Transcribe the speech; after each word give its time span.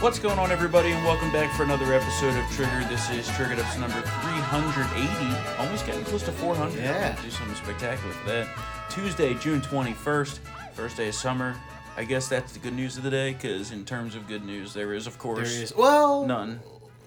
What's 0.00 0.20
going 0.20 0.38
on, 0.38 0.52
everybody, 0.52 0.92
and 0.92 1.04
welcome 1.04 1.32
back 1.32 1.52
for 1.56 1.64
another 1.64 1.92
episode 1.92 2.36
of 2.36 2.48
Trigger. 2.52 2.84
This 2.88 3.10
is 3.10 3.26
Triggered 3.34 3.58
Ups 3.58 3.76
number 3.78 4.00
380. 4.00 5.58
Almost 5.58 5.86
getting 5.86 6.04
close 6.04 6.22
to 6.22 6.30
400. 6.30 6.80
Yeah. 6.80 7.20
Do 7.20 7.28
something 7.30 7.56
spectacular 7.56 8.12
for 8.12 8.28
that. 8.28 8.46
Tuesday, 8.88 9.34
June 9.34 9.60
21st, 9.60 10.38
first 10.72 10.96
day 10.96 11.08
of 11.08 11.16
summer. 11.16 11.56
I 11.96 12.04
guess 12.04 12.28
that's 12.28 12.52
the 12.52 12.60
good 12.60 12.74
news 12.74 12.96
of 12.96 13.02
the 13.02 13.10
day, 13.10 13.32
because 13.32 13.72
in 13.72 13.84
terms 13.84 14.14
of 14.14 14.28
good 14.28 14.44
news, 14.44 14.72
there 14.72 14.94
is, 14.94 15.08
of 15.08 15.18
course, 15.18 15.50
is 15.50 15.74
well 15.74 16.24
none. 16.24 16.60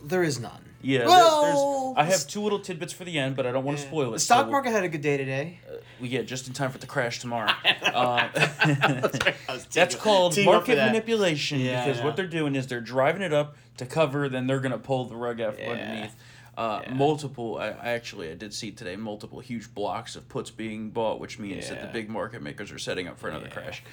There 0.04 0.24
is 0.24 0.42
none. 0.42 0.66
Yeah, 0.84 1.00
there- 1.00 1.08
Well, 1.08 1.94
there's, 1.96 2.08
I 2.08 2.12
have 2.12 2.28
two 2.28 2.42
little 2.42 2.60
tidbits 2.60 2.94
for 2.94 3.04
the 3.04 3.18
end, 3.20 3.36
but 3.36 3.46
I 3.46 3.52
don't 3.52 3.64
want 3.64 3.78
to 3.78 3.84
spoil 3.84 4.10
it. 4.10 4.14
The 4.14 4.20
stock 4.20 4.46
we'll- 4.46 4.52
market 4.54 4.72
had 4.72 4.84
a 4.84 4.90
good 4.90 5.02
day 5.02 5.18
today. 5.18 5.60
we 6.00 6.10
get 6.10 6.28
just 6.28 6.48
in 6.48 6.54
time 6.54 6.72
for 6.72 6.78
it 6.78 6.82
to 6.82 6.88
crash 6.88 7.20
tomorrow. 7.20 7.52
Uh, 7.82 8.30
That's 9.74 9.96
called 9.96 10.38
market 10.46 10.78
manipulation 10.78 11.60
Yeah, 11.60 11.82
I 11.82 11.86
because 11.86 12.00
know. 12.00 12.06
what 12.06 12.16
they're 12.16 12.28
doing 12.28 12.56
is 12.56 12.68
they're 12.68 12.80
driving 12.82 13.22
it 13.22 13.34
up 13.34 13.56
to 13.78 13.86
cover, 13.86 14.30
then 14.30 14.48
they're 14.48 14.60
gonna 14.62 14.78
pull 14.78 15.06
the 15.06 15.16
rug 15.16 15.42
out 15.42 15.56
from 15.56 15.64
Yeah. 15.66 15.72
underneath. 15.72 16.16
Uh, 16.58 16.82
Yeah. 16.84 16.94
Multiple, 16.94 17.58
I, 17.58 17.68
I 17.70 17.90
actually 17.92 18.30
I 18.32 18.36
did 18.36 18.54
see 18.54 18.72
today 18.72 18.96
multiple 18.96 19.40
huge 19.40 19.74
blocks 19.74 20.16
of 20.16 20.28
puts 20.30 20.52
being 20.52 20.90
bought, 20.92 21.20
which 21.20 21.38
means 21.40 21.68
that 21.70 21.80
the 21.82 21.88
Yeah. 21.88 21.92
big 21.94 22.10
market 22.10 22.42
makers 22.42 22.72
are 22.72 22.80
setting 22.80 23.08
up 23.08 23.20
for 23.20 23.28
another 23.30 23.48
Yeah. 23.48 23.54
crash. 23.54 23.84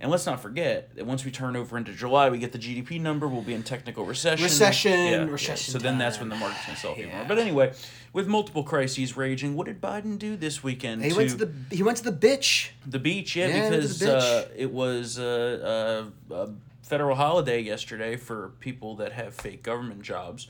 And 0.00 0.12
let's 0.12 0.26
not 0.26 0.40
forget 0.40 0.94
that 0.94 1.06
once 1.06 1.24
we 1.24 1.32
turn 1.32 1.56
over 1.56 1.76
into 1.76 1.92
July, 1.92 2.30
we 2.30 2.38
get 2.38 2.52
the 2.52 2.58
GDP 2.58 3.00
number. 3.00 3.26
We'll 3.26 3.42
be 3.42 3.54
in 3.54 3.64
technical 3.64 4.04
recession. 4.04 4.44
Recession, 4.44 5.28
recession 5.28 5.72
So 5.72 5.78
then 5.78 5.98
that's 5.98 6.20
when 6.20 6.28
the 6.28 6.36
market's 6.36 6.66
gonna 6.66 6.78
sell 6.78 6.92
a 6.92 6.94
few 6.94 7.08
more. 7.08 7.24
But 7.26 7.38
anyway, 7.38 7.72
with 8.12 8.28
multiple 8.28 8.62
crises 8.62 9.16
raging, 9.16 9.56
what 9.56 9.66
did 9.66 9.80
Biden 9.80 10.16
do 10.16 10.36
this 10.36 10.62
weekend? 10.62 11.04
He 11.04 11.12
went 11.12 11.30
to 11.30 11.36
the 11.36 11.52
he 11.74 11.82
went 11.82 11.98
to 11.98 12.04
the 12.04 12.12
bitch. 12.12 12.68
The 12.86 13.00
beach, 13.00 13.34
yeah, 13.34 13.48
Yeah, 13.48 13.70
to 13.70 13.76
because 13.76 13.98
beach. 13.98 14.08
uh, 14.08 14.44
it 14.56 14.72
was 14.72 15.18
uh, 15.18 16.04
uh, 16.30 16.34
a 16.34 16.48
federal 16.82 17.16
holiday 17.16 17.60
yesterday 17.60 18.14
for 18.16 18.52
people 18.60 18.94
that 18.96 19.12
have 19.12 19.34
fake 19.34 19.64
government 19.64 20.02
jobs. 20.02 20.46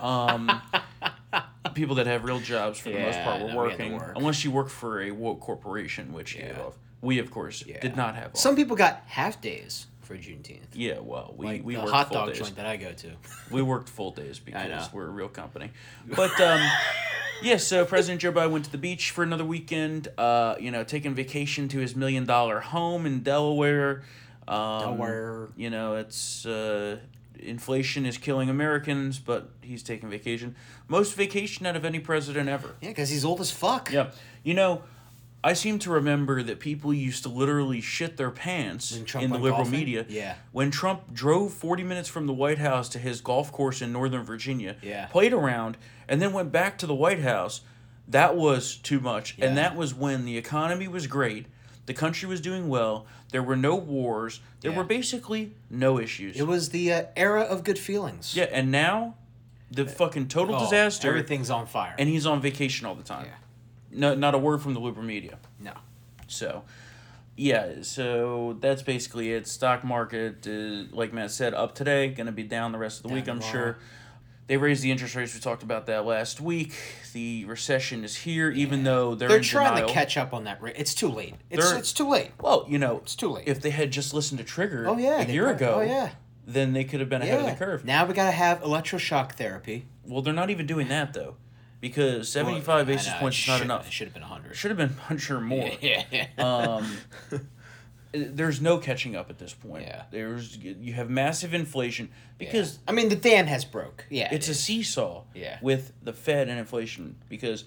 Um, 0.00 0.60
people 1.74 1.94
that 1.96 2.06
have 2.06 2.24
real 2.24 2.40
jobs, 2.40 2.78
for 2.80 2.90
the 2.90 2.98
most 2.98 3.20
part, 3.22 3.42
were 3.42 3.48
no, 3.48 3.52
we 3.52 3.68
working. 3.68 3.92
work. 3.94 4.12
Unless 4.16 4.44
you 4.44 4.50
work 4.50 4.68
for 4.68 5.00
a 5.02 5.10
woke 5.12 5.38
corporation, 5.40 6.12
which 6.12 6.34
you 6.34 6.42
Yeah. 6.42 6.62
We, 7.00 7.18
of 7.18 7.30
course, 7.30 7.64
Yeah. 7.66 7.80
did 7.80 7.96
not 7.96 8.14
have. 8.16 8.30
Some 8.36 8.56
people 8.56 8.76
got 8.76 9.02
half 9.06 9.40
days 9.40 9.86
for 10.02 10.16
Juneteenth. 10.16 10.68
yeah, 10.72 10.98
well, 11.00 11.34
we, 11.36 11.46
Like 11.46 11.64
we 11.64 11.74
the 11.74 11.80
worked 11.80 11.92
hot 11.92 12.08
full 12.08 12.16
dog 12.16 12.28
days. 12.28 12.38
joint 12.38 12.56
that 12.56 12.66
I 12.66 12.76
go 12.76 12.92
to. 12.92 13.10
We 13.50 13.62
worked 13.62 13.88
full 13.88 14.10
days 14.10 14.38
because 14.38 14.92
we're 14.92 15.06
a 15.06 15.10
real 15.10 15.28
company. 15.28 15.70
But 16.06 16.38
um, 16.40 16.60
yeah, 17.42 17.56
so 17.58 17.84
President 17.84 18.20
Joe 18.20 18.32
Biden 18.32 18.50
went 18.50 18.64
to 18.66 18.72
the 18.72 18.78
beach 18.78 19.10
for 19.10 19.22
another 19.22 19.44
weekend. 19.44 20.08
Uh, 20.18 20.56
you 20.58 20.70
know, 20.70 20.82
taking 20.84 21.14
vacation 21.14 21.68
to 21.68 21.78
his 21.78 21.94
million 21.94 22.24
dollar 22.24 22.60
home 22.60 23.06
in 23.06 23.20
Delaware. 23.22 24.02
Um, 24.48 24.80
Delaware. 24.80 25.48
You 25.56 25.70
know, 25.70 25.94
it's 25.96 26.44
uh, 26.46 26.98
inflation 27.38 28.04
is 28.06 28.18
killing 28.18 28.48
Americans, 28.50 29.18
but 29.18 29.50
he's 29.60 29.82
taking 29.82 30.08
vacation. 30.10 30.56
Most 30.88 31.14
vacation 31.14 31.64
out 31.66 31.76
of 31.76 31.84
any 31.84 32.00
president 32.00 32.48
ever. 32.48 32.74
Yeah, 32.80 32.88
because 32.88 33.10
he's 33.10 33.24
old 33.24 33.40
as 33.40 33.50
fuck. 33.50 33.92
Yeah, 33.92 34.10
you 34.42 34.54
know. 34.54 34.82
I 35.44 35.52
seem 35.52 35.78
to 35.80 35.90
remember 35.90 36.42
that 36.42 36.58
people 36.58 36.92
used 36.92 37.22
to 37.22 37.28
literally 37.28 37.80
shit 37.80 38.16
their 38.16 38.30
pants 38.30 38.90
in 38.96 39.04
the 39.30 39.38
liberal 39.38 39.58
golfing? 39.58 39.70
media. 39.72 40.04
Yeah. 40.08 40.34
When 40.52 40.70
Trump 40.72 41.14
drove 41.14 41.52
40 41.52 41.84
minutes 41.84 42.08
from 42.08 42.26
the 42.26 42.32
White 42.32 42.58
House 42.58 42.88
to 42.90 42.98
his 42.98 43.20
golf 43.20 43.52
course 43.52 43.80
in 43.80 43.92
Northern 43.92 44.24
Virginia, 44.24 44.76
Yeah. 44.82 45.06
played 45.06 45.32
around, 45.32 45.76
and 46.08 46.20
then 46.20 46.32
went 46.32 46.50
back 46.50 46.76
to 46.78 46.86
the 46.86 46.94
White 46.94 47.20
House, 47.20 47.60
that 48.08 48.36
was 48.36 48.76
too 48.76 48.98
much. 49.00 49.36
And 49.38 49.56
that 49.56 49.76
was 49.76 49.94
when 49.94 50.24
the 50.24 50.36
economy 50.36 50.88
was 50.88 51.06
great, 51.06 51.46
the 51.86 51.94
country 51.94 52.28
was 52.28 52.40
doing 52.40 52.68
well, 52.68 53.06
there 53.30 53.42
were 53.42 53.56
no 53.56 53.76
wars, 53.76 54.40
there 54.60 54.72
Yeah. 54.72 54.78
were 54.78 54.84
basically 54.84 55.52
no 55.70 55.98
issues. 56.00 56.36
It 56.36 56.46
was 56.48 56.70
the 56.70 56.92
uh, 56.92 57.02
era 57.16 57.42
of 57.42 57.62
good 57.64 57.78
feelings. 57.78 58.34
yeah, 58.34 58.46
and 58.50 58.70
now 58.72 59.14
the 59.70 59.86
fucking 59.86 60.26
total 60.28 60.56
Oh, 60.56 60.60
disaster, 60.60 61.08
Everything's 61.08 61.48
on 61.50 61.66
fire. 61.66 61.94
and 61.98 62.08
he's 62.08 62.26
on 62.26 62.40
vacation 62.40 62.86
all 62.86 62.94
the 62.94 63.02
time. 63.04 63.26
Yeah. 63.26 63.32
No, 63.90 64.14
not 64.14 64.34
a 64.34 64.38
word 64.38 64.60
from 64.62 64.74
the 64.74 64.80
liberal 64.80 65.04
media. 65.06 65.38
no. 65.60 65.72
So, 66.26 66.64
yeah, 67.36 67.76
so 67.82 68.56
that's 68.60 68.82
basically 68.82 69.32
it. 69.32 69.46
Stock 69.46 69.82
market, 69.84 70.46
uh, 70.46 70.94
like 70.94 71.12
Matt 71.12 71.30
said, 71.30 71.54
up 71.54 71.74
today, 71.74 72.08
going 72.08 72.26
to 72.26 72.32
be 72.32 72.42
down 72.42 72.72
the 72.72 72.78
rest 72.78 72.98
of 72.98 73.02
the 73.04 73.08
Down 73.08 73.16
week, 73.16 73.28
I'm 73.28 73.40
sure. 73.40 73.78
They 74.46 74.56
raised 74.56 74.82
the 74.82 74.90
interest 74.90 75.14
rates. 75.14 75.34
We 75.34 75.40
talked 75.40 75.62
about 75.62 75.86
that 75.86 76.04
last 76.06 76.40
week. 76.40 76.74
The 77.12 77.44
recession 77.46 78.02
is 78.04 78.16
here, 78.16 78.50
even 78.50 78.82
though 78.82 79.14
they're, 79.14 79.28
They're 79.28 79.36
in 79.38 79.42
trying 79.42 79.74
denial. 79.74 79.88
to 79.88 79.94
catch 79.94 80.16
up 80.16 80.32
on 80.34 80.44
that 80.44 80.60
rate. 80.62 80.74
It's 80.78 80.94
too 80.94 81.08
late. 81.08 81.34
It's 81.50 81.68
They're- 81.70 81.78
it's 81.78 81.92
too 81.92 82.08
late. 82.08 82.32
Well, 82.40 82.66
you 82.68 82.78
know, 82.78 82.98
It's 82.98 83.14
too 83.14 83.28
late. 83.30 83.44
if 83.46 83.60
they 83.60 83.70
had 83.70 83.90
just 83.90 84.12
listened 84.14 84.38
to 84.38 84.44
Trigger 84.44 84.86
Oh 84.88 84.96
yeah. 84.98 85.20
a 85.20 85.26
year 85.30 85.44
prob- 85.44 85.56
ago, 85.56 85.74
Oh 85.76 85.80
yeah. 85.82 86.10
then 86.46 86.72
they 86.72 86.84
could 86.84 87.00
have 87.00 87.08
been 87.10 87.22
ahead 87.22 87.40
Yeah. 87.42 87.50
of 87.50 87.58
the 87.58 87.64
curve. 87.64 87.84
Now 87.84 88.04
we 88.06 88.14
gotta 88.14 88.30
have 88.32 88.60
electroshock 88.62 89.32
therapy. 89.32 89.84
Well, 90.04 90.22
they're 90.22 90.32
not 90.34 90.48
even 90.50 90.66
doing 90.66 90.88
that, 90.88 91.12
though, 91.12 91.36
because 91.80 92.28
75 92.28 92.66
Well, 92.66 92.84
basis 92.84 93.12
know, 93.12 93.18
points 93.20 93.38
is 93.38 93.48
not 93.48 93.60
enough. 93.62 93.86
It 93.86 93.92
should 93.92 94.06
have 94.08 94.14
been 94.14 94.22
hundred. 94.22 94.56
Should 94.56 94.70
have 94.70 94.78
been 94.78 94.88
100 94.90 95.30
or 95.36 95.40
more. 95.40 95.70
Yeah. 95.80 96.26
um, 96.38 96.96
there's 98.12 98.60
no 98.60 98.78
catching 98.78 99.14
up 99.16 99.28
at 99.30 99.38
this 99.38 99.52
point. 99.52 99.84
Yeah. 99.84 100.04
There's 100.10 100.56
you 100.56 100.92
have 100.94 101.10
massive 101.10 101.52
inflation 101.54 102.08
because 102.38 102.78
I 102.88 102.92
mean 102.92 103.08
the 103.10 103.16
dam 103.16 103.46
has 103.46 103.64
broke. 103.64 104.06
Yeah. 104.08 104.28
it's 104.32 104.48
it 104.48 104.52
a 104.52 104.54
seesaw 104.54 105.24
Yeah. 105.34 105.58
with 105.60 105.92
the 106.02 106.12
Fed 106.12 106.48
and 106.48 106.58
inflation 106.58 107.16
because 107.28 107.64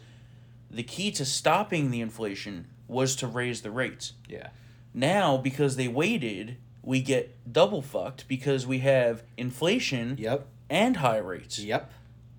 the 0.69 0.83
key 0.83 1.11
to 1.11 1.25
stopping 1.25 1.91
the 1.91 2.01
inflation 2.01 2.67
was 2.88 3.16
to 3.17 3.28
raise 3.28 3.61
the 3.61 3.72
rates. 3.72 4.13
Yeah. 4.28 4.49
Now 4.93 5.38
because 5.38 5.75
they 5.75 5.88
waited, 5.88 6.57
we 6.81 7.01
get 7.01 7.51
double 7.51 7.81
fucked 7.81 8.28
because 8.28 8.66
we 8.66 8.79
have 8.79 9.23
inflation 9.38 10.16
Yep. 10.19 10.47
and 10.69 10.97
high 10.97 11.17
rates. 11.17 11.59
Yep. 11.59 11.91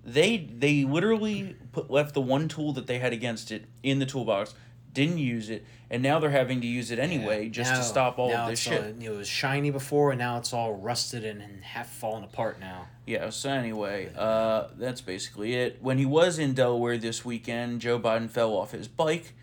They 0.05 0.37
they 0.37 0.83
literally 0.83 1.55
put 1.71 1.89
left 1.89 2.13
the 2.13 2.21
one 2.21 2.47
tool 2.47 2.73
that 2.73 2.87
they 2.87 2.99
had 2.99 3.13
against 3.13 3.51
it 3.51 3.65
in 3.83 3.99
the 3.99 4.05
toolbox, 4.05 4.53
didn't 4.93 5.17
use 5.17 5.49
it, 5.49 5.65
and 5.89 6.03
now 6.03 6.19
they're 6.19 6.29
having 6.29 6.59
to 6.61 6.67
use 6.67 6.91
it 6.91 6.99
anyway 6.99 7.45
Yeah. 7.45 7.49
just 7.49 7.71
Now- 7.71 7.77
to 7.77 7.83
stop 7.83 8.19
all 8.19 8.31
of 8.33 8.49
this 8.49 8.59
shit. 8.59 8.81
all- 8.83 9.01
it 9.01 9.09
was 9.17 9.27
shiny 9.27 9.69
before, 9.71 10.11
and 10.11 10.19
now 10.19 10.37
it's 10.37 10.51
all 10.53 10.73
rusted 10.73 11.23
and, 11.23 11.41
and 11.41 11.63
half 11.63 11.87
falling 11.89 12.23
apart 12.25 12.59
now. 12.59 12.87
Yeah, 13.05 13.29
so 13.31 13.49
anyway, 13.49 14.11
uh, 14.15 14.65
that's 14.77 15.01
basically 15.01 15.55
it. 15.55 15.79
When 15.81 15.97
he 15.97 16.05
was 16.05 16.37
in 16.37 16.53
Delaware 16.53 16.97
this 16.97 17.23
weekend, 17.25 17.81
Joe 17.81 17.97
Biden 17.99 18.29
fell 18.29 18.53
off 18.55 18.71
his 18.71 18.87
bike, 18.87 19.33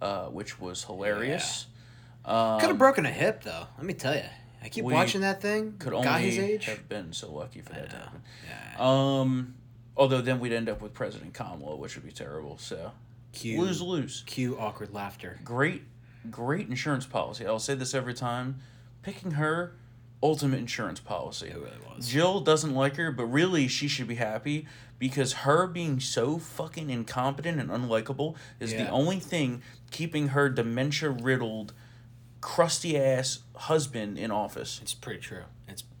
uh, 0.00 0.26
which 0.26 0.60
was 0.60 0.84
hilarious. 0.84 1.66
Um, 2.24 2.60
Could 2.60 2.68
have 2.68 2.78
broken 2.78 3.04
a 3.06 3.10
hip 3.10 3.42
though. 3.42 3.66
Let 3.78 3.86
me 3.86 3.94
tell 3.94 4.14
you. 4.14 4.22
I 4.62 4.68
keep 4.68 4.84
watching 4.84 5.22
that 5.22 5.40
thing. 5.42 5.74
could 5.78 5.92
Guy 5.92 6.20
his 6.20 6.38
only 6.38 6.52
age. 6.52 6.66
have 6.66 6.88
been 6.88 7.12
so 7.12 7.32
lucky 7.32 7.60
for 7.62 7.72
that 7.72 7.90
to 7.90 7.96
happen. 7.96 8.22
Yeah. 8.48 8.76
Um, 8.78 9.54
although 9.96 10.20
then 10.20 10.40
we'd 10.40 10.52
end 10.52 10.68
up 10.68 10.80
with 10.80 10.94
President 10.94 11.34
Kamala, 11.34 11.76
which 11.76 11.94
would 11.94 12.04
be 12.04 12.12
terrible. 12.12 12.58
So 12.58 12.92
Cue, 13.32 13.60
lose 13.60 13.80
lose. 13.80 14.22
cue 14.26 14.58
awkward 14.58 14.92
laughter. 14.92 15.38
Great, 15.44 15.82
great 16.30 16.68
insurance 16.68 17.06
policy. 17.06 17.46
I'll 17.46 17.58
say 17.58 17.74
this 17.74 17.94
every 17.94 18.14
time. 18.14 18.60
Picking 19.02 19.32
her, 19.32 19.74
ultimate 20.22 20.58
insurance 20.58 21.00
policy. 21.00 21.48
It 21.48 21.56
really 21.56 21.70
was. 21.94 22.08
Jill 22.08 22.40
doesn't 22.40 22.74
like 22.74 22.96
her, 22.96 23.10
but 23.10 23.24
really 23.26 23.66
she 23.68 23.88
should 23.88 24.06
be 24.06 24.14
happy 24.16 24.66
because 24.98 25.32
her 25.32 25.66
being 25.66 25.98
so 25.98 26.38
fucking 26.38 26.88
incompetent 26.88 27.58
and 27.60 27.70
unlikable 27.70 28.36
is 28.60 28.72
the 28.72 28.88
only 28.88 29.18
thing 29.18 29.62
keeping 29.90 30.28
her 30.28 30.48
dementia 30.48 31.10
riddled, 31.10 31.72
crusty 32.40 32.96
ass 32.96 33.40
husband 33.56 34.16
in 34.16 34.30
office. 34.30 34.78
It's 34.80 34.94
pretty 34.94 35.20
true. 35.20 35.44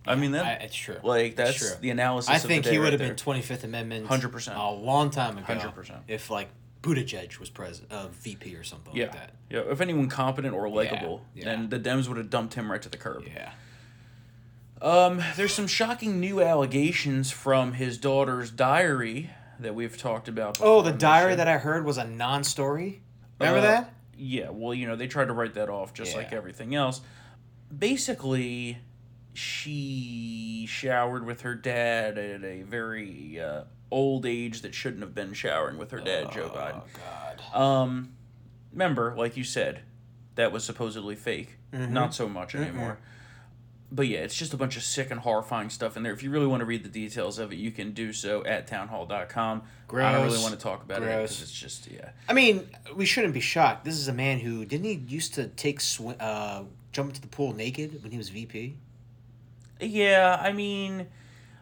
I 0.06 0.14
mean, 0.16 0.32
that- 0.32 0.44
I, 0.44 0.64
it's 0.64 0.74
true. 0.74 0.96
Like 1.02 1.36
that's 1.36 1.56
true. 1.58 1.70
the 1.80 1.90
analysis. 1.90 2.30
I 2.30 2.38
think 2.38 2.66
he 2.66 2.78
would 2.78 2.84
right 2.84 2.92
have 2.92 3.00
been 3.00 3.16
Twenty 3.16 3.42
Fifth 3.42 3.64
Amendment. 3.64 4.06
100%. 4.08 4.56
A 4.56 4.70
long 4.70 5.10
time 5.10 5.38
ago. 5.38 5.44
100%. 5.54 6.00
If 6.08 6.28
like 6.30 6.48
Buttigieg 6.82 7.38
was 7.38 7.48
president, 7.50 7.92
uh, 7.92 8.08
VP 8.08 8.56
or 8.56 8.64
something 8.64 8.94
Yeah, 8.96 9.04
like 9.04 9.12
that. 9.14 9.30
yeah. 9.48 9.60
If 9.70 9.80
anyone 9.80 10.08
competent 10.08 10.54
or 10.54 10.68
likable, 10.68 11.24
yeah. 11.34 11.44
then 11.44 11.68
the 11.68 11.78
Dems 11.78 12.08
would 12.08 12.16
have 12.16 12.28
dumped 12.30 12.54
him 12.54 12.70
right 12.70 12.82
to 12.82 12.88
the 12.88 12.96
curb. 12.96 13.24
Yeah. 13.26 13.52
Um, 14.80 15.22
there's 15.36 15.54
some 15.54 15.68
shocking 15.68 16.18
new 16.18 16.40
allegations 16.40 17.30
from 17.30 17.74
his 17.74 17.98
daughter's 17.98 18.50
diary 18.50 19.30
that 19.60 19.76
we've 19.76 19.96
talked 19.96 20.26
about. 20.26 20.58
Oh, 20.60 20.82
the 20.82 20.90
diary 20.90 21.36
that 21.36 21.46
I 21.46 21.58
heard 21.58 21.84
was 21.84 21.98
a 21.98 22.04
non-story. 22.04 23.00
Remember 23.38 23.60
Uh, 23.60 23.62
that? 23.62 23.94
Yeah, 24.16 24.50
well, 24.50 24.74
you 24.74 24.88
know, 24.88 24.96
they 24.96 25.06
tried 25.06 25.26
to 25.26 25.32
write 25.34 25.54
that 25.54 25.68
off 25.68 25.94
just 25.94 26.16
like 26.16 26.32
everything 26.32 26.74
else. 26.74 27.00
Basically, 27.76 28.78
she 29.34 30.66
showered 30.68 31.24
with 31.24 31.42
her 31.42 31.54
dad 31.54 32.18
at 32.18 32.44
a 32.44 32.62
very 32.62 33.40
uh, 33.40 33.64
old 33.90 34.26
age 34.26 34.62
that 34.62 34.74
shouldn't 34.74 35.02
have 35.02 35.14
been 35.14 35.32
showering 35.32 35.78
with 35.78 35.90
her 35.90 36.00
dad, 36.00 36.32
Joe 36.32 36.48
Biden. 36.48 36.82
Oh 36.82 37.38
God. 37.52 37.60
Um, 37.60 38.12
remember, 38.72 39.14
like 39.16 39.36
you 39.36 39.44
said, 39.44 39.82
that 40.34 40.52
was 40.52 40.64
supposedly 40.64 41.14
fake. 41.14 41.58
Mm-hmm. 41.72 41.92
Not 41.92 42.14
so 42.14 42.28
much 42.28 42.54
anymore. 42.54 42.98
But 43.90 44.08
yeah, 44.08 44.20
it's 44.20 44.34
just 44.34 44.54
a 44.54 44.56
bunch 44.56 44.78
of 44.78 44.82
sick 44.82 45.10
and 45.10 45.20
horrifying 45.20 45.68
stuff 45.68 45.98
in 45.98 46.02
there. 46.02 46.14
If 46.14 46.22
you 46.22 46.30
really 46.30 46.46
want 46.46 46.60
to 46.60 46.64
read 46.64 46.82
the 46.82 46.88
details 46.88 47.38
of 47.38 47.52
it, 47.52 47.56
you 47.56 47.70
can 47.70 47.92
do 47.92 48.14
so 48.14 48.42
at 48.44 48.66
townhall.com. 48.66 49.62
I 49.94 50.12
don't 50.12 50.24
really 50.24 50.38
want 50.38 50.54
to 50.54 50.58
talk 50.58 50.82
about 50.82 51.02
it 51.02 51.06
Gross. 51.06 51.34
because 51.36 51.42
it's 51.42 51.52
just, 51.52 51.90
yeah. 51.90 52.10
I 52.26 52.32
mean, 52.32 52.70
we 52.96 53.04
shouldn't 53.04 53.34
be 53.34 53.40
shocked. 53.40 53.84
This 53.84 53.96
is 53.96 54.08
a 54.08 54.12
man 54.14 54.38
who 54.38 54.64
didn't 54.64 54.86
he 54.86 54.94
used 54.94 55.34
to 55.34 55.48
take 55.48 55.82
sw- 55.82 56.18
uh, 56.18 56.62
jump 56.92 57.10
into 57.10 57.20
the 57.20 57.28
pool 57.28 57.52
naked 57.52 58.02
when 58.02 58.12
he 58.12 58.16
was 58.16 58.30
VP. 58.30 58.76
Yeah, 59.82 60.38
I 60.40 60.52
mean, 60.52 61.06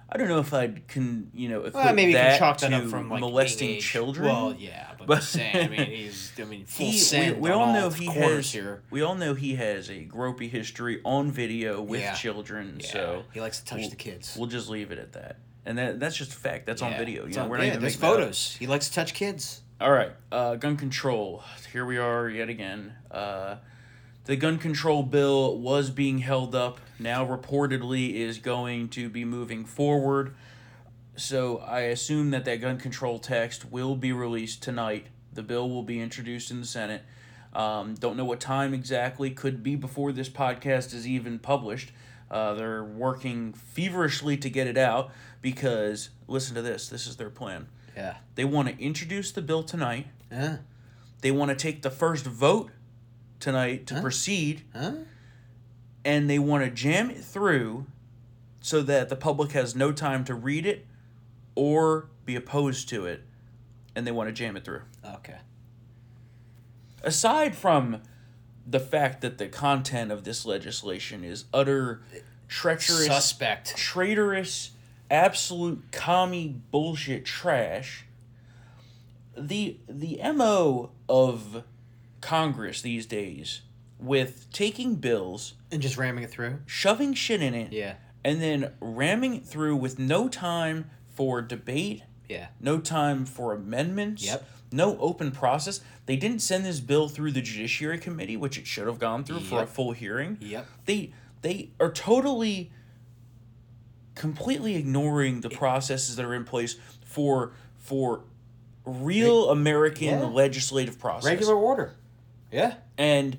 I 0.08 0.16
don't 0.18 0.28
know 0.28 0.38
if 0.40 0.52
I'd 0.52 0.86
can 0.88 1.30
you 1.34 1.48
know 1.48 1.60
equate 1.60 1.74
Well, 1.84 1.94
maybe 1.94 2.12
that 2.14 2.30
can 2.30 2.38
chalk 2.38 2.58
that 2.58 2.72
up 2.72 2.84
from 2.88 3.08
like 3.10 3.20
molesting 3.20 3.70
age. 3.70 3.84
children. 3.86 4.26
Well, 4.28 4.54
yeah, 4.58 4.88
but, 4.98 5.06
But- 5.06 5.22
saying. 5.22 5.56
I 5.56 5.68
mean, 5.68 5.86
he's. 5.90 6.32
I 6.38 6.44
mean, 6.44 6.64
full 6.64 6.86
he, 6.90 7.32
we, 7.32 7.38
we 7.40 7.50
all 7.50 7.72
know 7.72 7.88
the 7.90 7.96
he 7.98 8.06
has 8.06 8.52
here. 8.52 8.82
we 8.90 9.02
all 9.02 9.14
know 9.14 9.34
he 9.34 9.54
has 9.56 9.88
a 9.90 10.04
gropey 10.06 10.48
history 10.50 11.00
on 11.04 11.30
video 11.30 11.80
with 11.80 12.00
Yeah. 12.00 12.14
children. 12.14 12.78
Yeah, 12.80 12.86
So 12.92 13.22
he 13.32 13.40
likes 13.40 13.58
to 13.60 13.64
touch 13.64 13.80
we'll- 13.80 13.90
the 13.90 13.96
kids. 13.96 14.36
We'll 14.38 14.48
just 14.48 14.68
leave 14.68 14.90
it 14.92 14.98
at 14.98 15.12
that. 15.12 15.36
And 15.66 15.76
that, 15.76 16.00
that's 16.00 16.16
just 16.16 16.32
a 16.32 16.36
fact. 16.36 16.64
That's 16.66 16.80
on 16.80 16.96
video. 16.96 17.26
You 17.26 17.34
know, 17.34 17.42
on- 17.42 17.48
we're 17.50 17.58
not 17.58 17.64
yeah, 17.64 17.68
even 17.70 17.80
there's 17.82 18.00
making 18.00 18.16
photos. 18.16 18.56
He 18.58 18.66
likes 18.66 18.88
to 18.88 18.94
touch 18.94 19.12
kids. 19.14 19.60
All 19.80 19.92
right, 19.92 20.12
uh, 20.32 20.56
gun 20.56 20.76
control. 20.76 21.42
Here 21.72 21.84
we 21.86 21.96
are 21.98 22.28
yet 22.28 22.48
again. 22.50 22.92
Uh, 23.10 23.56
the 24.24 24.36
gun 24.36 24.58
control 24.58 25.02
bill 25.02 25.58
was 25.58 25.90
being 25.90 26.18
held 26.18 26.54
up. 26.54 26.80
Now 26.98 27.26
reportedly 27.26 28.14
is 28.14 28.38
going 28.38 28.88
to 28.90 29.08
be 29.08 29.24
moving 29.24 29.64
forward. 29.64 30.34
So 31.16 31.58
I 31.58 31.80
assume 31.80 32.30
that 32.30 32.44
that 32.44 32.60
gun 32.60 32.78
control 32.78 33.18
text 33.18 33.70
will 33.70 33.96
be 33.96 34.12
released 34.12 34.62
tonight. 34.62 35.06
The 35.32 35.42
bill 35.42 35.68
will 35.68 35.82
be 35.82 36.00
introduced 36.00 36.50
in 36.50 36.60
the 36.60 36.66
Senate. 36.66 37.02
Um, 37.52 37.94
don't 37.94 38.16
know 38.16 38.24
what 38.24 38.40
time 38.40 38.74
exactly. 38.74 39.30
Could 39.30 39.62
be 39.62 39.74
before 39.74 40.12
this 40.12 40.28
podcast 40.28 40.94
is 40.94 41.06
even 41.06 41.38
published. 41.38 41.92
Uh, 42.30 42.54
they're 42.54 42.84
working 42.84 43.52
feverishly 43.52 44.36
to 44.36 44.48
get 44.48 44.66
it 44.66 44.78
out 44.78 45.10
because 45.42 46.10
listen 46.28 46.54
to 46.54 46.62
this. 46.62 46.88
This 46.88 47.06
is 47.06 47.16
their 47.16 47.30
plan. 47.30 47.66
Yeah. 47.96 48.16
They 48.36 48.44
want 48.44 48.68
to 48.68 48.78
introduce 48.82 49.32
the 49.32 49.42
bill 49.42 49.64
tonight. 49.64 50.06
Huh? 50.32 50.58
They 51.22 51.32
want 51.32 51.50
to 51.50 51.56
take 51.56 51.82
the 51.82 51.90
first 51.90 52.24
vote 52.24 52.70
tonight 53.40 53.86
to 53.88 53.94
Huh? 53.94 54.00
proceed, 54.02 54.62
Huh? 54.74 54.92
and 56.04 56.28
they 56.30 56.38
want 56.38 56.64
to 56.64 56.70
jam 56.70 57.10
it 57.10 57.22
through 57.24 57.86
so 58.60 58.82
that 58.82 59.08
the 59.08 59.16
public 59.16 59.52
has 59.52 59.74
no 59.74 59.90
time 59.92 60.24
to 60.24 60.34
read 60.34 60.66
it 60.66 60.86
or 61.54 62.08
be 62.24 62.36
opposed 62.36 62.88
to 62.90 63.06
it, 63.06 63.22
and 63.96 64.06
they 64.06 64.12
want 64.12 64.28
to 64.28 64.32
jam 64.32 64.56
it 64.56 64.64
through. 64.64 64.82
Okay. 65.04 65.38
Aside 67.02 67.54
from 67.56 68.02
the 68.66 68.80
fact 68.80 69.22
that 69.22 69.38
the 69.38 69.48
content 69.48 70.12
of 70.12 70.24
this 70.24 70.44
legislation 70.44 71.24
is 71.24 71.46
utter 71.52 72.02
treacherous, 72.46 73.06
Suspect. 73.06 73.74
traitorous, 73.76 74.72
absolute 75.10 75.82
commie 75.92 76.60
bullshit 76.70 77.24
trash. 77.24 78.04
The 79.36 79.78
the 79.88 80.20
MO 80.34 80.90
of 81.08 81.64
Congress 82.20 82.82
these 82.82 83.06
days 83.06 83.62
with 83.98 84.46
taking 84.52 84.96
bills, 84.96 85.54
And 85.70 85.80
just 85.82 85.96
ramming 85.96 86.24
it 86.24 86.30
through. 86.30 86.58
shoving 86.66 87.14
shit 87.14 87.42
in 87.42 87.54
it, 87.54 87.72
Yeah. 87.72 87.94
and 88.24 88.40
then 88.40 88.72
ramming 88.80 89.34
it 89.36 89.46
through 89.46 89.76
with 89.76 89.98
no 89.98 90.28
time 90.28 90.90
for 91.14 91.42
debate, 91.42 92.02
Yeah. 92.28 92.48
no 92.60 92.78
time 92.78 93.26
for 93.26 93.52
amendments, 93.54 94.24
Yep. 94.24 94.48
no 94.72 94.98
open 94.98 95.30
process. 95.32 95.80
They 96.06 96.16
didn't 96.16 96.40
send 96.40 96.64
this 96.64 96.80
bill 96.80 97.08
through 97.08 97.32
the 97.32 97.42
Judiciary 97.42 97.98
Committee, 97.98 98.36
which 98.36 98.56
it 98.58 98.66
should 98.66 98.86
have 98.86 98.98
gone 98.98 99.24
through 99.24 99.40
for 99.40 99.62
a 99.62 99.66
full 99.66 99.92
hearing 99.92 100.38
Yep. 100.40 100.66
they 100.86 101.12
they 101.42 101.70
are 101.80 101.90
totally 101.90 102.70
completely 104.14 104.74
ignoring 104.76 105.40
the 105.40 105.48
processes 105.50 106.16
that 106.16 106.24
are 106.24 106.34
in 106.34 106.44
place 106.44 106.76
for 107.04 107.52
for 107.78 108.24
real 108.84 109.50
American 109.50 110.08
yeah. 110.08 110.24
legislative 110.24 110.98
process. 110.98 111.24
Regular 111.26 111.54
order. 111.54 111.94
Yeah. 112.50 112.74
And 112.98 113.38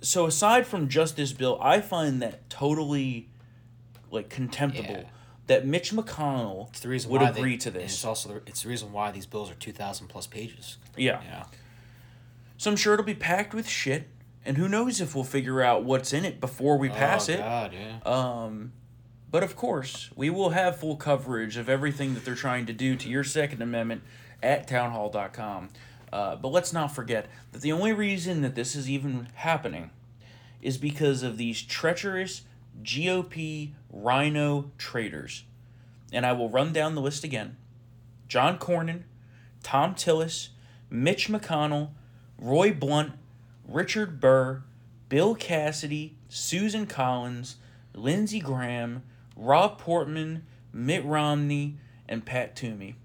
so 0.00 0.26
aside 0.26 0.66
from 0.66 0.88
just 0.88 1.16
this 1.16 1.32
bill, 1.32 1.58
I 1.60 1.80
find 1.80 2.20
that 2.22 2.48
totally 2.50 3.28
like 4.10 4.28
contemptible 4.28 4.90
Yeah. 4.90 5.04
that 5.48 5.66
Mitch 5.66 5.92
McConnell 5.92 6.68
It's 6.70 6.80
the 6.80 6.88
reason 6.88 7.10
would 7.10 7.20
why 7.20 7.30
agree 7.30 7.52
they, 7.52 7.56
to 7.58 7.70
this. 7.70 7.94
It's 7.94 8.04
also 8.04 8.28
the, 8.30 8.36
it's 8.46 8.62
the 8.62 8.68
reason 8.68 8.92
why 8.92 9.10
these 9.10 9.26
bills 9.26 9.50
are 9.50 9.54
two 9.54 9.72
thousand 9.72 10.08
plus 10.08 10.26
pages. 10.26 10.78
yeah. 10.96 11.20
Yeah. 11.24 11.44
So 12.56 12.70
I'm 12.70 12.76
sure 12.76 12.94
it'll 12.94 13.04
be 13.04 13.14
packed 13.14 13.54
with 13.54 13.68
shit. 13.68 14.08
And 14.44 14.56
who 14.56 14.68
knows 14.68 15.00
if 15.00 15.14
we'll 15.14 15.24
figure 15.24 15.60
out 15.62 15.84
what's 15.84 16.12
in 16.12 16.24
it 16.24 16.40
before 16.40 16.78
we 16.78 16.88
pass 16.88 17.28
oh, 17.28 17.32
it. 17.32 17.38
God, 17.38 17.72
yeah. 17.74 17.98
Um, 18.04 18.72
but 19.30 19.42
of 19.42 19.54
course, 19.56 20.10
we 20.16 20.30
will 20.30 20.50
have 20.50 20.76
full 20.76 20.96
coverage 20.96 21.56
of 21.58 21.68
everything 21.68 22.14
that 22.14 22.24
they're 22.24 22.34
trying 22.34 22.64
to 22.66 22.72
do 22.72 22.96
to 22.96 23.08
your 23.10 23.24
Second 23.24 23.60
Amendment 23.60 24.02
at 24.42 24.66
townhall.com. 24.66 25.68
Uh, 26.12 26.36
but 26.36 26.48
let's 26.48 26.72
not 26.72 26.94
forget 26.94 27.26
that 27.52 27.62
the 27.62 27.72
only 27.72 27.92
reason 27.92 28.42
that 28.42 28.54
this 28.54 28.74
is 28.74 28.88
even 28.88 29.28
happening 29.34 29.90
is 30.62 30.78
because 30.78 31.22
of 31.22 31.36
these 31.36 31.62
treacherous 31.62 32.42
GOP 32.82 33.72
RINO 33.90 34.70
traitors. 34.78 35.44
And 36.12 36.24
I 36.24 36.32
will 36.32 36.48
run 36.48 36.72
down 36.72 36.94
the 36.94 37.00
list 37.00 37.24
again 37.24 37.56
John 38.26 38.58
Cornyn, 38.58 39.02
Thom 39.62 39.94
Tillis, 39.94 40.48
Mitch 40.90 41.28
McConnell, 41.28 41.90
Roy 42.38 42.72
Blunt, 42.72 43.12
Richard 43.66 44.20
Burr, 44.20 44.62
Bill 45.08 45.34
Cassidy, 45.34 46.16
Susan 46.28 46.86
Collins, 46.86 47.56
Lindsey 47.94 48.40
Graham, 48.40 49.02
Rob 49.36 49.78
Portman, 49.78 50.44
Mitt 50.72 51.04
Romney, 51.04 51.78
and 52.08 52.24
Pat 52.24 52.54
Toomey. 52.56 52.96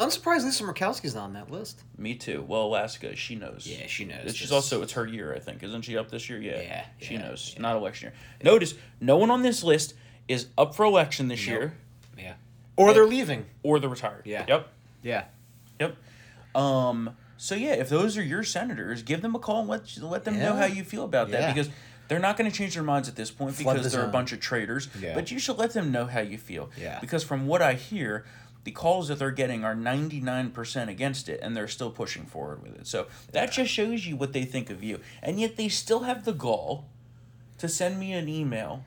I'm 0.00 0.10
surprised 0.10 0.44
Lisa 0.46 0.64
Murkowski's 0.64 1.14
not 1.14 1.24
on 1.24 1.32
that 1.34 1.50
list. 1.50 1.82
Me 1.98 2.14
too. 2.14 2.42
Well, 2.48 2.62
Alaska, 2.62 3.14
she 3.16 3.34
knows. 3.36 3.66
Yeah, 3.66 3.86
she 3.86 4.04
knows. 4.06 4.34
She's 4.34 4.48
this. 4.48 4.52
also 4.52 4.82
it's 4.82 4.92
her 4.94 5.06
year, 5.06 5.34
I 5.34 5.38
think. 5.38 5.62
Isn't 5.62 5.82
she 5.82 5.96
up 5.98 6.10
this 6.10 6.28
year? 6.30 6.40
Yeah. 6.40 6.60
Yeah, 6.60 6.84
She 7.00 7.14
yeah, 7.14 7.20
knows. 7.28 7.52
yeah. 7.54 7.62
Not 7.62 7.76
election 7.76 8.08
year. 8.10 8.52
Notice 8.52 8.74
no 9.00 9.16
one 9.18 9.30
on 9.30 9.42
this 9.42 9.62
list 9.62 9.94
is 10.26 10.46
up 10.56 10.74
for 10.74 10.84
election 10.84 11.28
this 11.28 11.40
Nope. 11.40 11.48
year 11.48 11.74
yeah. 12.18 12.34
Or 12.76 12.94
they're 12.94 13.06
leaving. 13.06 13.44
or 13.62 13.78
they're 13.78 13.90
retired. 13.90 14.22
Yeah. 14.24 14.44
Yep. 14.48 14.68
Yeah. 15.02 15.24
Yep. 15.80 15.96
Um. 16.54 17.16
So 17.36 17.54
yeah, 17.54 17.72
if 17.72 17.88
those 17.88 18.16
are 18.18 18.22
your 18.22 18.42
senators, 18.42 19.02
give 19.02 19.22
them 19.22 19.34
a 19.34 19.38
call 19.38 19.60
and 19.60 19.68
let 19.68 19.96
let 20.02 20.24
them 20.24 20.38
know 20.38 20.54
Yeah. 20.54 20.58
how 20.58 20.64
you 20.66 20.84
feel 20.84 21.04
about 21.04 21.28
Yeah. 21.30 21.40
that 21.40 21.54
because 21.54 21.70
they're 22.08 22.18
not 22.18 22.36
going 22.36 22.50
to 22.50 22.56
change 22.56 22.74
their 22.74 22.82
minds 22.82 23.08
at 23.08 23.16
this 23.16 23.30
point 23.30 23.54
Flood 23.54 23.76
because 23.76 23.90
the 23.92 23.96
they're 23.96 24.00
a 24.06 24.08
zone. 24.08 24.12
bunch 24.12 24.32
of 24.32 24.40
traitors. 24.40 24.88
Yeah. 25.00 25.14
But 25.14 25.30
you 25.30 25.38
should 25.38 25.56
let 25.58 25.72
them 25.72 25.90
know 25.92 26.06
how 26.06 26.20
you 26.20 26.36
feel. 26.38 26.70
Yeah. 26.76 26.98
Because 27.00 27.22
from 27.22 27.46
what 27.46 27.62
I 27.62 27.74
hear, 27.74 28.24
the 28.64 28.70
calls 28.70 29.08
that 29.08 29.18
they're 29.18 29.30
getting 29.30 29.64
are 29.64 29.74
ninety 29.74 30.20
nine 30.20 30.50
percent 30.50 30.90
against 30.90 31.28
it, 31.28 31.40
and 31.42 31.56
they're 31.56 31.68
still 31.68 31.90
pushing 31.90 32.24
forward 32.24 32.62
with 32.62 32.74
it. 32.76 32.86
So 32.86 33.06
that 33.32 33.52
just 33.52 33.70
shows 33.70 34.06
you 34.06 34.16
what 34.16 34.32
they 34.32 34.44
think 34.44 34.70
of 34.70 34.82
you, 34.82 35.00
and 35.22 35.40
yet 35.40 35.56
they 35.56 35.68
still 35.68 36.00
have 36.00 36.24
the 36.24 36.32
gall 36.32 36.86
to 37.58 37.68
send 37.68 37.98
me 37.98 38.12
an 38.12 38.28
email 38.28 38.84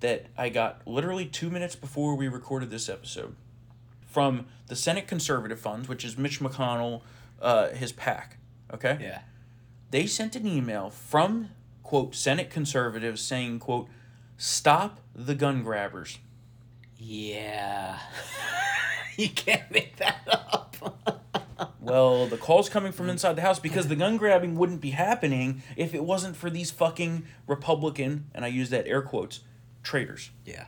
that 0.00 0.26
I 0.36 0.48
got 0.48 0.86
literally 0.86 1.26
two 1.26 1.50
minutes 1.50 1.74
before 1.76 2.14
we 2.14 2.28
recorded 2.28 2.70
this 2.70 2.88
episode 2.88 3.34
from 4.06 4.46
the 4.66 4.76
Senate 4.76 5.06
Conservative 5.06 5.60
Funds, 5.60 5.88
which 5.88 6.04
is 6.04 6.18
Mitch 6.18 6.40
McConnell, 6.40 7.02
uh, 7.40 7.68
his 7.68 7.92
PAC. 7.92 8.38
Okay? 8.72 8.98
Yeah. 9.00 9.20
They 9.90 10.06
sent 10.06 10.36
an 10.36 10.46
email 10.46 10.90
from, 10.90 11.50
quote, 11.82 12.14
Senate 12.14 12.50
conservatives 12.50 13.20
saying, 13.20 13.60
quote, 13.60 13.88
stop 14.36 15.00
the 15.14 15.34
gun 15.34 15.62
grabbers. 15.62 16.18
Yeah. 16.98 17.98
you 19.22 19.28
can't 19.30 19.70
make 19.70 19.96
that 19.96 20.18
up. 20.28 20.76
Well, 21.80 22.26
the 22.26 22.36
call's 22.36 22.68
coming 22.68 22.90
from 22.90 23.08
inside 23.08 23.36
the 23.36 23.42
House 23.42 23.60
because 23.60 23.86
the 23.86 23.94
gun 23.94 24.16
grabbing 24.16 24.56
wouldn't 24.56 24.80
be 24.80 24.90
happening 24.90 25.62
if 25.76 25.94
it 25.94 26.02
wasn't 26.02 26.34
for 26.36 26.50
these 26.50 26.72
fucking 26.72 27.24
Republican, 27.46 28.26
and 28.34 28.44
I 28.44 28.48
use 28.48 28.70
that 28.70 28.88
air 28.88 29.02
quotes, 29.02 29.40
traitors. 29.84 30.30
yeah. 30.44 30.66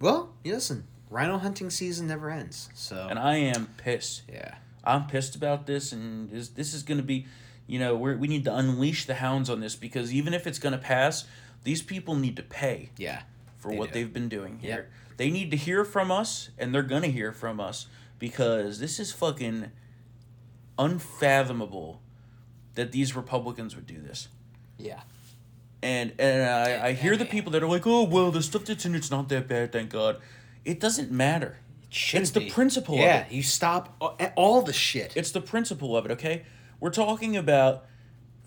Well, 0.00 0.32
you 0.42 0.54
listen. 0.54 0.84
RINO 1.10 1.38
hunting 1.38 1.68
season 1.68 2.06
never 2.08 2.30
ends. 2.30 2.70
So. 2.74 3.06
And 3.10 3.18
I 3.18 3.36
am 3.36 3.68
pissed. 3.76 4.22
yeah. 4.32 4.54
I'm 4.82 5.06
pissed 5.06 5.36
about 5.36 5.66
this, 5.66 5.92
and 5.92 6.30
this, 6.30 6.48
this 6.48 6.72
is 6.74 6.82
going 6.82 6.98
to 6.98 7.04
be, 7.04 7.26
you 7.66 7.78
know, 7.78 7.94
we 7.94 8.16
we 8.16 8.26
need 8.26 8.44
to 8.44 8.54
unleash 8.56 9.04
the 9.04 9.14
hounds 9.16 9.50
on 9.50 9.60
this 9.60 9.76
because 9.76 10.12
even 10.14 10.32
if 10.34 10.46
it's 10.46 10.58
going 10.58 10.72
to 10.72 10.78
pass, 10.78 11.24
these 11.62 11.82
people 11.82 12.14
need 12.16 12.36
to 12.36 12.42
pay 12.42 12.88
Yeah. 12.96 13.22
for 13.58 13.70
what 13.70 13.92
do. 13.92 13.94
they've 14.00 14.12
been 14.12 14.28
doing 14.30 14.58
here. 14.60 14.70
Yep. 14.70 14.90
They 15.22 15.30
need 15.30 15.52
to 15.52 15.56
hear 15.56 15.84
from 15.84 16.10
us, 16.10 16.50
and 16.58 16.74
they're 16.74 16.82
going 16.82 17.02
to 17.02 17.10
hear 17.10 17.30
from 17.30 17.60
us 17.60 17.86
because 18.18 18.80
this 18.80 18.98
is 18.98 19.12
fucking 19.12 19.70
unfathomable 20.76 22.02
that 22.74 22.90
these 22.90 23.14
Republicans 23.14 23.76
would 23.76 23.86
do 23.86 24.00
this. 24.00 24.26
Yeah. 24.78 25.02
And 25.80 26.12
and 26.18 26.42
I, 26.50 26.88
I 26.88 26.92
hear 26.94 27.16
the 27.16 27.24
people 27.24 27.52
that 27.52 27.62
are 27.62 27.68
like, 27.68 27.86
oh 27.86 28.02
well, 28.02 28.32
the 28.32 28.42
stuff 28.42 28.64
that's 28.64 28.84
in 28.84 28.96
it's 28.96 29.12
not 29.12 29.28
that 29.28 29.46
bad, 29.46 29.70
thank 29.70 29.90
God. 29.90 30.20
It 30.64 30.80
doesn't 30.80 31.12
matter. 31.12 31.58
It's 32.12 32.30
the 32.30 32.40
be. 32.40 32.50
principle 32.50 32.96
of 32.96 33.02
Yeah. 33.02 33.18
it. 33.18 33.30
You 33.30 33.44
stop 33.44 33.94
all 34.34 34.62
the 34.62 34.72
shit. 34.72 35.12
It's 35.16 35.30
the 35.30 35.40
principle 35.40 35.96
of 35.96 36.04
it, 36.04 36.10
okay? 36.10 36.42
We're 36.80 36.90
talking 36.90 37.36
about 37.36 37.84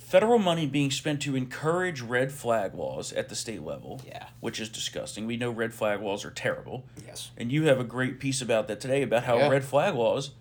federal 0.08 0.38
money 0.40 0.66
being 0.68 0.92
spent 0.92 1.22
to 1.24 1.36
encourage 1.36 2.02
red 2.02 2.32
flag 2.32 2.74
laws 2.76 3.12
at 3.14 3.30
the 3.30 3.36
state 3.36 3.62
level. 3.64 4.02
Yeah. 4.06 4.28
Which 4.40 4.60
is 4.60 4.70
disgusting. 4.70 5.26
We 5.26 5.38
know 5.38 5.52
red 5.52 5.74
flag 5.74 6.02
laws 6.02 6.24
are 6.26 6.32
terrible. 6.32 6.86
Yes. 7.06 7.32
And 7.38 7.52
you 7.52 7.64
have 7.66 7.80
a 7.80 7.84
great 7.84 8.20
piece 8.20 8.42
about 8.42 8.68
that 8.68 8.80
today 8.80 9.02
about 9.02 9.24
how 9.24 9.38
Yeah. 9.38 9.50
red 9.50 9.64
flag 9.66 9.96
laws 9.96 10.32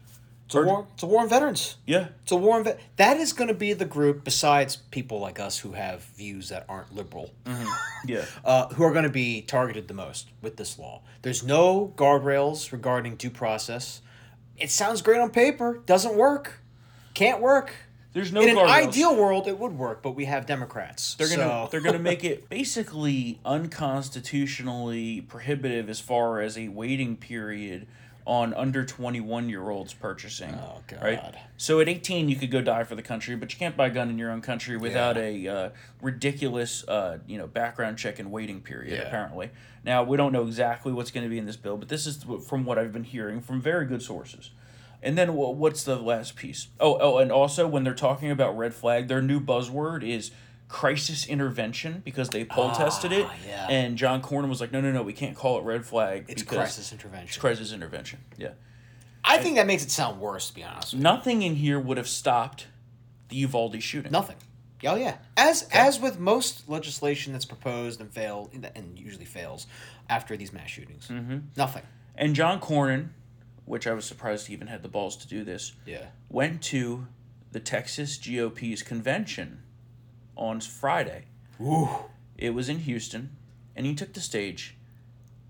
It's 0.46 0.54
a 0.54 0.62
war. 0.62 0.86
It's 0.92 1.02
a 1.02 1.06
war 1.06 1.22
on 1.22 1.28
veterans. 1.30 1.76
Yeah. 1.86 2.08
It's 2.22 2.30
a 2.32 2.36
war 2.36 2.56
on 2.56 2.64
vet. 2.64 2.78
That 2.96 3.16
is 3.16 3.32
going 3.32 3.48
to 3.48 3.54
be 3.54 3.72
the 3.72 3.86
group, 3.86 4.24
besides 4.24 4.76
people 4.76 5.18
like 5.18 5.40
us 5.40 5.58
who 5.60 5.72
have 5.72 6.02
views 6.18 6.50
that 6.50 6.66
aren't 6.68 6.94
liberal, 6.94 7.30
Yeah. 8.06 8.26
uh, 8.44 8.68
who 8.74 8.84
are 8.84 8.92
going 8.92 9.04
to 9.04 9.10
be 9.10 9.40
targeted 9.40 9.88
the 9.88 9.94
most 9.94 10.28
with 10.42 10.58
this 10.58 10.78
law. 10.78 11.00
There's 11.22 11.42
no 11.42 11.94
guardrails 11.96 12.72
regarding 12.72 13.16
due 13.16 13.30
process. 13.30 14.02
It 14.58 14.70
sounds 14.70 15.00
great 15.00 15.18
on 15.18 15.30
paper. 15.30 15.80
Doesn't 15.86 16.14
work. 16.14 16.60
Can't 17.14 17.40
work. 17.40 17.74
There's 18.14 18.32
no 18.32 18.40
In 18.42 18.50
an 18.50 18.56
guardrails. 18.56 18.70
ideal 18.88 19.16
world, 19.16 19.46
it 19.48 19.58
would 19.58 19.76
work, 19.76 20.00
but 20.02 20.12
we 20.12 20.24
have 20.24 20.46
Democrats. 20.46 21.14
They're 21.16 21.28
gonna 21.28 21.42
so- 21.42 21.68
they're 21.70 21.80
gonna 21.82 21.98
make 21.98 22.24
it 22.32 22.48
basically 22.48 23.40
unconstitutionally 23.44 25.20
prohibitive 25.22 25.90
as 25.90 26.00
far 26.00 26.40
as 26.40 26.56
a 26.56 26.68
waiting 26.68 27.16
period 27.16 27.86
on 28.26 28.54
under 28.54 28.84
twenty 28.86 29.20
one 29.20 29.48
year 29.50 29.68
olds 29.68 29.92
purchasing. 29.92 30.54
Oh, 30.54 30.80
Right. 31.02 31.20
God. 31.20 31.38
So 31.58 31.80
at 31.80 31.88
eighteen 31.88 32.28
you 32.28 32.36
could 32.36 32.50
go 32.50 32.62
die 32.62 32.84
for 32.84 32.94
the 32.94 33.02
country, 33.02 33.36
but 33.36 33.52
you 33.52 33.58
can't 33.58 33.76
buy 33.76 33.88
a 33.88 33.90
gun 33.90 34.08
in 34.08 34.16
your 34.18 34.30
own 34.30 34.40
country 34.40 34.76
without 34.78 35.18
a 35.18 35.46
uh, 35.48 35.70
ridiculous 36.00 36.86
uh, 36.88 37.18
you 37.26 37.36
know 37.36 37.46
background 37.46 37.98
check 37.98 38.18
and 38.18 38.30
waiting 38.30 38.60
period. 38.60 38.94
Yeah. 38.98 39.06
Apparently. 39.08 39.50
Now 39.84 40.02
we 40.04 40.16
don't 40.16 40.32
know 40.32 40.46
exactly 40.46 40.92
what's 40.92 41.10
going 41.10 41.24
to 41.24 41.28
be 41.30 41.36
in 41.36 41.44
this 41.44 41.56
bill, 41.56 41.76
but 41.76 41.88
this 41.90 42.06
is 42.06 42.24
from 42.46 42.64
what 42.64 42.78
I've 42.78 42.92
been 42.92 43.04
hearing 43.04 43.40
from 43.42 43.60
very 43.60 43.84
good 43.86 44.00
sources. 44.02 44.50
And 45.04 45.16
then 45.18 45.34
wha- 45.34 45.50
what's 45.50 45.84
the 45.84 45.96
last 45.96 46.34
piece? 46.34 46.68
Oh, 46.80 46.98
oh, 47.00 47.18
and 47.18 47.30
also 47.30 47.68
when 47.68 47.84
they're 47.84 47.94
talking 47.94 48.30
about 48.30 48.56
red 48.56 48.74
flag, 48.74 49.06
their 49.08 49.22
new 49.22 49.38
buzzword 49.40 50.02
is 50.08 50.30
crisis 50.68 51.26
intervention 51.26 52.02
because 52.04 52.30
they 52.30 52.44
poll 52.44 52.72
tested 52.72 53.12
it, 53.12 53.26
Ah, 53.28 53.34
yeah. 53.46 53.66
and 53.68 53.96
John 53.98 54.22
Cornyn 54.22 54.48
was 54.48 54.60
like, 54.60 54.72
no, 54.72 54.80
no, 54.80 54.90
no, 54.90 55.02
we 55.02 55.12
can't 55.12 55.36
call 55.36 55.58
it 55.58 55.64
red 55.64 55.84
flag. 55.86 56.24
it's 56.28 56.42
because 56.42 56.56
crisis 56.56 56.90
intervention. 56.90 57.28
It's 57.28 57.36
crisis 57.36 57.72
intervention. 57.72 58.20
Yeah, 58.38 58.52
I 59.22 59.38
think 59.38 59.56
that 59.56 59.66
makes 59.66 59.84
it 59.84 59.90
sound 59.90 60.20
worse, 60.20 60.48
to 60.48 60.54
be 60.54 60.64
honest. 60.64 60.92
With 60.94 61.00
you. 61.00 61.02
nothing 61.04 61.42
in 61.42 61.54
here 61.56 61.78
would 61.78 61.96
have 61.98 62.08
stopped 62.08 62.66
the 63.28 63.36
Uvalde 63.36 63.80
shooting. 63.82 64.10
Nothing. 64.10 64.36
Oh 64.86 64.96
yeah. 64.96 65.16
As 65.36 65.62
as 65.72 66.00
with 66.00 66.18
most 66.18 66.68
legislation 66.68 67.32
that's 67.32 67.44
proposed 67.44 68.00
and 68.00 68.10
failed 68.10 68.50
and 68.74 68.98
usually 68.98 69.24
fails 69.24 69.66
after 70.10 70.36
these 70.36 70.52
mass 70.52 70.68
shootings, 70.70 71.08
mm-hmm. 71.08 71.38
nothing. 71.56 71.82
And 72.16 72.34
John 72.34 72.60
Cornyn, 72.60 73.08
which 73.64 73.86
I 73.86 73.92
was 73.92 74.04
surprised 74.04 74.46
he 74.46 74.52
even 74.54 74.66
had 74.68 74.82
the 74.82 74.88
balls 74.88 75.16
to 75.18 75.28
do 75.28 75.44
this, 75.44 75.72
Yeah. 75.86 76.06
went 76.28 76.62
to 76.64 77.06
the 77.52 77.60
Texas 77.60 78.18
GOP's 78.18 78.82
convention 78.82 79.62
on 80.36 80.60
Friday. 80.60 81.26
Ooh. 81.60 81.88
It 82.36 82.50
was 82.50 82.68
in 82.68 82.80
Houston, 82.80 83.36
and 83.76 83.86
he 83.86 83.94
took 83.94 84.12
the 84.12 84.20
stage. 84.20 84.76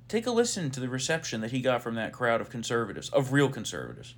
Take 0.06 0.26
a 0.26 0.30
listen 0.30 0.70
to 0.72 0.80
the 0.80 0.88
reception 0.88 1.40
that 1.40 1.50
he 1.50 1.60
got 1.62 1.82
from 1.82 1.94
that 1.94 2.12
crowd 2.12 2.40
of 2.42 2.50
conservatives, 2.50 3.08
of 3.08 3.32
real 3.32 3.48
conservatives. 3.48 4.14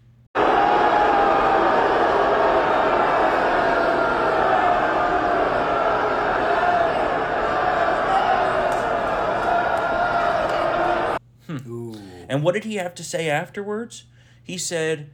And 12.28 12.42
what 12.42 12.54
did 12.54 12.64
he 12.64 12.76
have 12.76 12.94
to 12.96 13.04
say 13.04 13.28
afterwards? 13.30 14.04
He 14.42 14.58
said, 14.58 15.10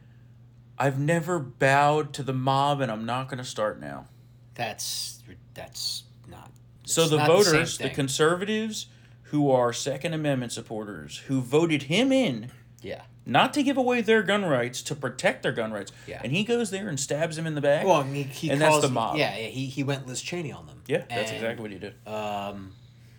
I've 0.78 0.98
never 0.98 1.38
bowed 1.38 2.12
to 2.14 2.22
the 2.22 2.32
mob, 2.32 2.80
and 2.80 2.90
I'm 2.90 3.04
not 3.06 3.28
going 3.28 3.38
to 3.38 3.44
start 3.44 3.80
now. 3.80 4.06
That's 4.54 5.22
that's 5.54 6.04
not. 6.28 6.50
So 6.84 7.06
the 7.08 7.18
not 7.18 7.26
voters, 7.26 7.78
the, 7.78 7.84
thing. 7.84 7.94
conservatives 7.94 8.86
who 9.24 9.50
are 9.50 9.72
Second 9.72 10.12
Amendment 10.14 10.52
supporters, 10.52 11.18
who 11.28 11.40
voted 11.40 11.84
him 11.84 12.12
in 12.12 12.50
yeah. 12.82 13.02
not 13.24 13.54
to 13.54 13.62
give 13.62 13.76
away 13.78 14.02
their 14.02 14.22
gun 14.22 14.44
rights, 14.44 14.82
to 14.82 14.94
protect 14.94 15.42
their 15.42 15.52
gun 15.52 15.72
rights, 15.72 15.90
Yeah. 16.06 16.20
and 16.22 16.32
he 16.32 16.44
goes 16.44 16.70
there 16.70 16.88
and 16.88 16.98
stabs 17.00 17.38
him 17.38 17.46
in 17.46 17.54
the 17.54 17.60
back. 17.62 17.86
Well, 17.86 17.96
I 17.96 18.04
mean, 18.04 18.28
he 18.28 18.50
And 18.50 18.60
that's 18.60 18.80
the 18.82 18.88
mob. 18.90 19.16
Yeah, 19.16 19.34
yeah. 19.36 19.46
He 19.48 19.66
he 19.66 19.82
went 19.82 20.06
Liz 20.06 20.20
Cheney 20.20 20.52
on 20.52 20.66
them. 20.66 20.82
yeah, 20.86 21.04
that's 21.08 21.30
And, 21.30 21.36
exactly 21.36 21.62
what 21.62 21.70
he 21.70 21.78
did. 21.78 21.94
Um. 22.06 22.72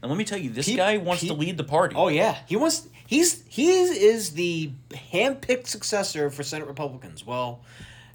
And 0.04 0.12
let 0.12 0.18
me 0.18 0.26
tell 0.26 0.38
you, 0.38 0.50
this 0.50 0.68
Pe- 0.68 0.76
guy 0.76 0.98
wants 0.98 1.24
pe- 1.24 1.30
to 1.30 1.34
lead 1.34 1.56
the 1.58 1.64
party. 1.64 1.96
Oh 1.98 2.10
yeah, 2.10 2.38
he 2.46 2.58
wants. 2.58 2.90
He's 3.08 3.42
he 3.48 3.72
is 3.72 4.32
the 4.32 4.74
handpicked 4.92 5.68
successor 5.68 6.30
for 6.30 6.44
Senate 6.44 6.68
Republicans. 6.68 7.26
Well, 7.26 7.62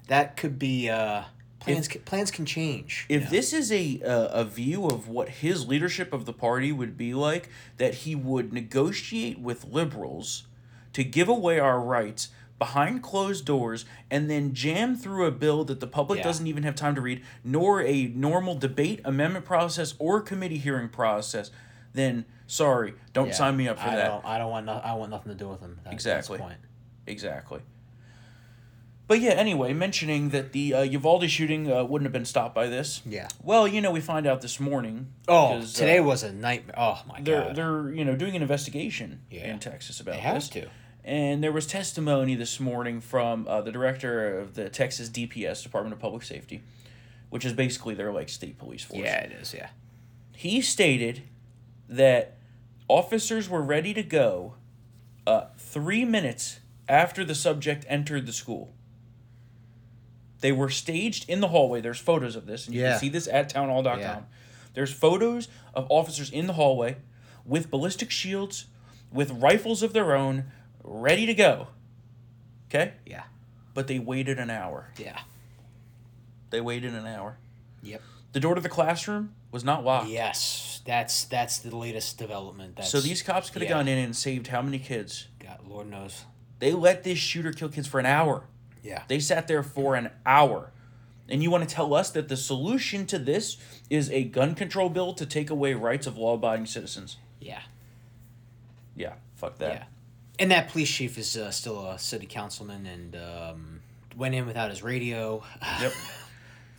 that 0.07 0.37
could 0.37 0.59
be. 0.59 0.87
Uh, 0.87 1.23
plans 1.59 1.87
can, 1.87 2.01
plans 2.01 2.29
can 2.29 2.45
change. 2.45 3.07
If 3.09 3.31
this 3.31 3.53
is 3.53 3.71
a, 3.71 4.01
a 4.01 4.25
a 4.41 4.45
view 4.45 4.85
of 4.85 5.07
what 5.09 5.29
his 5.29 5.67
leadership 5.67 6.13
of 6.13 6.25
the 6.27 6.33
party 6.33 6.71
would 6.71 6.95
be 6.95 7.15
like, 7.15 7.49
that 7.77 7.95
he 7.95 8.13
would 8.13 8.53
negotiate 8.53 9.39
with 9.39 9.65
liberals 9.65 10.43
to 10.93 11.03
give 11.03 11.27
away 11.27 11.57
our 11.59 11.79
rights 11.81 12.29
behind 12.59 13.01
closed 13.01 13.45
doors 13.45 13.85
and 14.11 14.29
then 14.29 14.53
jam 14.53 14.95
through 14.95 15.25
a 15.25 15.31
bill 15.31 15.63
that 15.63 15.79
the 15.79 15.87
public 15.87 16.17
Yeah. 16.17 16.23
doesn't 16.25 16.45
even 16.45 16.61
have 16.63 16.75
time 16.75 16.93
to 16.93 17.01
read, 17.01 17.23
nor 17.43 17.81
a 17.81 18.07
normal 18.07 18.53
debate, 18.55 18.99
amendment 19.05 19.45
process, 19.45 19.95
or 19.97 20.19
committee 20.21 20.57
hearing 20.57 20.89
process, 20.89 21.49
then 21.93 22.25
sorry, 22.47 22.93
don't 23.13 23.27
Yeah, 23.27 23.33
sign 23.33 23.57
me 23.57 23.67
up 23.67 23.77
for 23.79 23.87
I 23.89 23.95
that. 23.95 24.07
Don't, 24.07 24.25
I 24.25 24.37
don't 24.37 24.49
want. 24.51 24.65
No, 24.65 24.73
I 24.73 24.93
want 24.93 25.11
nothing 25.11 25.31
to 25.31 25.37
do 25.37 25.47
with 25.49 25.59
him. 25.61 25.79
That- 25.83 25.93
Exactly. 25.93 26.37
Point. 26.37 26.57
Exactly. 27.07 27.61
But 29.07 29.21
yeah, 29.21 29.31
anyway, 29.31 29.73
mentioning 29.73 30.29
that 30.29 30.51
the 30.51 30.71
uh, 30.75 30.81
Uvalde 30.83 31.27
shooting 31.31 31.71
uh, 31.71 31.83
wouldn't 31.83 32.05
have 32.05 32.11
been 32.13 32.25
stopped 32.25 32.53
by 32.53 32.67
this. 32.67 33.01
Yeah. 33.07 33.27
Well, 33.41 33.67
you 33.67 33.81
know, 33.81 33.89
we 33.89 34.01
find 34.01 34.27
out 34.27 34.41
this 34.41 34.59
morning. 34.59 35.07
Oh, 35.27 35.55
because, 35.55 35.75
uh, 35.75 35.79
today 35.79 35.99
was 35.99 36.21
a 36.21 36.31
nightmare. 36.31 36.75
Oh 36.77 37.01
my 37.07 37.19
they're 37.19 37.41
god. 37.45 37.55
they're 37.55 37.89
you 37.91 38.05
know 38.05 38.15
doing 38.15 38.35
an 38.35 38.43
investigation 38.43 39.21
Yeah. 39.31 39.51
in 39.51 39.57
Texas 39.59 39.99
about 39.99 40.13
They 40.15 40.19
have 40.19 40.35
this. 40.35 40.49
to. 40.49 40.67
And 41.03 41.43
there 41.43 41.51
was 41.51 41.65
testimony 41.65 42.35
this 42.35 42.59
morning 42.59 43.01
from 43.01 43.47
uh, 43.47 43.61
the 43.61 43.71
director 43.71 44.37
of 44.37 44.53
the 44.53 44.69
Texas 44.69 45.09
DPS 45.09 45.63
Department 45.63 45.93
of 45.93 45.99
Public 45.99 46.21
Safety, 46.21 46.61
which 47.31 47.45
is 47.45 47.53
basically 47.53 47.95
their 47.95 48.11
like 48.13 48.29
state 48.29 48.59
police 48.59 48.83
force. 48.83 48.99
Yeah, 49.01 49.21
it 49.23 49.31
is. 49.31 49.55
Yeah. 49.55 49.69
He 50.35 50.61
stated 50.61 51.23
that 51.89 52.37
officers 52.87 53.49
were 53.49 53.61
ready 53.61 53.93
to 53.93 54.03
go 54.03 54.53
uh, 55.27 55.47
three 55.57 56.05
minutes 56.05 56.59
after 56.87 57.25
the 57.25 57.35
subject 57.35 57.85
entered 57.89 58.25
the 58.25 58.33
school. 58.33 58.73
They 60.41 60.51
were 60.51 60.69
staged 60.69 61.29
in 61.29 61.41
the 61.41 61.49
hallway. 61.49 61.81
There's 61.81 61.99
photos 61.99 62.35
of 62.35 62.45
this, 62.45 62.65
and 62.67 62.75
you 62.75 62.81
Yeah. 62.81 62.91
can 62.91 62.99
see 62.99 63.09
this 63.09 63.27
at 63.27 63.49
townhall.com. 63.49 63.99
Yeah. 63.99 64.21
There's 64.73 64.93
photos 64.93 65.49
of 65.73 65.85
officers 65.89 66.29
in 66.29 66.47
the 66.47 66.53
hallway 66.53 66.97
with 67.45 67.69
ballistic 67.69 68.09
shields, 68.11 68.67
with 69.11 69.31
rifles 69.31 69.83
of 69.83 69.91
their 69.93 70.15
own, 70.15 70.45
ready 70.83 71.25
to 71.25 71.33
go. 71.33 71.67
Okay? 72.69 72.93
Yeah. 73.05 73.23
But 73.73 73.87
they 73.87 73.99
waited 73.99 74.39
an 74.39 74.49
hour. 74.49 74.91
Yeah. 74.97 75.19
They 76.51 76.61
waited 76.61 76.93
an 76.93 77.05
hour. 77.05 77.37
Yep. 77.83 78.01
The 78.31 78.39
door 78.39 78.55
to 78.55 78.61
the 78.61 78.69
classroom 78.69 79.33
was 79.51 79.63
not 79.63 79.83
locked. 79.83 80.09
Yes, 80.09 80.68
that's 80.85 81.25
that's 81.25 81.59
the 81.59 81.75
latest 81.75 82.17
development. 82.17 82.75
That's, 82.75 82.89
So 82.89 82.99
these 82.99 83.21
cops 83.21 83.49
could 83.49 83.61
have 83.61 83.69
yeah. 83.69 83.77
gone 83.77 83.87
in 83.87 83.97
and 83.97 84.15
saved 84.15 84.47
how 84.47 84.61
many 84.61 84.79
kids? 84.79 85.27
God, 85.39 85.59
Lord 85.67 85.89
knows. 85.89 86.25
They 86.59 86.73
let 86.73 87.03
this 87.03 87.17
shooter 87.17 87.51
kill 87.51 87.69
kids 87.69 87.87
for 87.87 87.99
an 87.99 88.05
hour. 88.05 88.43
Yeah. 88.83 89.03
They 89.07 89.19
sat 89.19 89.47
there 89.47 89.63
for 89.63 89.95
an 89.95 90.09
hour. 90.25 90.71
And 91.27 91.43
you 91.43 91.51
want 91.51 91.67
to 91.67 91.73
tell 91.73 91.93
us 91.93 92.09
that 92.11 92.27
the 92.27 92.37
solution 92.37 93.05
to 93.07 93.19
this 93.19 93.57
is 93.89 94.09
a 94.09 94.23
gun 94.23 94.55
control 94.55 94.89
bill 94.89 95.13
to 95.13 95.25
take 95.25 95.49
away 95.49 95.73
rights 95.73 96.07
of 96.07 96.17
law 96.17 96.33
abiding 96.33 96.65
citizens? 96.65 97.17
Yeah. 97.39 97.61
Yeah, 98.95 99.13
fuck 99.35 99.59
that. 99.59 99.73
Yeah. 99.73 99.83
And 100.39 100.51
that 100.51 100.69
police 100.69 100.89
chief 100.89 101.17
is 101.17 101.37
uh, 101.37 101.51
still 101.51 101.85
a 101.85 101.99
city 101.99 102.25
councilman 102.25 102.85
and 102.85 103.15
um, 103.15 103.79
went 104.17 104.33
in 104.33 104.47
without 104.47 104.69
his 104.69 104.81
radio. 104.81 105.43
Yep. 105.81 105.93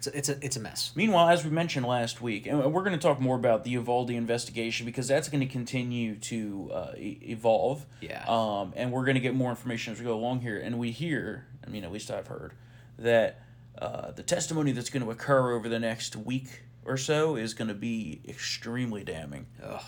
It's 0.00 0.06
a, 0.06 0.16
it's 0.16 0.28
a 0.30 0.44
it's 0.46 0.56
a 0.56 0.60
mess. 0.60 0.92
Meanwhile, 0.94 1.28
as 1.28 1.44
we 1.44 1.50
mentioned 1.50 1.84
last 1.84 2.22
week, 2.22 2.46
and 2.46 2.72
we're 2.72 2.82
going 2.82 2.98
to 2.98 2.98
talk 2.98 3.20
more 3.20 3.36
about 3.36 3.64
the 3.64 3.70
Uvalde 3.72 4.08
investigation 4.08 4.86
because 4.86 5.06
that's 5.06 5.28
going 5.28 5.46
to 5.46 5.46
continue 5.46 6.16
to 6.16 6.70
uh, 6.72 6.92
e- 6.96 7.18
evolve. 7.24 7.84
Yeah. 8.00 8.24
Um, 8.26 8.72
and 8.76 8.92
we're 8.92 9.04
going 9.04 9.16
to 9.16 9.20
get 9.20 9.34
more 9.34 9.50
information 9.50 9.92
as 9.92 9.98
we 9.98 10.06
go 10.06 10.14
along 10.14 10.40
here. 10.40 10.58
And 10.58 10.78
we 10.78 10.90
hear, 10.90 11.48
I 11.66 11.68
mean, 11.68 11.84
at 11.84 11.92
least 11.92 12.10
I've 12.10 12.28
heard, 12.28 12.54
that 12.98 13.42
uh, 13.78 14.12
the 14.12 14.22
testimony 14.22 14.72
that's 14.72 14.88
going 14.88 15.04
to 15.04 15.10
occur 15.10 15.52
over 15.52 15.68
the 15.68 15.78
next 15.78 16.16
week 16.16 16.62
or 16.86 16.96
so 16.96 17.36
is 17.36 17.52
going 17.52 17.68
to 17.68 17.74
be 17.74 18.22
extremely 18.26 19.04
damning. 19.04 19.48
Ugh. 19.62 19.82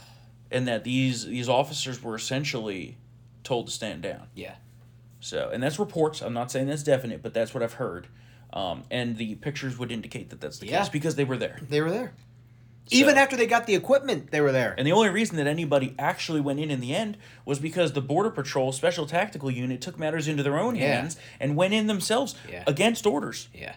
And 0.51 0.69
that 0.69 0.85
these 0.85 1.25
these 1.25 1.49
officers 1.49 2.03
were 2.03 2.17
essentially 2.17 2.99
told 3.45 3.69
to 3.69 3.73
stand 3.73 4.03
down. 4.03 4.27
Yeah. 4.35 4.57
So, 5.21 5.49
and 5.51 5.63
that's 5.63 5.79
reports. 5.79 6.21
I'm 6.21 6.35
not 6.35 6.51
saying 6.51 6.67
that's 6.67 6.83
definite, 6.83 7.23
but 7.23 7.33
that's 7.33 7.55
what 7.55 7.63
I've 7.63 7.75
heard. 7.75 8.09
Um, 8.53 8.83
and 8.91 9.17
the 9.17 9.35
pictures 9.37 9.79
would 9.79 9.91
indicate 9.91 10.31
that 10.31 10.41
that's 10.41 10.59
the 10.59 10.67
Yeah. 10.67 10.81
case 10.81 10.89
because 10.89 11.15
they 11.17 11.25
were 11.25 11.37
there. 11.37 11.59
They 11.69 11.81
were 11.81 11.91
there. 11.91 12.13
Even 12.91 13.17
after 13.17 13.37
they 13.37 13.47
got 13.47 13.67
the 13.67 13.75
equipment, 13.75 14.31
they 14.33 14.41
were 14.41 14.53
there. 14.53 14.75
And 14.77 14.87
the 14.87 14.93
only 14.93 15.09
reason 15.09 15.37
that 15.37 15.47
anybody 15.47 15.95
actually 15.99 16.41
went 16.41 16.59
in 16.61 16.71
in 16.71 16.81
the 16.81 16.95
end 16.95 17.17
was 17.47 17.59
because 17.59 17.93
the 17.93 18.03
Border 18.03 18.29
Patrol 18.31 18.73
Special 18.73 19.07
Tactical 19.07 19.51
Unit 19.51 19.81
took 19.81 19.99
matters 19.99 20.29
into 20.29 20.43
their 20.43 20.59
own 20.59 20.75
Yeah. 20.75 20.97
hands 20.97 21.17
and 21.41 21.57
went 21.57 21.73
in 21.75 21.87
themselves 21.87 22.35
Yeah. 22.51 22.65
against 22.67 23.07
orders. 23.07 23.49
yeah. 23.55 23.77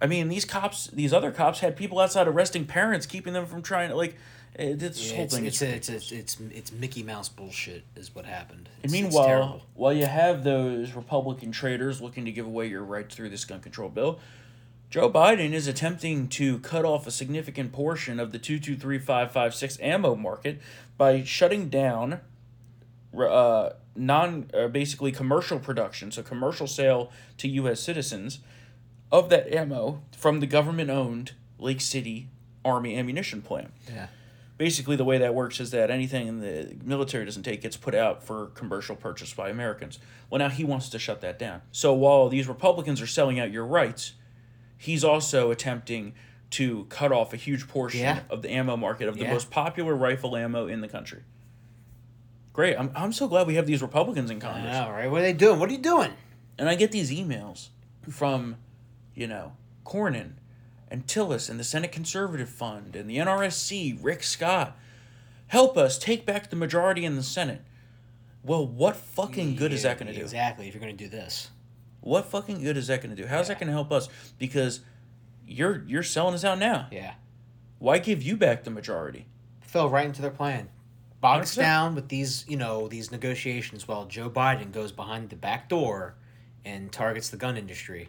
I 0.00 0.06
mean, 0.06 0.28
these 0.28 0.44
cops, 0.44 0.88
these 0.88 1.12
other 1.12 1.30
cops 1.30 1.60
had 1.60 1.76
people 1.76 1.98
outside 1.98 2.26
arresting 2.28 2.66
parents, 2.66 3.06
keeping 3.06 3.32
them 3.32 3.46
from 3.46 3.62
trying 3.62 3.88
to, 3.90 3.96
like, 3.96 4.16
It, 4.56 4.78
this 4.78 5.10
Yeah, 5.10 5.16
whole 5.16 5.24
it's, 5.24 5.34
thing 5.34 5.46
it's, 5.46 5.62
is 5.62 5.62
it's, 5.62 5.88
it's, 5.88 6.12
it's, 6.12 6.40
it's 6.52 6.72
Mickey 6.72 7.02
Mouse 7.02 7.28
bullshit 7.28 7.84
is 7.96 8.14
what 8.14 8.24
happened. 8.24 8.68
And 8.82 8.92
meanwhile, 8.92 9.22
it's 9.22 9.26
terrible. 9.26 9.62
while 9.74 9.92
you 9.92 10.06
have 10.06 10.44
those 10.44 10.92
Republican 10.92 11.50
traitors 11.52 12.00
looking 12.00 12.24
to 12.24 12.32
give 12.32 12.46
away 12.46 12.66
your 12.66 12.84
rights 12.84 13.14
through 13.14 13.30
this 13.30 13.44
gun 13.44 13.60
control 13.60 13.88
bill, 13.88 14.20
Joe 14.90 15.10
Biden 15.10 15.52
is 15.52 15.66
attempting 15.66 16.28
to 16.28 16.60
cut 16.60 16.84
off 16.84 17.06
a 17.06 17.10
significant 17.10 17.72
portion 17.72 18.20
of 18.20 18.30
the 18.30 18.38
223.556 18.38 19.82
ammo 19.82 20.14
market 20.14 20.60
by 20.96 21.24
shutting 21.24 21.68
down 21.68 22.20
uh, 23.18 23.70
non 23.96 24.50
uh, 24.54 24.68
basically 24.68 25.10
commercial 25.10 25.58
production, 25.58 26.12
so 26.12 26.22
commercial 26.22 26.68
sale 26.68 27.10
to 27.38 27.48
U.S. 27.48 27.80
citizens 27.80 28.38
of 29.10 29.30
that 29.30 29.52
ammo 29.52 30.02
from 30.16 30.40
the 30.40 30.46
government 30.46 30.90
owned 30.90 31.32
Lake 31.58 31.80
City 31.80 32.28
Army 32.64 32.96
ammunition 32.96 33.42
plant 33.42 33.70
yeah. 33.92 34.06
Basically 34.56 34.96
the 34.96 35.04
way 35.04 35.18
that 35.18 35.34
works 35.34 35.58
is 35.60 35.70
that 35.72 35.90
anything 35.90 36.40
the 36.40 36.76
military 36.84 37.24
doesn't 37.24 37.42
take 37.42 37.62
gets 37.62 37.76
put 37.76 37.94
out 37.94 38.22
for 38.22 38.46
commercial 38.54 38.94
purchase 38.96 39.32
by 39.34 39.48
Americans. 39.50 39.98
Well, 40.30 40.38
now 40.38 40.48
he 40.48 40.64
wants 40.64 40.88
to 40.90 40.98
shut 40.98 41.20
that 41.22 41.38
down. 41.38 41.62
So 41.72 41.92
while 41.92 42.28
these 42.28 42.46
Republicans 42.48 43.00
are 43.02 43.06
selling 43.06 43.40
out 43.40 43.50
your 43.50 43.66
rights, 43.66 44.12
he's 44.78 45.02
also 45.04 45.50
attempting 45.50 46.14
to 46.50 46.84
cut 46.88 47.10
off 47.10 47.32
a 47.32 47.36
huge 47.36 47.66
portion 47.66 48.00
Yeah. 48.00 48.20
of 48.30 48.42
the 48.42 48.50
ammo 48.50 48.76
market 48.76 49.08
of 49.08 49.16
the 49.16 49.24
Yeah. 49.24 49.32
most 49.32 49.50
popular 49.50 49.94
rifle 49.94 50.36
ammo 50.36 50.68
in 50.68 50.80
the 50.82 50.88
country. 50.88 51.22
Great. 52.52 52.76
I'm, 52.78 52.92
I'm 52.94 53.12
so 53.12 53.26
glad 53.26 53.48
we 53.48 53.56
have 53.56 53.66
these 53.66 53.82
Republicans 53.82 54.30
in 54.30 54.38
Congress. 54.38 54.72
know, 54.72 54.90
right? 54.90 55.10
What 55.10 55.18
are 55.20 55.22
they 55.24 55.32
doing? 55.32 55.58
What 55.58 55.68
are 55.68 55.72
you 55.72 55.78
doing? 55.78 56.12
And 56.56 56.68
I 56.68 56.76
get 56.76 56.92
these 56.92 57.10
emails 57.10 57.70
from, 58.08 58.56
you 59.14 59.26
know, 59.26 59.56
Cornyn 59.84 60.34
and 60.94 61.08
Tillis 61.08 61.50
and 61.50 61.58
the 61.58 61.64
Senate 61.64 61.90
Conservative 61.90 62.48
Fund 62.48 62.94
and 62.94 63.10
the 63.10 63.16
NRSC, 63.16 63.98
Rick 64.00 64.22
Scott. 64.22 64.76
Help 65.48 65.76
us 65.76 65.98
take 65.98 66.24
back 66.24 66.50
the 66.50 66.56
majority 66.56 67.04
in 67.04 67.16
the 67.16 67.22
Senate. 67.24 67.62
Well, 68.44 68.64
what 68.64 68.94
fucking 68.94 69.56
good 69.56 69.72
is 69.72 69.82
that 69.82 69.98
going 69.98 70.06
to 70.06 70.14
do? 70.14 70.20
Exactly. 70.22 70.68
If 70.68 70.74
you're 70.74 70.80
going 70.80 70.96
to 70.96 71.04
do 71.04 71.10
this, 71.10 71.50
What 72.00 72.26
fucking 72.26 72.62
good 72.62 72.76
is 72.76 72.86
that 72.86 73.02
going 73.02 73.14
to 73.14 73.20
do? 73.20 73.26
How's 73.26 73.48
that 73.48 73.58
going 73.58 73.66
to 73.66 73.72
help 73.72 73.90
us? 73.90 74.08
Because 74.38 74.80
you're 75.48 75.82
you're 75.88 76.04
selling 76.04 76.34
us 76.34 76.44
out 76.44 76.58
now. 76.60 76.86
yeah, 76.92 77.14
Why 77.80 77.98
give 77.98 78.22
you 78.22 78.36
back 78.36 78.62
the 78.64 78.70
majority? 78.70 79.26
fell 79.62 79.88
right 79.90 80.06
into 80.06 80.22
their 80.22 80.30
plan. 80.30 80.68
Bogs 81.20 81.54
100%. 81.54 81.56
down 81.56 81.94
with 81.96 82.06
these, 82.08 82.44
you 82.46 82.56
know, 82.56 82.86
these 82.86 83.10
negotiations 83.10 83.88
while 83.88 84.04
Joe 84.06 84.30
Biden 84.30 84.70
goes 84.70 84.92
behind 84.92 85.30
the 85.30 85.36
back 85.36 85.68
door 85.68 86.14
and 86.64 86.92
targets 86.92 87.30
the 87.30 87.36
gun 87.36 87.56
industry. 87.56 88.08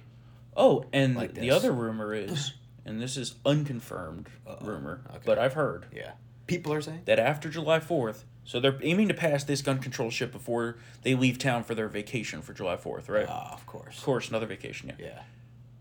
Oh, 0.56 0.86
and 0.94 1.16
Like 1.16 1.34
the 1.34 1.50
other 1.50 1.72
rumor 1.72 2.14
is, 2.14 2.54
and 2.86 3.02
this 3.02 3.18
is 3.18 3.36
unconfirmed 3.46 4.30
rumor, 4.62 5.02
Okay. 5.10 5.20
but 5.26 5.40
I've 5.40 5.54
heard 5.54 5.88
Yeah. 5.92 6.12
People 6.48 6.72
are 6.74 6.82
saying. 6.82 7.02
that 7.06 7.18
after 7.20 7.50
July 7.50 7.80
4th, 7.80 8.24
so 8.44 8.60
they're 8.60 8.78
aiming 8.84 9.08
to 9.08 9.14
pass 9.16 9.44
this 9.44 9.62
gun 9.64 9.80
control 9.80 10.12
ship 10.12 10.32
before 10.32 10.78
they 11.02 11.16
leave 11.16 11.40
town 11.40 11.64
for 11.64 11.74
their 11.74 11.88
vacation 11.88 12.42
for 12.44 12.54
July 12.54 12.76
4th, 12.78 13.10
right? 13.10 13.26
Ah, 13.28 13.54
of 13.54 13.66
course. 13.66 13.98
of 13.98 14.04
course, 14.04 14.30
another 14.30 14.46
vacation, 14.46 14.90
yeah. 14.90 15.06
Yeah. 15.08 15.24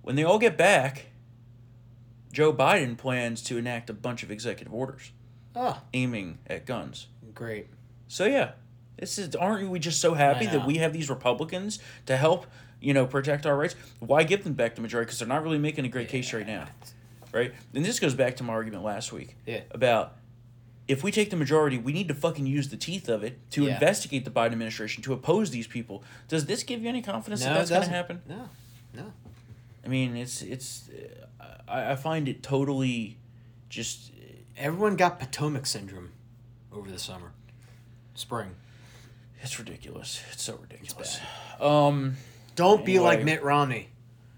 When 0.02 0.16
they 0.16 0.24
all 0.24 0.38
get 0.38 0.56
back, 0.56 1.06
Joe 2.32 2.52
Biden 2.52 2.96
plans 2.96 3.42
to 3.44 3.58
enact 3.58 3.90
a 3.90 3.92
bunch 3.94 4.22
of 4.22 4.30
executive 4.30 4.72
orders 4.74 5.12
Oh, 5.54 5.80
aiming 5.92 6.38
at 6.46 6.66
guns. 6.66 7.06
great. 7.34 7.68
So 8.08 8.24
yeah, 8.26 8.52
this 8.96 9.18
is 9.18 9.34
aren't 9.36 9.68
we 9.70 9.78
just 9.78 10.00
so 10.00 10.14
happy 10.14 10.46
that 10.46 10.66
we 10.66 10.76
have 10.78 10.92
these 10.92 11.10
Republicans 11.10 11.78
to 12.06 12.16
help, 12.16 12.46
you 12.84 12.94
know, 12.94 13.06
protect 13.06 13.46
our 13.46 13.56
rights? 13.56 13.74
Why 14.00 14.22
give 14.24 14.44
them 14.44 14.52
back 14.54 14.74
the 14.74 14.80
majority? 14.82 15.06
Because 15.06 15.18
they're 15.18 15.28
not 15.28 15.42
really 15.42 15.58
making 15.58 15.84
a 15.84 15.88
great 15.88 16.08
case 16.08 16.32
right 16.32 16.46
now, 16.46 16.66
right? 17.32 17.52
And 17.74 17.84
this 17.84 17.98
goes 17.98 18.14
back 18.14 18.36
to 18.36 18.42
my 18.44 18.52
argument 18.52 18.84
last 18.84 19.12
week 19.12 19.36
Yeah. 19.46 19.60
about 19.70 20.16
if 20.86 21.02
we 21.02 21.10
take 21.10 21.30
the 21.30 21.36
majority, 21.36 21.78
we 21.78 21.92
need 21.94 22.08
to 22.08 22.14
fucking 22.14 22.46
use 22.46 22.68
the 22.68 22.76
teeth 22.76 23.08
of 23.08 23.24
it 23.24 23.38
to 23.52 23.64
Yeah. 23.64 23.74
investigate 23.74 24.24
the 24.26 24.30
Biden 24.30 24.52
administration 24.52 25.02
to 25.04 25.12
oppose 25.14 25.50
these 25.50 25.66
people. 25.66 26.04
Does 26.28 26.44
this 26.44 26.62
give 26.62 26.82
you 26.82 26.88
any 26.90 27.00
confidence 27.00 27.40
No, 27.40 27.46
that 27.54 27.54
that's 27.54 27.70
going 27.70 27.82
to 27.84 27.88
happen? 27.88 28.22
No. 28.28 28.48
No. 28.94 29.12
I 29.84 29.88
mean, 29.88 30.14
it's 30.16 30.42
it's 30.42 30.90
uh, 31.40 31.44
I, 31.66 31.92
I 31.92 31.96
find 31.96 32.28
it 32.28 32.42
totally 32.42 33.16
just 33.68 34.12
Everyone 34.56 34.94
got 34.96 35.18
Potomac 35.18 35.66
syndrome 35.66 36.10
over 36.72 36.88
the 36.90 36.98
summer, 36.98 37.32
spring. 38.14 38.54
it's 39.42 39.58
ridiculous. 39.58 40.22
It's 40.32 40.42
so 40.44 40.56
ridiculous. 40.56 41.18
um. 41.60 42.16
Don't 42.54 42.84
be 42.84 42.98
like 42.98 43.24
Mitt 43.24 43.42
Romney. 43.42 43.88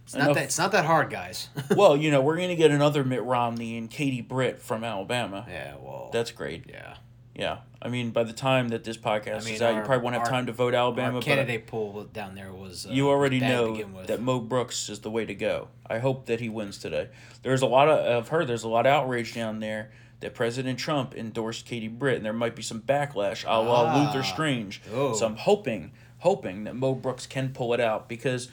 It's 0.04 0.14
not 0.14 0.34
that. 0.34 0.44
It's 0.44 0.58
not 0.58 0.72
that 0.72 0.84
hard, 0.84 1.10
guys. 1.10 1.48
well, 1.76 1.96
you 1.96 2.10
know, 2.10 2.20
we're 2.20 2.36
gonna 2.36 2.54
get 2.56 2.70
another 2.70 3.02
Mitt 3.04 3.22
Romney 3.24 3.76
and 3.76 3.90
Katie 3.90 4.20
Britt 4.20 4.60
from 4.60 4.84
Alabama. 4.84 5.44
yeah. 5.48 5.74
Well. 5.80 6.10
That's 6.12 6.30
great. 6.30 6.64
yeah. 6.68 6.96
Yeah, 7.38 7.58
I 7.82 7.88
mean, 7.90 8.12
by 8.12 8.24
the 8.24 8.32
time 8.32 8.68
that 8.68 8.82
this 8.84 8.96
podcast 8.96 9.42
I 9.42 9.44
mean, 9.44 9.54
is 9.56 9.60
out, 9.62 9.74
you 9.76 9.82
probably 9.82 10.02
won't 10.04 10.14
have 10.14 10.22
our- 10.24 10.30
time 10.30 10.46
to 10.46 10.52
vote 10.52 10.72
Alabama. 10.72 11.08
Our 11.08 11.12
but 11.20 11.24
candidate 11.24 11.66
pool 11.66 12.04
down 12.04 12.34
there 12.34 12.50
was. 12.50 12.86
Uh, 12.86 12.92
you 12.92 13.10
already 13.10 13.40
know 13.40 13.76
that 14.06 14.22
Mo 14.22 14.40
Brooks 14.40 14.88
is 14.88 15.00
the 15.00 15.10
way 15.10 15.26
to 15.26 15.34
go. 15.34 15.68
I 15.86 15.98
hope 15.98 16.24
that 16.26 16.40
he 16.40 16.48
wins 16.48 16.78
today. 16.78 17.08
There's 17.42 17.60
a 17.60 17.66
lot 17.66 17.90
of 17.90 18.06
I've 18.24 18.28
heard 18.30 18.46
there's 18.46 18.62
a 18.64 18.68
lot 18.68 18.86
of 18.86 18.92
outrage 18.92 19.34
down 19.34 19.60
there 19.60 19.90
that 20.20 20.34
President 20.34 20.78
Trump 20.78 21.14
endorsed 21.14 21.66
Katie 21.66 21.88
Britt, 21.88 22.16
and 22.16 22.24
there 22.24 22.32
might 22.32 22.56
be 22.56 22.62
some 22.62 22.80
backlash, 22.80 23.44
a 23.46 23.60
la 23.60 23.82
Ah. 23.84 23.98
Luther 24.06 24.22
Strange. 24.22 24.80
Oh. 24.94 25.12
So 25.12 25.26
I'm 25.26 25.36
hoping, 25.36 25.92
hoping 26.18 26.64
that 26.64 26.74
Mo 26.74 26.94
Brooks 26.94 27.26
can 27.26 27.52
pull 27.52 27.74
it 27.74 27.80
out 27.80 28.08
because 28.08 28.48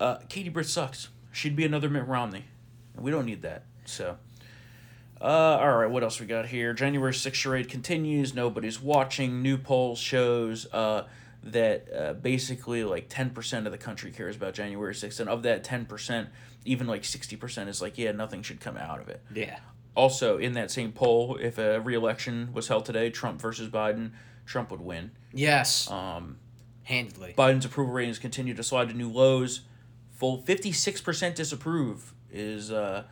uh, 0.00 0.16
Katie 0.28 0.48
Britt 0.48 0.66
sucks. 0.66 1.08
She'd 1.32 1.56
be 1.56 1.64
another 1.64 1.88
Mitt 1.88 2.06
Romney, 2.06 2.44
and 2.94 3.04
we 3.04 3.10
don't 3.10 3.26
need 3.26 3.42
that. 3.42 3.64
So. 3.84 4.18
Uh, 5.20 5.24
all 5.24 5.76
right, 5.78 5.90
what 5.90 6.02
else 6.02 6.20
we 6.20 6.26
got 6.26 6.46
here? 6.46 6.74
January 6.74 7.12
6th 7.12 7.32
charade 7.32 7.70
continues. 7.70 8.34
Nobody's 8.34 8.80
watching. 8.82 9.40
New 9.40 9.56
poll 9.56 9.96
shows 9.96 10.66
uh, 10.74 11.06
that 11.42 11.88
uh, 11.94 12.12
basically 12.14 12.84
like 12.84 13.08
10% 13.08 13.64
of 13.64 13.72
the 13.72 13.78
country 13.78 14.10
cares 14.10 14.36
about 14.36 14.52
January 14.52 14.92
6th. 14.92 15.18
And 15.18 15.30
of 15.30 15.42
that 15.44 15.64
10%, 15.64 16.28
even 16.66 16.86
like 16.86 17.02
60% 17.02 17.68
is 17.68 17.80
like, 17.80 17.96
yeah, 17.96 18.12
nothing 18.12 18.42
should 18.42 18.60
come 18.60 18.76
out 18.76 19.00
of 19.00 19.08
it. 19.08 19.22
Yeah. 19.34 19.58
Also, 19.94 20.36
in 20.36 20.52
that 20.52 20.70
same 20.70 20.92
poll, 20.92 21.38
if 21.40 21.56
a 21.56 21.80
re 21.80 21.94
election 21.94 22.50
was 22.52 22.68
held 22.68 22.84
today, 22.84 23.08
Trump 23.08 23.40
versus 23.40 23.70
Biden, 23.70 24.10
Trump 24.44 24.70
would 24.70 24.82
win. 24.82 25.12
Yes. 25.32 25.90
Um, 25.90 26.36
handedly. 26.86 27.34
Biden's 27.36 27.64
approval 27.64 27.92
ratings 27.92 28.18
continue 28.18 28.54
to 28.54 28.62
slide 28.62 28.88
to 28.88 28.94
new 28.94 29.10
lows. 29.10 29.60
Full 30.12 30.42
56% 30.42 31.34
disapprove 31.34 32.14
is 32.32 32.72
uh, 32.72 33.04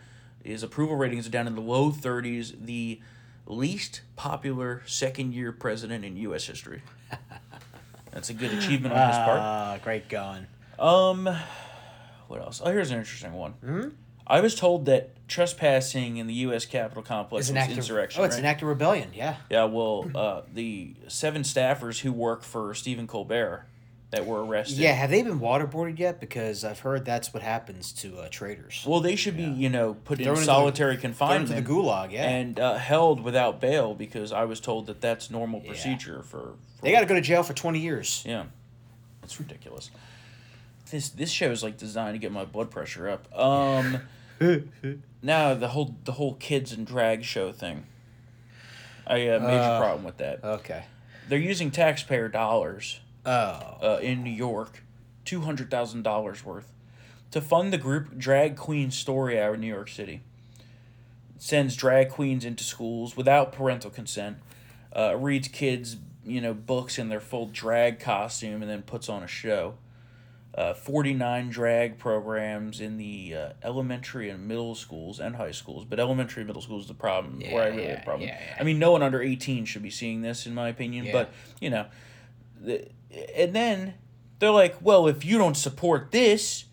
is 0.42 0.62
approval 0.62 0.96
ratings 0.96 1.26
are 1.26 1.30
down 1.30 1.46
in 1.46 1.54
the 1.54 1.60
low 1.60 1.90
30s. 1.90 2.54
The 2.64 3.00
least 3.46 4.02
popular 4.16 4.82
second 4.86 5.34
year 5.34 5.52
president 5.52 6.04
in 6.04 6.16
U.S. 6.16 6.46
history. 6.46 6.82
That's 8.10 8.30
a 8.30 8.34
good 8.34 8.52
achievement 8.52 8.94
on 8.94 9.08
his 9.08 9.16
part. 9.18 9.40
Ah, 9.40 9.78
great 9.82 10.08
going. 10.08 10.46
Um, 10.78 11.28
what 12.28 12.40
else? 12.40 12.62
Oh, 12.64 12.70
here's 12.70 12.90
an 12.90 12.98
interesting 12.98 13.32
one. 13.32 13.52
Hmm? 13.52 13.88
I 14.26 14.40
was 14.40 14.54
told 14.54 14.86
that 14.86 15.10
trespassing 15.28 16.16
in 16.16 16.26
the 16.26 16.34
U.S. 16.34 16.64
Capitol 16.64 17.02
complex 17.02 17.50
an 17.50 17.56
act 17.56 17.72
of 17.72 17.78
insurrection. 17.78 18.20
Oh, 18.20 18.24
it's 18.24 18.34
right? 18.36 18.40
an 18.40 18.46
act 18.46 18.62
of 18.62 18.68
rebellion. 18.68 19.10
Yeah. 19.14 19.36
Yeah, 19.50 19.64
well, 19.64 20.10
uh, 20.14 20.42
the 20.52 20.94
seven 21.08 21.42
staffers 21.42 22.00
who 22.00 22.12
work 22.12 22.42
for 22.42 22.74
Stephen 22.74 23.06
Colbert 23.06 23.66
that 24.10 24.26
were 24.26 24.44
arrested. 24.44 24.78
Yeah. 24.78 24.92
Have 24.92 25.10
they 25.10 25.22
been 25.22 25.40
waterboarded 25.40 25.98
yet? 25.98 26.20
Because 26.20 26.64
I've 26.64 26.80
heard 26.80 27.04
that's 27.04 27.34
what 27.34 27.42
happens 27.42 27.92
to 27.94 28.18
uh, 28.18 28.28
traitors. 28.30 28.84
Well, 28.86 29.00
they 29.00 29.16
should 29.16 29.36
be, 29.36 29.44
you 29.44 29.68
know, 29.68 29.94
put 29.94 30.18
in 30.18 30.24
Thrown 30.24 30.36
the- 30.36 30.44
solitary 30.44 30.94
Thrown 30.94 31.00
confinement 31.02 31.48
to 31.48 31.54
the 31.56 31.62
gulag. 31.62 32.12
Yeah. 32.12 32.28
and 32.28 32.58
uh, 32.60 32.74
held 32.76 33.20
without 33.22 33.60
bail 33.60 33.94
because 33.94 34.32
I 34.32 34.44
was 34.44 34.60
told 34.60 34.86
that 34.86 35.00
that's 35.00 35.30
normal 35.30 35.60
procedure 35.60 36.22
for. 36.22 36.38
for 36.38 36.54
they 36.82 36.92
got 36.92 37.00
to 37.00 37.06
go 37.06 37.14
to 37.14 37.20
jail 37.20 37.42
for 37.42 37.54
twenty 37.54 37.80
years. 37.80 38.22
Yeah, 38.26 38.44
it's 39.22 39.38
ridiculous. 39.40 39.90
This 40.94 41.08
this 41.08 41.32
show 41.32 41.50
is 41.50 41.64
like 41.64 41.76
designed 41.76 42.14
to 42.14 42.20
get 42.20 42.30
my 42.30 42.44
blood 42.44 42.70
pressure 42.70 43.08
up. 43.08 43.26
Um, 43.36 43.98
now 45.22 45.52
the 45.54 45.66
whole 45.66 45.96
the 46.04 46.12
whole 46.12 46.34
kids 46.34 46.70
and 46.70 46.86
drag 46.86 47.24
show 47.24 47.50
thing. 47.50 47.86
I 49.04 49.18
have 49.18 49.42
a 49.42 49.44
major 49.48 49.58
Uh, 49.60 49.80
problem 49.80 50.04
with 50.04 50.18
that. 50.18 50.44
Okay. 50.44 50.84
They're 51.28 51.36
using 51.40 51.72
taxpayer 51.72 52.28
dollars 52.28 53.00
Oh. 53.26 53.30
uh, 53.82 53.98
in 54.02 54.22
New 54.22 54.30
York, 54.30 54.84
two 55.24 55.40
hundred 55.40 55.68
thousand 55.68 56.02
dollars 56.04 56.44
worth, 56.44 56.72
to 57.32 57.40
fund 57.40 57.72
the 57.72 57.78
group 57.78 58.16
Drag 58.16 58.56
Queen 58.56 58.92
Story 58.92 59.40
Hour 59.40 59.54
in 59.54 59.62
New 59.62 59.66
York 59.74 59.88
City. 59.88 60.20
It 61.34 61.42
sends 61.42 61.74
drag 61.74 62.08
queens 62.10 62.44
into 62.44 62.62
schools 62.62 63.16
without 63.16 63.50
parental 63.50 63.90
consent, 63.90 64.36
uh, 64.94 65.16
reads 65.16 65.48
kids 65.48 65.96
you 66.24 66.40
know 66.40 66.54
books 66.54 67.00
in 67.00 67.08
their 67.08 67.18
full 67.18 67.46
drag 67.46 67.98
costume, 67.98 68.62
and 68.62 68.70
then 68.70 68.82
puts 68.82 69.08
on 69.08 69.24
a 69.24 69.26
show. 69.26 69.74
Uh, 70.56 70.72
49 70.72 71.48
drag 71.50 71.98
programs 71.98 72.80
in 72.80 72.96
the 72.96 73.34
uh, 73.34 73.48
elementary 73.64 74.30
and 74.30 74.46
middle 74.46 74.76
schools 74.76 75.18
and 75.18 75.34
high 75.34 75.50
schools, 75.50 75.84
but 75.84 75.98
elementary 75.98 76.42
and 76.42 76.46
middle 76.46 76.62
schools 76.62 76.82
is 76.82 76.88
the 76.88 76.94
problem 76.94 77.40
where 77.50 77.64
I 77.64 77.66
really 77.70 77.86
have 77.88 77.98
a 77.98 78.04
problem. 78.04 78.28
yeah, 78.28 78.38
yeah. 78.40 78.56
I 78.60 78.62
mean, 78.62 78.78
no 78.78 78.92
one 78.92 79.02
under 79.02 79.20
18 79.20 79.64
should 79.64 79.82
be 79.82 79.90
seeing 79.90 80.22
this, 80.22 80.46
in 80.46 80.54
my 80.54 80.68
opinion, 80.68 81.06
Yeah. 81.06 81.12
but 81.12 81.32
you 81.60 81.70
know, 81.70 81.86
the, 82.60 82.86
and 83.36 83.52
then 83.52 83.94
they're 84.38 84.52
like, 84.52 84.76
well, 84.80 85.08
if 85.08 85.24
you 85.24 85.38
don't 85.38 85.56
support 85.56 86.12
this, 86.12 86.66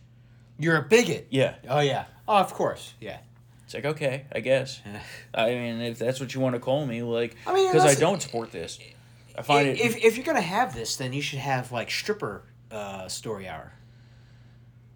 You're 0.59 0.77
a 0.77 0.83
bigot. 0.83 1.25
yeah. 1.31 1.55
Oh 1.67 1.79
yeah. 1.79 2.05
Oh, 2.27 2.37
of 2.37 2.53
course. 2.53 2.93
Yeah. 3.01 3.17
It's 3.65 3.73
like 3.73 3.85
okay, 3.85 4.25
I 4.31 4.41
guess. 4.41 4.79
I 5.33 5.47
mean, 5.55 5.81
if 5.81 5.97
that's 5.97 6.19
what 6.19 6.35
you 6.35 6.39
want 6.39 6.53
to 6.53 6.59
call 6.59 6.85
me, 6.85 7.01
like, 7.01 7.35
I 7.47 7.53
mean, 7.55 7.71
because 7.71 7.85
I 7.85 7.99
don't 7.99 8.21
support 8.21 8.51
this. 8.51 8.77
I 9.35 9.41
find 9.41 9.67
it. 9.69 9.79
if, 9.79 9.97
if 10.03 10.17
you're 10.17 10.25
gonna 10.25 10.39
have 10.41 10.75
this, 10.75 10.97
then 10.97 11.13
you 11.13 11.21
should 11.23 11.39
have 11.39 11.71
like 11.71 11.89
stripper 11.89 12.43
uh, 12.71 13.07
story 13.07 13.47
hour. 13.47 13.73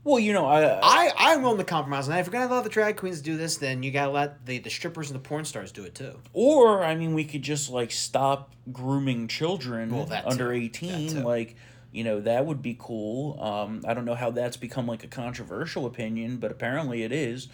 well, 0.04 0.20
you 0.20 0.34
know, 0.34 0.46
I, 0.46 0.80
I 0.82 1.12
I'm 1.18 1.42
willing 1.42 1.58
to 1.58 1.64
compromise 1.64 2.08
on 2.08 2.14
that. 2.14 2.20
If 2.20 2.28
you're 2.28 2.34
gonna 2.34 2.54
let 2.54 2.64
the 2.64 2.70
drag 2.70 2.98
queens 2.98 3.22
do 3.22 3.38
this, 3.38 3.58
then 3.58 3.84
you 3.84 3.92
gotta 3.92 4.12
let 4.12 4.46
the, 4.46 4.60
the 4.60 4.70
strippers 4.70 5.10
and 5.10 5.16
the 5.20 5.28
porn 5.28 5.46
stars 5.46 5.72
do 5.72 5.84
it 5.84 5.96
too. 5.96 6.20
or 6.34 6.84
I 6.84 6.96
mean, 6.96 7.14
we 7.14 7.24
could 7.26 7.42
just 7.42 7.70
like 7.70 7.92
stop 7.92 8.54
grooming 8.72 9.28
children 9.28 9.92
Well, 9.92 10.10
under 10.26 10.54
eighteen. 10.54 11.24
Like, 11.24 11.56
you 11.92 12.04
know, 12.04 12.20
that 12.22 12.46
would 12.46 12.62
be 12.62 12.76
cool. 12.80 13.40
Um, 13.42 13.82
I 13.88 13.94
don't 13.94 14.06
know 14.06 14.16
how 14.16 14.32
that's 14.32 14.58
become 14.58 14.86
like 14.88 15.04
a 15.04 15.08
controversial 15.08 15.86
opinion, 15.86 16.38
but 16.38 16.52
apparently 16.52 17.04
it 17.04 17.12
is. 17.12 17.48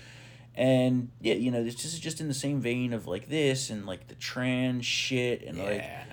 And 0.53 1.09
yeah, 1.21 1.35
you 1.35 1.49
know, 1.51 1.63
this 1.63 1.85
is 1.85 1.97
just 1.99 2.19
in 2.19 2.27
the 2.27 2.33
same 2.33 2.59
vein 2.59 2.91
of 2.91 3.07
like 3.07 3.29
this 3.29 3.69
and 3.69 3.85
like 3.85 4.09
the 4.09 4.15
trans 4.15 4.85
shit 4.85 5.43
and 5.43 5.57
like 5.57 5.77
Yeah, 5.77 6.03
no. 6.09 6.10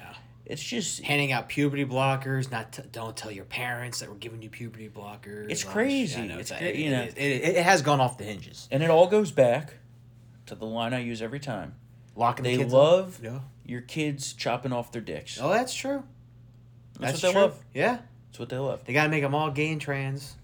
It's 0.49 0.63
just 0.63 1.03
Handing 1.03 1.31
out 1.31 1.49
puberty 1.49 1.85
blockers. 1.85 2.51
Not 2.51 2.73
t- 2.73 2.83
don't 2.91 3.17
tell 3.17 3.31
your 3.31 3.45
parents 3.45 4.01
that 4.01 4.09
we're 4.11 4.17
giving 4.17 4.43
you 4.43 4.49
puberty 4.51 4.89
blockers. 4.89 5.51
It's 5.51 5.63
crazy. 5.63 6.17
shit. 6.21 6.29
Know, 6.29 6.39
It's 6.39 6.51
it's, 6.51 6.59
cra- 6.61 6.75
you 6.75 6.91
know. 6.91 7.03
it, 7.03 7.17
it, 7.17 7.57
it 7.57 7.63
has 7.65 7.83
gone 7.83 8.01
off 8.01 8.19
the 8.19 8.25
hinges. 8.25 8.67
and 8.71 8.83
it 8.83 8.91
all 8.91 9.07
goes 9.09 9.31
back 9.31 9.75
to 10.47 10.55
the 10.55 10.65
line 10.67 10.95
I 10.95 11.01
use 11.01 11.21
every 11.23 11.41
time. 11.41 11.75
Locking 12.17 12.43
They 12.45 12.57
the 12.57 12.63
kids 12.65 12.73
love 12.73 13.19
Up. 13.19 13.25
Yeah. 13.25 13.39
your 13.65 13.83
kids 13.83 14.33
chopping 14.33 14.73
off 14.73 14.91
their 14.91 15.03
dicks. 15.03 15.39
Oh, 15.41 15.51
that's 15.51 15.75
true. 15.75 16.03
That's, 16.99 17.13
That's 17.13 17.23
what 17.23 17.29
they 17.29 17.33
true. 17.33 17.41
love. 17.43 17.65
Yeah. 17.75 17.99
That's 18.31 18.39
what 18.41 18.49
they 18.49 18.59
love. 18.59 18.85
They 18.85 18.93
gotta 18.93 19.09
make 19.11 19.23
them 19.23 19.35
all 19.35 19.51
gay 19.51 19.71
and 19.71 19.81
trans. 19.81 20.35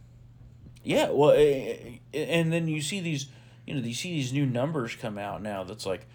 Yeah, 0.84 1.10
well, 1.10 1.30
eh, 1.30 1.96
eh, 2.12 2.18
and 2.18 2.52
then 2.52 2.68
you 2.68 2.82
see 2.82 3.00
these, 3.00 3.26
you 3.66 3.74
know, 3.74 3.80
you 3.80 3.94
see 3.94 4.12
these 4.12 4.32
new 4.34 4.44
numbers 4.44 4.94
come 4.94 5.16
out 5.16 5.42
now. 5.42 5.64
That's 5.64 5.86
like, 5.86 6.06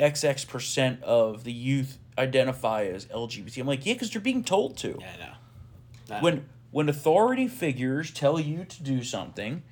XX 0.00 0.48
percent 0.48 1.02
of 1.02 1.44
the 1.44 1.52
youth 1.52 1.98
identify 2.18 2.84
as 2.84 3.06
LGBT. 3.06 3.58
I'm 3.58 3.66
like, 3.66 3.84
yeah, 3.84 3.94
because 3.94 4.14
you're 4.14 4.20
being 4.20 4.44
told 4.44 4.76
to. 4.78 4.98
Yeah, 5.00 5.06
I 6.10 6.14
know. 6.16 6.20
When 6.20 6.46
when 6.70 6.88
authority 6.88 7.48
figures 7.48 8.10
tell 8.10 8.38
you 8.40 8.64
to 8.64 8.82
do 8.82 9.02
something, 9.02 9.62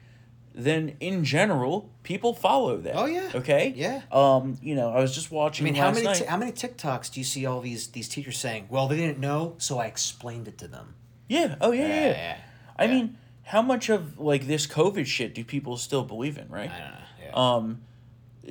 then 0.55 0.97
in 1.01 1.25
general 1.25 1.91
people 2.03 2.35
follow 2.35 2.77
that. 2.79 2.95
Oh, 2.95 3.07
yeah. 3.07 3.31
Okay. 3.35 3.73
Yeah. 3.75 4.03
Um, 4.11 4.59
you 4.63 4.75
know, 4.75 4.91
I 4.91 5.01
was 5.01 5.15
just 5.15 5.31
watching. 5.31 5.67
I 5.67 5.71
mean, 5.71 5.75
how 5.75 5.91
many 5.91 6.15
ti- 6.15 6.25
how 6.25 6.37
many 6.37 6.53
TikToks 6.53 7.13
do 7.13 7.21
you 7.21 7.25
see 7.25 7.47
all 7.47 7.61
these 7.61 7.89
these 7.89 8.09
teachers 8.09 8.39
saying? 8.39 8.67
Well, 8.71 8.89
they 8.89 8.97
didn't 8.97 9.19
know, 9.19 9.55
so 9.59 9.79
I 9.79 9.87
explained 9.87 10.49
it 10.49 10.59
to 10.59 10.69
them. 10.69 10.95
yeah. 11.29 11.57
Oh 11.61 11.73
yeah. 11.73 11.89
Yeah. 11.89 12.11
yeah. 12.11 12.37
I 12.77 12.85
yeah. 12.85 12.91
mean, 12.91 13.19
how 13.45 13.63
much 13.63 13.89
of 13.89 14.19
like 14.19 14.47
this 14.47 14.67
COVID 14.67 15.07
shit 15.07 15.35
do 15.35 15.45
people 15.45 15.77
still 15.77 16.05
believe 16.05 16.39
in? 16.39 16.49
Right. 16.49 16.71
I 16.71 16.79
don't 16.79 16.91
know. 16.91 16.97
Yeah. 17.23 17.33
Um. 17.35 17.81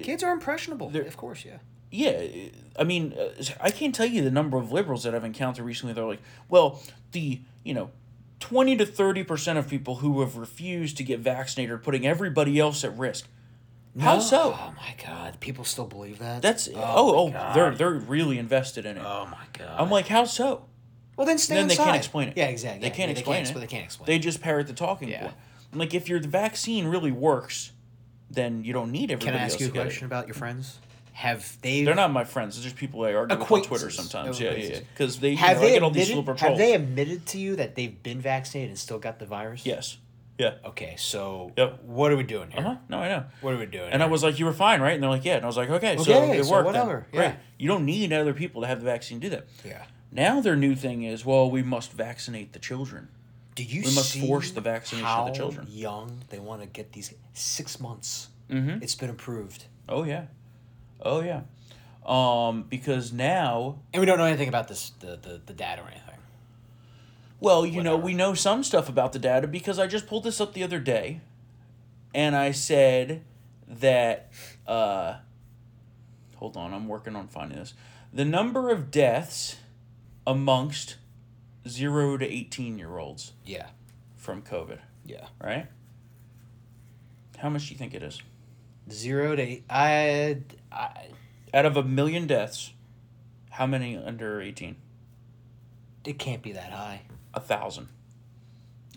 Kids 0.04 0.24
are 0.24 0.32
impressionable. 0.32 0.96
Of 0.96 1.18
course, 1.18 1.44
yeah. 1.44 1.58
Yeah, 1.92 2.26
I 2.80 2.86
mean, 2.86 3.14
uh, 3.20 3.44
I 3.60 3.70
can't 3.70 3.94
tell 3.94 4.06
you 4.06 4.22
the 4.24 4.32
number 4.32 4.58
of 4.58 4.72
liberals 4.72 5.04
that 5.04 5.14
I've 5.14 5.26
encountered 5.26 5.64
recently. 5.66 5.94
They're 5.94 6.06
like, 6.06 6.22
well, 6.48 6.82
the 7.12 7.42
you 7.64 7.74
know, 7.74 7.92
twenty 8.40 8.78
to 8.78 8.86
thirty 8.86 9.24
percent 9.26 9.60
of 9.60 9.68
people 9.68 9.96
who 9.98 10.22
have 10.22 10.38
refused 10.38 10.96
to 10.98 11.04
get 11.04 11.20
vaccinated 11.20 11.72
are 11.74 11.78
putting 11.78 12.08
everybody 12.08 12.60
else 12.60 12.84
at 12.86 12.98
risk. 12.98 13.28
How 14.00 14.20
so? 14.20 14.56
Oh 14.58 14.74
my 14.78 14.96
god, 15.06 15.42
people 15.42 15.66
still 15.66 15.86
believe 15.86 16.20
that. 16.20 16.42
That's 16.42 16.70
oh 16.74 17.30
my 17.30 17.50
oh, 17.50 17.54
they're 17.54 17.76
they're 17.76 17.92
really 17.92 18.40
invested 18.40 18.86
in 18.86 18.96
it. 18.98 19.04
Oh 19.06 19.28
my 19.30 19.46
god. 19.52 19.76
I'm 19.78 19.90
like, 19.90 20.08
how 20.08 20.24
so? 20.24 20.66
well, 21.18 21.28
then 21.28 21.38
stay 21.38 21.56
then 21.56 21.68
they 21.68 21.76
can't 21.76 21.98
explain 21.98 22.30
it. 22.30 22.38
Yeah, 22.38 22.46
exactly. 22.46 22.80
They 22.82 22.88
Yeah, 22.88 22.94
can't 22.96 23.12
explain 23.12 23.44
they 23.44 23.50
it. 23.50 23.54
They 23.60 23.68
can't 23.68 23.84
explain. 23.84 24.06
They 24.08 24.18
just 24.18 24.40
parrot 24.42 24.68
the 24.68 24.74
talking 24.74 25.10
Yeah. 25.10 25.24
point. 25.24 25.34
I'm 25.74 25.80
like, 25.80 25.94
if 25.94 26.08
your 26.08 26.22
vaccine 26.22 26.88
really 26.88 27.12
works, 27.12 27.74
then 28.30 28.64
you 28.64 28.72
don't 28.72 28.92
need 28.92 29.12
everybody 29.12 29.38
Can 29.38 29.42
I 29.42 29.46
ask 29.46 29.60
you 29.60 29.66
a 29.66 29.70
to 29.70 29.74
get 29.74 29.80
it. 29.82 29.84
question 29.84 30.06
about 30.06 30.28
your 30.28 30.36
friends? 30.36 30.80
Have 31.14 31.58
they? 31.62 31.84
They're 31.84 31.94
not 31.96 32.12
my 32.12 32.24
friends. 32.24 32.56
They're 32.56 32.64
just 32.64 32.76
people 32.78 33.04
I 33.04 33.14
argue 33.14 33.38
with 33.38 33.52
on 33.52 33.62
Twitter 33.64 33.90
sometimes. 33.90 34.40
Oh, 34.40 34.44
Yeah, 34.44 34.50
yeah, 34.52 34.56
acquaintances. 34.58 34.88
Because 34.94 35.20
they, 35.20 35.30
you 35.32 35.38
Have 35.38 35.58
know, 35.58 35.64
I 35.64 35.66
they 35.68 35.74
get 35.74 35.84
all 35.84 35.92
these 35.92 36.10
admitted? 36.10 36.40
Have 36.40 36.58
they 36.58 36.74
admitted 36.74 37.26
to 37.28 37.38
you 37.38 37.56
that 37.58 37.76
they've 37.76 38.02
been 38.02 38.22
vaccinated 38.22 38.70
and 38.70 38.80
still 38.80 38.98
got 39.00 39.20
the 39.20 39.26
virus? 39.26 39.66
Yes. 39.66 39.98
Yeah. 40.38 40.56
Okay, 40.66 40.96
so 40.98 41.52
Yep. 41.58 41.84
what 41.84 42.12
are 42.12 42.18
we 42.18 42.24
doing 42.24 42.50
here? 42.50 42.62
Uh 42.62 42.64
huh. 42.64 42.76
No, 42.90 42.98
I 43.00 43.10
know. 43.10 43.26
What 43.42 43.54
are 43.54 43.58
we 43.58 43.66
doing? 43.68 43.92
And 43.92 44.02
I 44.02 44.08
was 44.08 44.24
like, 44.24 44.40
"You 44.40 44.46
were 44.46 44.54
fine, 44.54 44.82
right?" 44.82 44.94
And 44.94 45.04
they're 45.04 45.10
like, 45.10 45.26
"Yeah." 45.26 45.36
And 45.36 45.44
I 45.44 45.48
was 45.48 45.58
like, 45.58 45.70
"Okay, 45.70 45.98
so 45.98 46.02
Okay, 46.14 46.40
it 46.40 46.46
so 46.46 46.52
worked. 46.52 46.66
whatever, 46.66 47.06
Then. 47.12 47.22
Yeah. 47.22 47.36
You 47.60 47.68
don't 47.68 47.86
need 47.86 48.12
other 48.12 48.34
people 48.34 48.62
to 48.62 48.68
have 48.68 48.80
the 48.80 48.86
vaccine 48.86 49.20
to 49.20 49.30
do 49.30 49.36
that. 49.36 49.46
yeah. 49.64 49.84
Now 50.12 50.42
their 50.42 50.56
new 50.56 50.76
thing 50.76 51.04
is, 51.04 51.24
well, 51.26 51.50
we 51.52 51.62
must 51.62 51.92
vaccinate 51.92 52.54
the 52.54 52.60
children. 52.60 53.10
Did 53.54 53.72
you 53.72 53.82
We 53.82 53.94
must 53.94 54.10
see 54.12 54.26
force 54.26 54.50
the 54.52 54.62
vaccination 54.62 55.08
of 55.08 55.28
the 55.28 55.34
children. 55.34 55.68
young 55.70 56.24
they 56.30 56.40
want 56.40 56.62
to 56.62 56.68
get 56.68 56.94
these 56.94 57.14
six 57.34 57.80
months? 57.80 58.30
Mm-hmm. 58.50 58.82
It's 58.82 58.96
been 58.96 59.10
approved, 59.12 59.66
Oh 59.88 60.04
yeah. 60.04 60.24
Oh 61.02 61.22
yeah. 61.22 61.42
Um, 62.06 62.64
because 62.70 63.14
now, 63.14 63.80
and 63.94 64.00
we 64.00 64.06
don't 64.06 64.18
know 64.18 64.26
anything 64.26 64.50
about 64.50 64.68
this 64.68 64.92
the 65.00 65.18
the, 65.18 65.42
the 65.46 65.54
data 65.54 65.82
or 65.82 65.88
anything. 65.88 66.20
well, 67.40 67.66
you 67.66 67.84
know, 67.84 67.96
we 67.98 68.14
know 68.14 68.34
some 68.34 68.64
stuff 68.64 68.90
about 68.90 69.14
the 69.14 69.20
data 69.20 69.48
because 69.48 69.78
I 69.80 69.88
just 69.88 70.08
pulled 70.08 70.24
this 70.24 70.42
up 70.42 70.54
the 70.54 70.64
other 70.64 70.80
day, 70.80 71.22
and 72.14 72.36
I 72.36 72.52
said 72.52 73.24
that. 73.68 74.32
Uh, 74.68 75.18
hold 76.38 76.58
on, 76.58 76.74
I'm 76.74 76.88
working 76.88 77.16
on 77.16 77.28
finding 77.28 77.60
this. 77.60 77.74
The 78.14 78.26
number 78.26 78.70
of 78.70 78.90
deaths 78.92 79.58
amongst 80.26 80.98
zero 81.68 82.18
to 82.18 82.26
eighteen 82.26 82.78
year 82.80 82.98
olds 82.98 83.34
Yeah, 83.46 83.68
from 84.18 84.42
COVID, 84.42 84.80
yeah. 85.06 85.28
right? 85.44 85.68
How 87.38 87.50
much 87.50 87.68
do 87.68 87.74
you 87.74 87.78
think 87.78 87.94
it 87.94 88.04
is? 88.04 88.22
Zero 88.90 89.36
to 89.36 89.42
eight. 89.42 89.64
I, 89.70 90.38
I 90.72 91.08
Out 91.54 91.66
of 91.66 91.78
a 91.78 91.84
million 91.84 92.28
deaths, 92.28 92.72
how 93.52 93.66
many 93.68 93.96
under 93.98 94.42
18? 94.42 94.76
it 96.06 96.18
can't 96.18 96.42
be 96.42 96.52
that 96.54 96.72
high. 96.72 97.02
A 97.34 97.40
thousand. 97.40 97.88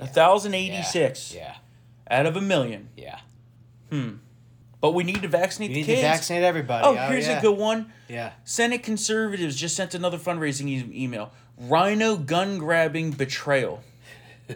A 0.01 0.07
thousand 0.07 0.55
eighty-six 0.55 1.35
Yeah, 1.35 1.55
out 2.11 2.27
of 2.27 2.35
a 2.37 2.41
million. 2.41 2.89
yeah. 2.97 3.21
Hmm. 3.91 4.15
But 4.81 4.93
we 4.93 5.05
need 5.05 5.23
to 5.23 5.29
vaccinate 5.29 5.71
You 5.71 5.75
the 5.77 5.81
need 5.83 5.87
kids. 5.87 6.01
to 6.01 6.07
vaccinate 6.07 6.43
everybody. 6.43 6.87
oh, 6.87 6.95
here's 7.09 7.27
yeah. 7.27 7.39
a 7.39 7.41
good 7.43 7.57
one. 7.57 7.93
Yeah. 8.09 8.33
Senate 8.45 8.83
conservatives 8.83 9.55
just 9.57 9.77
sent 9.77 9.95
another 9.95 10.19
fundraising 10.19 10.67
e- 10.69 11.05
email. 11.05 11.33
RINO 11.59 12.17
gun 12.17 12.59
grabbing 12.59 13.13
betrayal. 13.13 13.83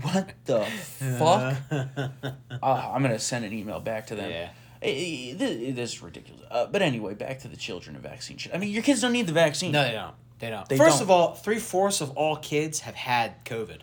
what 0.00 0.32
the 0.44 0.64
fuck? 0.64 1.56
Ah, 2.62 2.92
I'm 2.94 3.02
gonna 3.02 3.18
send 3.18 3.44
an 3.44 3.52
email 3.52 3.80
back 3.80 4.06
to 4.08 4.14
them. 4.14 4.30
Yeah. 4.30 4.48
Eh, 4.82 5.30
eh, 5.30 5.34
This, 5.36 5.94
is 5.94 6.02
ridiculous. 6.02 6.42
Uh, 6.50 6.66
but 6.66 6.82
anyway, 6.82 7.14
back 7.14 7.40
to 7.40 7.48
the 7.48 7.56
children 7.56 7.94
and 7.96 8.02
vaccine 8.02 8.36
shit. 8.36 8.54
I 8.54 8.58
mean, 8.58 8.70
your 8.70 8.82
kids 8.82 9.00
don't 9.00 9.12
need 9.12 9.26
the 9.26 9.32
vaccine. 9.32 9.72
No, 9.72 9.84
they 9.84 9.92
don't. 9.92 10.14
They 10.40 10.50
don't. 10.50 10.68
They 10.68 10.76
First 10.76 10.96
don't. 10.96 11.02
of 11.02 11.10
all, 11.10 11.34
three 11.34 11.58
fourths 11.60 12.00
of 12.00 12.10
all 12.16 12.36
kids 12.36 12.80
have 12.80 12.94
had 12.96 13.44
COVID. 13.44 13.80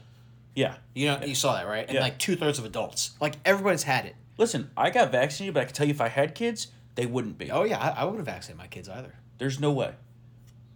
Yeah. 0.56 0.76
You 0.94 1.08
know, 1.08 1.22
you 1.26 1.36
saw 1.36 1.54
that, 1.54 1.68
right? 1.68 1.86
And 1.88 1.96
Yeah. 1.96 2.02
like 2.02 2.18
two 2.20 2.36
thirds 2.36 2.60
of 2.60 2.66
adults. 2.66 3.12
Like 3.22 3.36
everybody's 3.46 3.84
had 3.84 4.06
it. 4.06 4.16
Listen, 4.38 4.72
I 4.76 4.90
got 4.90 5.12
vaccinated, 5.12 5.54
but 5.54 5.62
I 5.62 5.66
can 5.66 5.74
tell 5.74 5.88
you 5.88 5.94
if 5.94 6.02
I 6.02 6.10
had 6.10 6.36
kids, 6.36 6.68
they 6.96 7.06
wouldn't 7.06 7.38
be. 7.38 7.50
Oh 7.50 7.64
yeah, 7.64 7.78
I, 7.80 8.02
I 8.02 8.04
wouldn't 8.06 8.26
vaccinate 8.26 8.58
my 8.58 8.68
kids 8.68 8.90
either. 8.90 9.16
There's 9.38 9.60
no 9.60 9.72
way. 9.72 9.94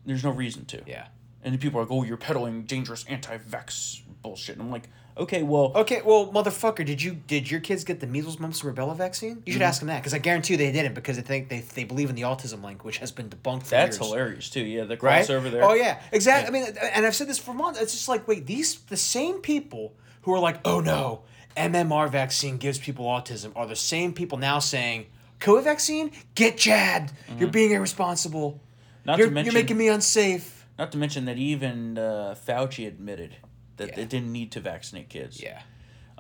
There's 0.06 0.24
no 0.24 0.32
reason 0.32 0.64
to. 0.66 0.82
Yeah. 0.88 1.08
And 1.44 1.60
people 1.60 1.80
are 1.82 1.84
like, 1.84 1.92
oh, 1.92 2.04
you're 2.04 2.16
peddling 2.16 2.64
dangerous 2.64 3.04
anti-vax 3.10 4.02
bullshit. 4.22 4.56
And 4.56 4.64
I'm 4.64 4.72
like, 4.72 4.88
okay, 5.18 5.44
well, 5.44 5.72
Okay, 5.76 6.02
well, 6.04 6.32
motherfucker, 6.32 6.86
did 6.86 7.02
you 7.02 7.14
did 7.28 7.50
your 7.50 7.60
kids 7.60 7.84
get 7.84 8.00
the 8.00 8.08
measles, 8.08 8.40
mumps, 8.40 8.64
and 8.64 8.76
rubella 8.76 8.96
vaccine? 8.96 9.44
You 9.46 9.54
should 9.54 9.62
Mm-hmm. 9.62 9.68
ask 9.68 9.80
them 9.80 9.88
that 9.88 10.00
because 10.02 10.14
I 10.14 10.18
guarantee 10.20 10.54
you 10.54 10.58
they 10.58 10.72
didn't 10.72 10.94
because 10.94 11.16
they 11.18 11.22
think 11.24 11.50
they, 11.50 11.60
they 11.62 11.84
believe 11.84 12.10
in 12.10 12.16
the 12.16 12.24
autism 12.24 12.64
link, 12.64 12.84
which 12.84 12.98
has 12.98 13.12
been 13.12 13.30
debunked. 13.30 13.64
For 13.64 13.70
that's 13.72 13.98
years. 13.98 14.08
hilarious 14.10 14.50
too. 14.50 14.62
Yeah, 14.64 14.84
the 14.86 14.98
right? 14.98 15.26
crossover 15.26 15.52
there. 15.52 15.64
Oh 15.64 15.74
yeah, 15.74 16.02
exactly. 16.12 16.48
I 16.60 16.64
mean, 16.64 16.74
and 16.94 17.06
I've 17.06 17.16
said 17.16 17.28
this 17.28 17.40
for 17.40 17.54
months. 17.54 17.80
It's 17.82 17.94
just 17.94 18.08
like, 18.08 18.28
wait, 18.28 18.46
these 18.46 18.76
the 18.82 18.98
same 18.98 19.40
people 19.40 19.94
who 20.24 20.34
are 20.34 20.40
like, 20.40 20.60
oh 20.66 20.80
no, 20.80 21.22
MMR 21.58 22.10
vaccine 22.10 22.58
gives 22.58 22.80
people 22.80 23.06
autism 23.06 23.52
are 23.56 23.68
the 23.68 23.76
same 23.76 24.14
people 24.14 24.38
now 24.38 24.60
saying, 24.60 25.06
COVID 25.40 25.64
vaccine, 25.64 26.12
get 26.36 26.58
jabbed. 26.58 27.12
You're 27.38 27.50
being 27.50 27.72
irresponsible. 27.72 28.52
Mm-hmm. 28.52 28.60
Not 29.06 29.18
you're, 29.18 29.28
to 29.28 29.34
mention, 29.34 29.54
you're 29.54 29.62
making 29.62 29.78
me 29.78 29.90
unsafe. 29.90 30.66
not 30.80 30.92
to 30.94 30.98
mention 30.98 31.26
that 31.26 31.38
even 31.38 31.98
uh, 31.98 32.36
Fauci 32.48 32.88
admitted 32.88 33.36
that 33.78 33.90
Yeah. 33.90 33.96
they 33.96 34.06
didn't 34.06 34.32
need 34.32 34.52
to 34.54 34.60
vaccinate 34.60 35.10
kids. 35.10 35.42
Yeah, 35.42 35.62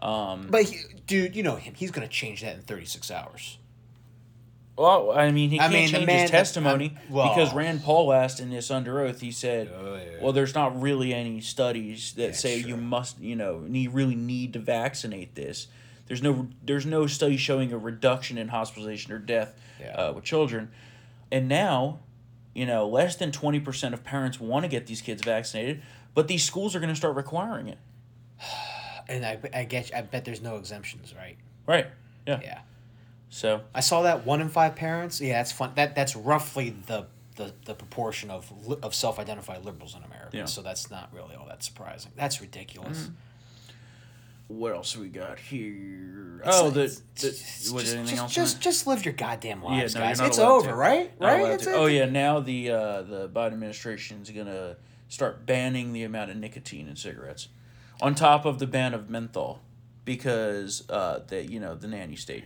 Um, 0.01 0.47
but 0.49 0.63
he, 0.63 0.79
dude, 1.07 1.35
you 1.35 1.43
know 1.43 1.55
him. 1.55 1.73
He's 1.75 1.91
gonna 1.91 2.07
change 2.07 2.41
that 2.41 2.55
in 2.55 2.61
36 2.61 3.11
hours. 3.11 3.57
well, 4.75 5.11
I 5.11 5.29
mean, 5.31 5.51
he 5.51 5.57
I 5.59 5.63
can't 5.63 5.73
mean, 5.73 5.87
change 5.89 6.07
man- 6.07 6.21
his 6.21 6.31
testimony 6.31 6.93
I'm- 6.97 7.13
well- 7.13 7.29
because 7.35 7.53
Rand 7.53 7.83
Paul 7.83 8.11
asked 8.11 8.39
in 8.39 8.49
this 8.49 8.71
under 8.71 9.01
oath. 9.01 9.21
He 9.21 9.31
said, 9.31 9.69
Oh, 9.71 9.95
yeah. 9.95 10.17
"Well, 10.19 10.33
there's 10.33 10.55
not 10.55 10.81
really 10.81 11.13
any 11.13 11.41
studies 11.41 12.13
that 12.13 12.29
Yeah, 12.29 12.31
say 12.31 12.59
sure. 12.61 12.69
you 12.69 12.77
must, 12.77 13.19
you 13.19 13.35
know, 13.35 13.59
need 13.59 13.89
really 13.93 14.15
need 14.15 14.53
to 14.53 14.59
vaccinate 14.59 15.35
this. 15.35 15.67
There's 16.07 16.23
no 16.23 16.47
there's 16.63 16.87
no 16.87 17.05
study 17.05 17.37
showing 17.37 17.71
a 17.71 17.77
reduction 17.77 18.37
in 18.39 18.47
hospitalization 18.47 19.13
or 19.13 19.19
death 19.19 19.53
uh, 19.95 20.11
with 20.15 20.23
children, 20.23 20.71
and 21.31 21.47
now, 21.47 21.99
you 22.55 22.65
know, 22.65 22.87
less 22.87 23.15
than 23.15 23.31
twenty 23.31 23.59
percent 23.59 23.93
of 23.93 24.03
parents 24.03 24.39
want 24.39 24.63
to 24.63 24.69
get 24.69 24.87
these 24.87 25.01
kids 25.01 25.21
vaccinated, 25.23 25.81
but 26.13 26.27
these 26.27 26.43
schools 26.43 26.75
are 26.75 26.79
going 26.79 26.89
to 26.91 26.95
start 26.95 27.15
requiring 27.15 27.67
it. 27.67 27.77
And 29.05 29.25
I, 29.25 29.37
I 29.53 29.63
get, 29.65 29.91
I 29.93 30.01
bet 30.01 30.23
there's 30.23 30.41
no 30.41 30.55
exemptions, 30.55 31.13
right? 31.13 31.35
Right. 31.67 31.87
Yeah. 32.25 32.39
Yeah. 32.41 32.59
So 33.29 33.59
I 33.75 33.81
saw 33.81 34.03
that 34.03 34.25
one 34.25 34.39
in 34.39 34.47
five 34.47 34.77
parents. 34.77 35.19
Yeah, 35.19 35.39
that's 35.39 35.51
fun. 35.51 35.73
That 35.75 35.93
that's 35.93 36.15
roughly 36.15 36.69
the 36.87 37.07
the, 37.35 37.51
the 37.65 37.73
proportion 37.73 38.29
of 38.29 38.49
li- 38.65 38.77
of 38.81 38.93
self 38.95 39.19
identified 39.19 39.65
liberals 39.65 39.95
in 39.95 40.03
America. 40.03 40.37
Yeah. 40.37 40.45
So 40.45 40.61
that's 40.61 40.89
not 40.89 41.09
really 41.13 41.35
all 41.35 41.47
that 41.47 41.63
surprising. 41.63 42.11
That's 42.15 42.39
ridiculous. 42.41 43.09
what 44.47 44.73
else 44.73 44.95
we 44.95 45.09
got 45.09 45.39
here? 45.39 46.39
It's- 46.41 46.61
oh, 46.61 46.69
the, 46.69 46.81
the 46.81 47.01
just, 47.15 47.73
was 47.73 47.83
just, 47.83 47.95
anything 47.95 48.05
just, 48.05 48.21
else? 48.21 48.33
just 48.33 48.61
just 48.61 48.87
live 48.87 49.03
your 49.03 49.15
goddamn 49.15 49.63
lives, 49.63 49.95
no, 49.95 50.01
guys. 50.01 50.19
It's 50.19 50.39
over, 50.39 50.69
to. 50.69 50.75
right? 50.75 51.19
Not 51.19 51.27
right? 51.27 51.53
It's. 51.53 51.67
Oh 51.67 51.87
yeah, 51.87 52.05
now 52.05 52.39
the 52.39 52.69
uh, 52.69 53.01
the 53.01 53.29
Biden 53.29 53.53
administration 53.53 54.21
is 54.21 54.29
gonna 54.29 54.75
start 55.13 55.45
banning 55.45 55.93
the 55.93 56.03
amount 56.03 56.31
of 56.31 56.37
nicotine 56.37 56.87
in 56.87 56.95
cigarettes, 56.95 57.47
on 58.01 58.15
top 58.15 58.45
of 58.45 58.57
the 58.57 58.65
ban 58.65 58.93
of 58.93 59.09
menthol, 59.09 59.61
because 60.05 60.89
uh, 60.89 61.19
the 61.27 61.45
you 61.45 61.59
know 61.59 61.75
the 61.75 61.87
nanny 61.87 62.15
state. 62.15 62.45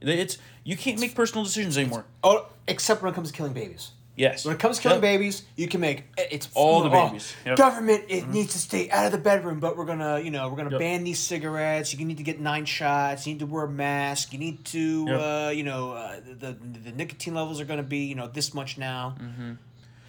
It's 0.00 0.38
you 0.62 0.76
can't 0.76 1.00
make 1.00 1.14
personal 1.14 1.44
decisions 1.44 1.76
anymore. 1.76 2.04
Oh, 2.22 2.46
except 2.68 3.02
when 3.02 3.12
it 3.12 3.14
comes 3.14 3.30
to 3.30 3.36
killing 3.36 3.52
babies. 3.52 3.90
Yes. 4.14 4.46
When 4.46 4.54
it 4.54 4.58
comes 4.58 4.76
to 4.76 4.82
killing 4.82 4.96
Yep. 4.96 5.02
babies, 5.02 5.42
you 5.56 5.68
can 5.68 5.80
make 5.80 6.04
it's 6.16 6.48
All 6.54 6.82
the 6.82 6.88
oh, 6.88 7.08
babies. 7.08 7.34
Yep. 7.44 7.58
Government, 7.58 8.04
it 8.08 8.26
needs 8.28 8.52
to 8.52 8.58
stay 8.58 8.88
out 8.90 9.04
of 9.06 9.12
the 9.12 9.18
bedroom, 9.18 9.60
but 9.60 9.76
we're 9.76 9.84
gonna, 9.84 10.20
you 10.20 10.30
know, 10.30 10.48
we're 10.48 10.56
gonna 10.56 10.70
Yep. 10.70 10.78
ban 10.78 11.04
these 11.04 11.18
cigarettes. 11.18 11.92
You 11.92 12.02
need 12.06 12.16
to 12.16 12.22
get 12.22 12.40
nine 12.40 12.64
shots. 12.64 13.26
You 13.26 13.34
need 13.34 13.40
to 13.40 13.46
wear 13.46 13.64
a 13.64 13.68
mask. 13.68 14.32
You 14.32 14.38
need 14.38 14.64
to, 14.66 15.06
uh, 15.10 15.52
you 15.54 15.64
know, 15.64 15.92
uh, 15.92 16.20
the 16.24 16.52
the 16.52 16.92
nicotine 16.92 17.34
levels 17.34 17.60
are 17.60 17.66
gonna 17.66 17.82
be, 17.82 18.04
you 18.04 18.14
know, 18.14 18.26
this 18.26 18.54
much 18.54 18.78
now. 18.78 19.16
Mm-hmm. 19.20 19.52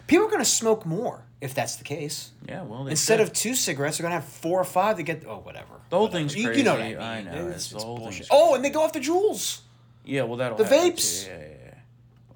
People 0.08 0.26
are 0.26 0.30
gonna 0.30 0.44
smoke 0.44 0.84
more 0.84 1.24
if 1.40 1.54
that's 1.54 1.76
the 1.76 1.84
case. 1.84 2.32
Yeah. 2.48 2.62
Well, 2.64 2.82
they 2.84 2.90
Instead 2.90 3.20
should. 3.20 3.28
of 3.28 3.32
two 3.32 3.54
cigarettes, 3.54 3.98
they're 3.98 4.02
gonna 4.04 4.16
have 4.20 4.24
four 4.28 4.60
or 4.60 4.64
five 4.64 4.96
to 4.96 5.04
get. 5.04 5.24
Oh, 5.26 5.36
whatever. 5.38 5.74
The 5.90 5.96
whole 5.96 6.06
Whatever. 6.06 6.28
thing's 6.28 6.36
You, 6.36 6.50
you 6.52 6.64
know 6.64 6.72
what 6.72 6.82
I 6.82 6.88
mean? 6.88 6.98
I 6.98 7.22
know, 7.22 7.48
It's, 7.48 7.70
it's- 7.70 7.84
bullshit. 7.84 8.26
Oh, 8.30 8.54
and 8.56 8.64
they 8.64 8.70
go 8.70 8.82
off 8.82 8.92
the 8.92 9.00
Juuls. 9.00 9.60
Yeah, 10.04 10.22
well, 10.24 10.36
that'll 10.38 10.58
The 10.58 10.64
vapes. 10.64 11.26
Yeah, 11.28 11.38
yeah, 11.38 11.44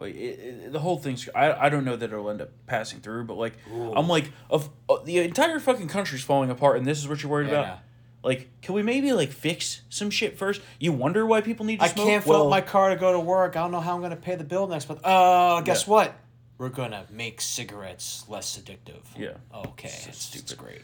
yeah. 0.00 0.06
It, 0.06 0.10
it, 0.14 0.72
the 0.72 0.80
whole 0.80 0.98
thing's. 0.98 1.28
I, 1.34 1.52
I 1.52 1.68
don't 1.68 1.84
know 1.84 1.96
that 1.96 2.12
it'll 2.12 2.28
end 2.30 2.42
up 2.42 2.50
passing 2.66 3.00
through, 3.00 3.24
but 3.24 3.36
like 3.36 3.54
I'm 3.72 4.08
like 4.08 4.30
of 4.50 4.68
uh, 4.88 4.96
the 5.04 5.18
entire 5.18 5.58
fucking 5.60 5.88
country's 5.88 6.22
falling 6.22 6.50
apart, 6.50 6.76
and 6.78 6.86
this 6.86 6.98
is 6.98 7.08
what 7.08 7.22
you're 7.22 7.30
worried 7.30 7.50
Yeah. 7.50 7.60
about. 7.60 7.78
Like, 8.24 8.48
can 8.62 8.74
we 8.74 8.82
maybe 8.84 9.12
like 9.12 9.30
fix 9.32 9.80
some 9.90 10.10
shit 10.10 10.38
first? 10.38 10.60
You 10.78 10.92
wonder 10.92 11.24
why 11.26 11.40
people 11.40 11.66
need 11.66 11.78
to 11.78 11.84
I 11.84 11.88
smoke. 11.88 12.06
can't 12.06 12.22
fill 12.24 12.32
well, 12.34 12.44
up 12.44 12.50
my 12.50 12.60
car 12.60 12.90
to 12.90 12.96
go 12.96 13.12
to 13.12 13.18
work. 13.20 13.56
I 13.56 13.60
don't 13.62 13.72
know 13.72 13.80
how 13.80 13.94
I'm 13.94 14.00
going 14.00 14.10
to 14.10 14.16
pay 14.16 14.34
the 14.36 14.44
bill 14.44 14.66
next 14.68 14.88
month. 14.88 15.00
Uh, 15.04 15.60
guess 15.62 15.86
Yeah. 15.86 15.90
what? 15.92 16.14
We're 16.62 16.68
going 16.68 16.92
to 16.92 17.04
make 17.10 17.40
cigarettes 17.40 18.24
less 18.28 18.56
addictive. 18.56 19.02
Yeah. 19.18 19.30
Okay. 19.52 19.88
It's 19.88 20.06
It's, 20.06 20.24
so 20.26 20.38
it's 20.38 20.52
great. 20.54 20.82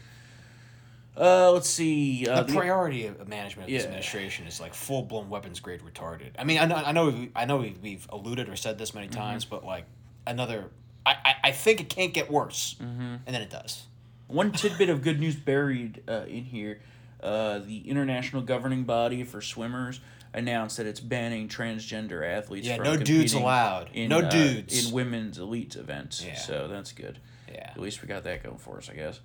Uh, 1.17 1.53
let's 1.53 1.69
see. 1.69 2.27
Uh, 2.27 2.43
The 2.43 2.53
priority 2.53 3.05
of 3.07 3.25
management 3.29 3.69
of 3.69 3.73
this 3.73 3.85
administration 3.85 4.45
is 4.45 4.59
like 4.59 4.73
full 4.73 5.03
blown 5.03 5.29
weapons 5.29 5.61
grade 5.61 5.79
retarded. 5.79 6.31
I 6.37 6.43
mean, 6.43 6.59
I 6.59 6.65
know, 6.65 6.75
I 6.75 6.91
know, 6.91 7.05
we, 7.05 7.31
I 7.33 7.45
know 7.45 7.55
we've, 7.57 7.81
we've 7.81 8.05
alluded 8.09 8.49
or 8.49 8.57
said 8.57 8.77
this 8.77 8.93
many 8.93 9.07
Mm-hmm. 9.07 9.19
times, 9.21 9.45
but 9.45 9.63
like 9.63 9.85
another, 10.27 10.65
I, 11.05 11.15
I, 11.23 11.35
I 11.45 11.51
think 11.51 11.79
it 11.79 11.87
can't 11.87 12.13
get 12.13 12.29
worse, 12.29 12.75
Mm-hmm. 12.81 13.01
and 13.25 13.27
then 13.33 13.41
it 13.41 13.49
does. 13.49 13.83
One 14.27 14.51
tidbit 14.51 14.89
of 14.89 15.01
good 15.01 15.17
news 15.21 15.37
buried 15.37 16.03
uh, 16.09 16.25
in 16.27 16.43
here: 16.43 16.81
uh, 17.23 17.59
the 17.59 17.89
international 17.89 18.41
governing 18.41 18.83
body 18.83 19.23
for 19.23 19.39
swimmers 19.41 20.01
announced 20.33 20.77
that 20.77 20.85
it's 20.85 20.99
banning 20.99 21.47
transgender 21.47 22.27
athletes. 22.27 22.67
Yeah, 22.67 22.77
no 22.77 22.97
dudes 22.97 23.33
allowed. 23.33 23.89
In, 23.93 24.09
No 24.09 24.19
uh, 24.19 24.29
dudes. 24.29 24.87
in 24.87 24.93
women's 24.93 25.37
elite 25.37 25.75
events. 25.75 26.23
Yeah. 26.23 26.35
So 26.35 26.67
that's 26.67 26.91
good. 26.91 27.19
Yeah. 27.51 27.71
At 27.71 27.79
least 27.79 28.01
we 28.01 28.07
got 28.07 28.23
that 28.23 28.43
going 28.43 28.57
for 28.57 28.77
us, 28.77 28.89
I 28.89 28.93
guess. 28.93 29.19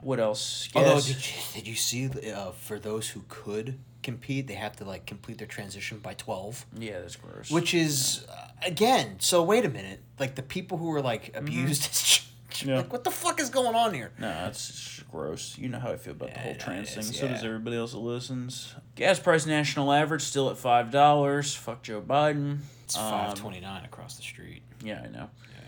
What 0.00 0.20
else? 0.20 0.68
Although, 0.74 1.00
did 1.00 1.16
you, 1.26 1.32
did 1.54 1.66
you 1.66 1.74
see 1.74 2.10
uh, 2.30 2.52
for 2.52 2.78
those 2.78 3.08
who 3.08 3.22
could 3.28 3.78
compete, 4.02 4.46
they 4.46 4.54
have 4.54 4.76
to 4.76 4.84
like 4.84 5.04
complete 5.06 5.38
their 5.38 5.46
transition 5.48 5.98
by 5.98 6.14
twelve. 6.14 6.64
yeah, 6.78 7.00
that's 7.00 7.16
gross. 7.16 7.50
which 7.50 7.74
is 7.74 8.24
uh, 8.30 8.48
again 8.64 9.16
so 9.18 9.42
wait 9.42 9.64
a 9.64 9.68
minute 9.68 10.00
like 10.20 10.36
the 10.36 10.42
people 10.42 10.78
who 10.78 10.86
were 10.86 11.02
like 11.02 11.36
abused 11.36 11.88
as 11.90 12.20
Yeah. 12.64 12.76
like 12.78 12.92
what 12.92 13.04
the 13.04 13.10
fuck 13.10 13.40
is 13.40 13.50
going 13.50 13.74
on 13.74 13.92
here 13.94 14.12
No, 14.18 14.28
that's 14.28 15.02
gross. 15.10 15.56
You 15.58 15.68
know 15.68 15.78
how 15.78 15.92
I 15.92 15.96
feel 15.96 16.12
about 16.12 16.32
the 16.34 16.40
whole 16.40 16.54
trans 16.54 16.94
thing. 16.94 17.02
So 17.04 17.28
does 17.28 17.44
everybody 17.44 17.76
else 17.76 17.92
that 17.92 17.98
listens. 17.98 18.74
Gas 18.94 19.18
price 19.18 19.46
national 19.46 19.92
average 19.92 20.22
still 20.22 20.50
at 20.50 20.56
five 20.58 20.90
dollars. 20.90 21.54
Fuck 21.54 21.82
Joe 21.82 22.00
Biden. 22.00 22.58
it's 22.84 22.96
Um, 22.96 23.02
529 23.10 23.84
across 23.84 24.16
the 24.16 24.22
street 24.22 24.62
Yeah, 24.82 25.02
I 25.04 25.08
know. 25.08 25.30
Yeah. 25.54 25.60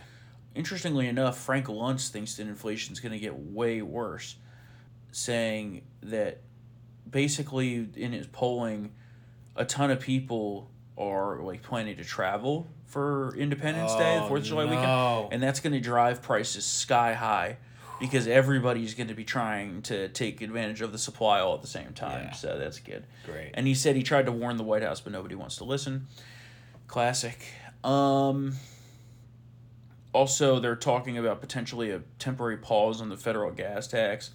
Interestingly 0.55 1.07
enough, 1.09 1.39
Frank 1.39 1.67
Luntz 1.67 2.09
thinks 2.09 2.37
that 2.37 2.47
inflation 2.47 2.93
is 2.93 3.01
going 3.01 3.13
to 3.13 3.19
get 3.19 3.35
way 3.39 3.81
worse, 3.83 4.37
saying 5.13 5.83
that 6.03 6.41
basically 7.09 7.89
in 7.97 8.13
his 8.13 8.27
polling, 8.27 8.93
a 9.57 9.65
ton 9.65 9.91
of 9.91 10.01
people 10.01 10.71
are 10.99 11.41
like 11.41 11.63
planning 11.63 11.97
to 11.97 12.05
travel 12.05 12.67
for 12.87 13.35
Independence 13.37 13.95
Day, 13.95 14.17
the 14.17 14.25
Oh, 14.25 14.29
Fourth 14.29 14.43
of 14.43 14.49
July 14.49 14.65
no. 14.65 14.71
weekend, 14.71 15.33
and 15.33 15.43
that's 15.43 15.61
going 15.61 15.73
to 15.73 15.81
drive 15.81 16.21
prices 16.23 16.65
sky 16.67 17.15
high 17.15 17.57
because 18.01 18.27
everybody's 18.27 18.95
going 18.95 19.09
to 19.09 19.15
be 19.15 19.25
trying 19.25 19.83
to 19.83 20.09
take 20.09 20.41
advantage 20.41 20.81
of 20.81 20.93
the 20.93 20.99
supply 20.99 21.41
all 21.41 21.55
at 21.55 21.63
the 21.63 21.69
same 21.69 21.93
time. 21.95 22.25
Yeah. 22.27 22.33
So 22.33 22.59
that's 22.59 22.79
good. 22.81 23.05
great 23.25 23.51
And 23.55 23.67
he 23.67 23.75
said 23.75 23.97
he 23.97 24.03
tried 24.03 24.27
to 24.27 24.33
warn 24.33 24.57
the 24.57 24.65
White 24.65 24.83
House, 24.83 25.01
but 25.01 25.13
nobody 25.13 25.35
wants 25.35 25.57
to 25.57 25.65
listen. 25.65 26.07
Classic. 26.87 27.39
Um, 27.85 28.55
also, 30.13 30.59
they're 30.59 30.77
talking 30.77 31.19
about 31.19 31.41
potentially 31.41 31.91
a 31.91 32.01
temporary 32.19 32.57
pause 32.57 33.01
on 33.01 33.09
the 33.09 33.17
federal 33.17 33.51
gas 33.51 33.87
tax. 33.87 34.31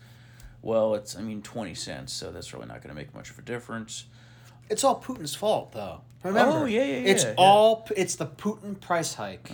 Well, 0.61 0.95
it's 0.95 1.15
I 1.17 1.21
mean 1.21 1.41
twenty 1.41 1.73
cents, 1.75 2.13
so 2.13 2.31
that's 2.31 2.53
really 2.53 2.67
not 2.67 2.77
going 2.77 2.89
to 2.89 2.95
make 2.95 3.13
much 3.13 3.29
of 3.31 3.39
a 3.39 3.41
difference. 3.41 4.05
It's 4.69 4.83
all 4.83 5.01
putin's 5.01 5.35
fault 5.35 5.71
though 5.73 6.01
remember 6.23 6.59
Oh, 6.59 6.65
yeah, 6.65 6.83
yeah, 6.85 7.11
it's 7.11 7.23
yeah, 7.23 7.29
yeah. 7.29 7.35
all 7.37 7.87
it's 7.97 8.15
the 8.15 8.25
putin 8.25 8.79
price 8.79 9.13
hike 9.15 9.49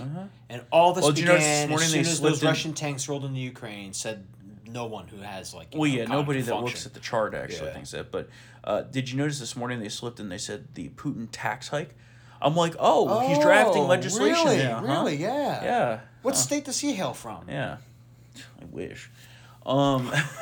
and 0.49 0.61
all 0.71 0.93
this 0.93 1.03
Well, 1.03 1.11
did 1.13 1.21
you 1.21 1.27
notice 1.27 1.45
this 1.45 1.69
morning 1.69 1.85
as 1.85 1.91
they 1.93 2.03
soon 2.03 2.11
as 2.11 2.17
slipped 2.17 2.33
those 2.35 2.43
in- 2.43 2.47
russian 2.47 2.73
tanks 2.73 3.09
rolled 3.09 3.25
into 3.25 3.39
ukraine 3.39 3.93
said 3.93 4.25
no 4.67 4.85
one 4.85 5.07
who 5.07 5.17
has 5.17 5.53
like 5.53 5.73
you 5.73 5.79
Well, 5.79 5.89
know, 5.89 5.95
yeah, 5.97 6.05
nobody 6.05 6.39
cognitive 6.41 6.45
that 6.45 6.61
looks 6.63 6.85
at 6.85 6.93
the 6.93 6.99
chart 6.99 7.33
actually 7.33 7.67
Yeah. 7.69 7.73
thinks 7.73 7.89
that. 7.91 8.11
But 8.11 8.29
uh, 8.63 8.81
did 8.81 9.09
you 9.09 9.17
notice 9.17 9.39
this 9.39 9.55
morning 9.55 9.79
they 9.79 9.89
slipped 9.89 10.19
and 10.19 10.31
they 10.31 10.37
said 10.37 10.67
the 10.75 10.89
Putin 10.89 11.27
tax 11.31 11.69
hike? 11.69 11.95
I'm 12.39 12.55
like, 12.55 12.75
oh, 12.77 13.27
he's 13.27 13.39
drafting 13.39 13.81
Oh, 13.81 13.87
legislation 13.87 14.45
really? 14.45 14.57
now, 14.59 14.75
huh? 14.77 14.85
really 14.85 15.15
yeah 15.15 15.63
Yeah. 15.63 15.99
what 16.21 16.35
Huh. 16.35 16.41
state 16.41 16.65
does 16.65 16.79
he 16.81 16.93
hail 16.93 17.15
from 17.15 17.49
Yeah, 17.49 17.77
I 18.61 18.65
wish. 18.65 19.09
Um, 19.69 20.09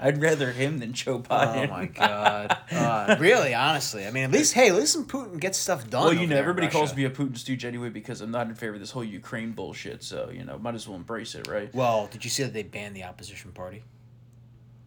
I'd 0.00 0.22
rather 0.22 0.52
him 0.52 0.78
than 0.78 0.94
Joe 0.94 1.18
Biden. 1.20 1.66
Oh 1.68 1.70
my 1.70 1.86
god! 1.86 2.56
Uh, 2.72 3.16
really, 3.20 3.52
honestly, 3.54 4.06
I 4.06 4.10
mean, 4.10 4.24
at 4.24 4.30
least 4.30 4.54
hey, 4.54 4.72
listen, 4.72 5.04
Putin 5.04 5.38
gets 5.38 5.58
stuff 5.58 5.88
done. 5.90 6.04
Well, 6.04 6.14
you 6.14 6.26
know, 6.26 6.36
everybody 6.36 6.68
calls 6.68 6.96
me 6.96 7.04
a 7.04 7.10
Putin 7.10 7.36
stooge 7.36 7.64
anyway 7.66 7.90
because 7.90 8.20
I'm 8.22 8.30
not 8.30 8.48
in 8.48 8.54
favor 8.54 8.74
of 8.74 8.80
this 8.80 8.90
whole 8.90 9.04
Ukraine 9.04 9.52
bullshit. 9.52 10.02
So 10.02 10.30
you 10.32 10.44
know, 10.44 10.58
might 10.58 10.74
as 10.76 10.88
well 10.88 10.96
embrace 10.96 11.34
it, 11.34 11.46
right? 11.46 11.72
Well, 11.74 12.08
did 12.10 12.24
you 12.24 12.30
see 12.30 12.42
that 12.42 12.54
they 12.54 12.62
banned 12.62 12.96
the 12.96 13.04
opposition 13.04 13.52
party? 13.52 13.84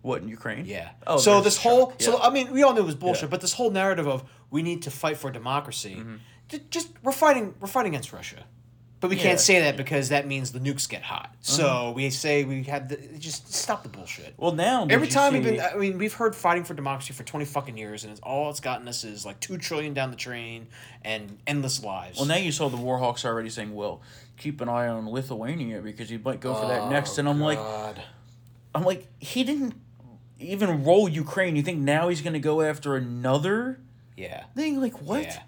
What 0.01 0.23
in 0.23 0.27
Ukraine? 0.27 0.65
Yeah. 0.65 0.89
Oh, 1.05 1.17
so 1.17 1.41
this 1.41 1.57
whole 1.57 1.91
shock. 1.91 2.01
so 2.01 2.19
I 2.21 2.31
mean, 2.31 2.51
we 2.51 2.63
all 2.63 2.73
knew 2.73 2.81
it 2.81 2.85
was 2.85 2.95
bullshit, 2.95 3.23
Yeah. 3.23 3.29
but 3.29 3.41
this 3.41 3.53
whole 3.53 3.69
narrative 3.69 4.07
of 4.07 4.23
we 4.49 4.63
need 4.63 4.81
to 4.83 4.91
fight 4.91 5.17
for 5.17 5.29
democracy, 5.29 5.97
Mm-hmm. 5.99 6.57
just 6.71 6.89
we're 7.03 7.11
fighting 7.11 7.53
we're 7.59 7.67
fighting 7.67 7.91
against 7.93 8.11
Russia. 8.11 8.43
But 9.01 9.09
we 9.09 9.15
Yeah. 9.15 9.21
Uh-huh. 9.23 9.29
can't 9.29 9.39
say 9.39 9.59
that 9.61 9.77
because 9.77 10.09
that 10.09 10.27
means 10.27 10.51
the 10.51 10.59
nukes 10.59 10.87
get 10.87 11.01
hot. 11.01 11.33
So 11.41 11.91
we 11.95 12.09
say 12.11 12.43
we 12.43 12.63
have 12.63 12.87
the 12.87 12.97
just 13.17 13.51
stop 13.51 13.81
the 13.81 13.89
bullshit. 13.89 14.35
Well, 14.37 14.51
now 14.51 14.85
Every 14.89 15.07
you 15.07 15.13
time 15.13 15.33
we've 15.33 15.43
been, 15.43 15.59
I 15.59 15.75
mean, 15.75 15.97
we've 15.97 16.13
heard 16.13 16.35
fighting 16.35 16.63
for 16.63 16.75
democracy 16.75 17.11
for 17.13 17.23
twenty 17.23 17.45
fucking 17.45 17.77
years, 17.77 18.03
and 18.03 18.11
it's 18.11 18.21
all 18.21 18.51
it's 18.51 18.59
gotten 18.59 18.87
us 18.87 19.03
is 19.03 19.25
like 19.25 19.39
two 19.39 19.57
trillion 19.57 19.95
down 19.95 20.11
the 20.11 20.17
train 20.17 20.67
and 21.03 21.39
endless 21.47 21.83
lives. 21.83 22.17
Well, 22.19 22.27
now 22.27 22.35
you 22.35 22.51
saw 22.51 22.69
the 22.69 22.77
Warhawks 22.77 23.25
already 23.25 23.49
saying, 23.49 23.73
"Well, 23.73 24.01
keep 24.37 24.61
an 24.61 24.69
eye 24.69 24.87
on 24.87 25.09
Lithuania 25.09 25.81
because 25.81 26.09
he 26.09 26.17
might 26.19 26.39
go 26.39 26.53
for 26.53 26.67
that 26.67 26.89
next." 26.89 27.17
And 27.17 27.27
I'm 27.27 27.41
like, 27.41 27.57
Oh, 27.57 27.63
God. 27.63 28.03
I'm 28.75 28.83
like, 28.83 29.07
he 29.19 29.43
didn't 29.43 29.73
even 30.39 30.83
roll 30.83 31.09
Ukraine. 31.09 31.55
You 31.55 31.63
think 31.63 31.79
now 31.79 32.07
he's 32.09 32.21
going 32.21 32.33
to 32.33 32.39
go 32.39 32.61
after 32.61 32.95
another 32.95 33.79
yeah, 34.15 34.43
thing? 34.55 34.79
Like 34.79 35.01
what? 35.01 35.23
Yeah. 35.23 35.39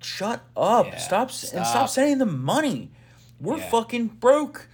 Shut 0.00 0.42
up! 0.56 0.86
Yeah, 0.86 0.98
Stop, 0.98 1.28
s 1.30 1.42
and 1.42 1.64
stop. 1.64 1.66
stop 1.66 1.88
sending 1.88 2.18
them 2.18 2.44
money. 2.44 2.90
We're 3.40 3.58
Yeah. 3.58 3.68
fucking 3.70 4.06
broke. 4.08 4.68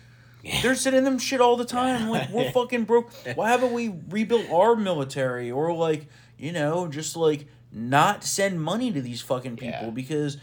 They're 0.62 0.74
sending 0.74 1.04
them 1.04 1.18
shit 1.18 1.40
all 1.40 1.56
the 1.56 1.64
time. 1.64 2.08
Like 2.08 2.28
we're 2.30 2.50
fucking 2.52 2.84
broke. 2.84 3.12
Why 3.36 3.50
haven't 3.50 3.72
we 3.72 3.94
rebuilt 4.10 4.50
our 4.50 4.74
military 4.76 5.50
or 5.50 5.72
like 5.72 6.06
you 6.38 6.52
know 6.52 6.88
just 6.88 7.16
like 7.16 7.46
not 7.70 8.24
send 8.24 8.60
money 8.60 8.90
to 8.92 9.00
these 9.00 9.20
fucking 9.20 9.56
people 9.56 9.84
Yeah. 9.84 9.90
because 9.90 10.36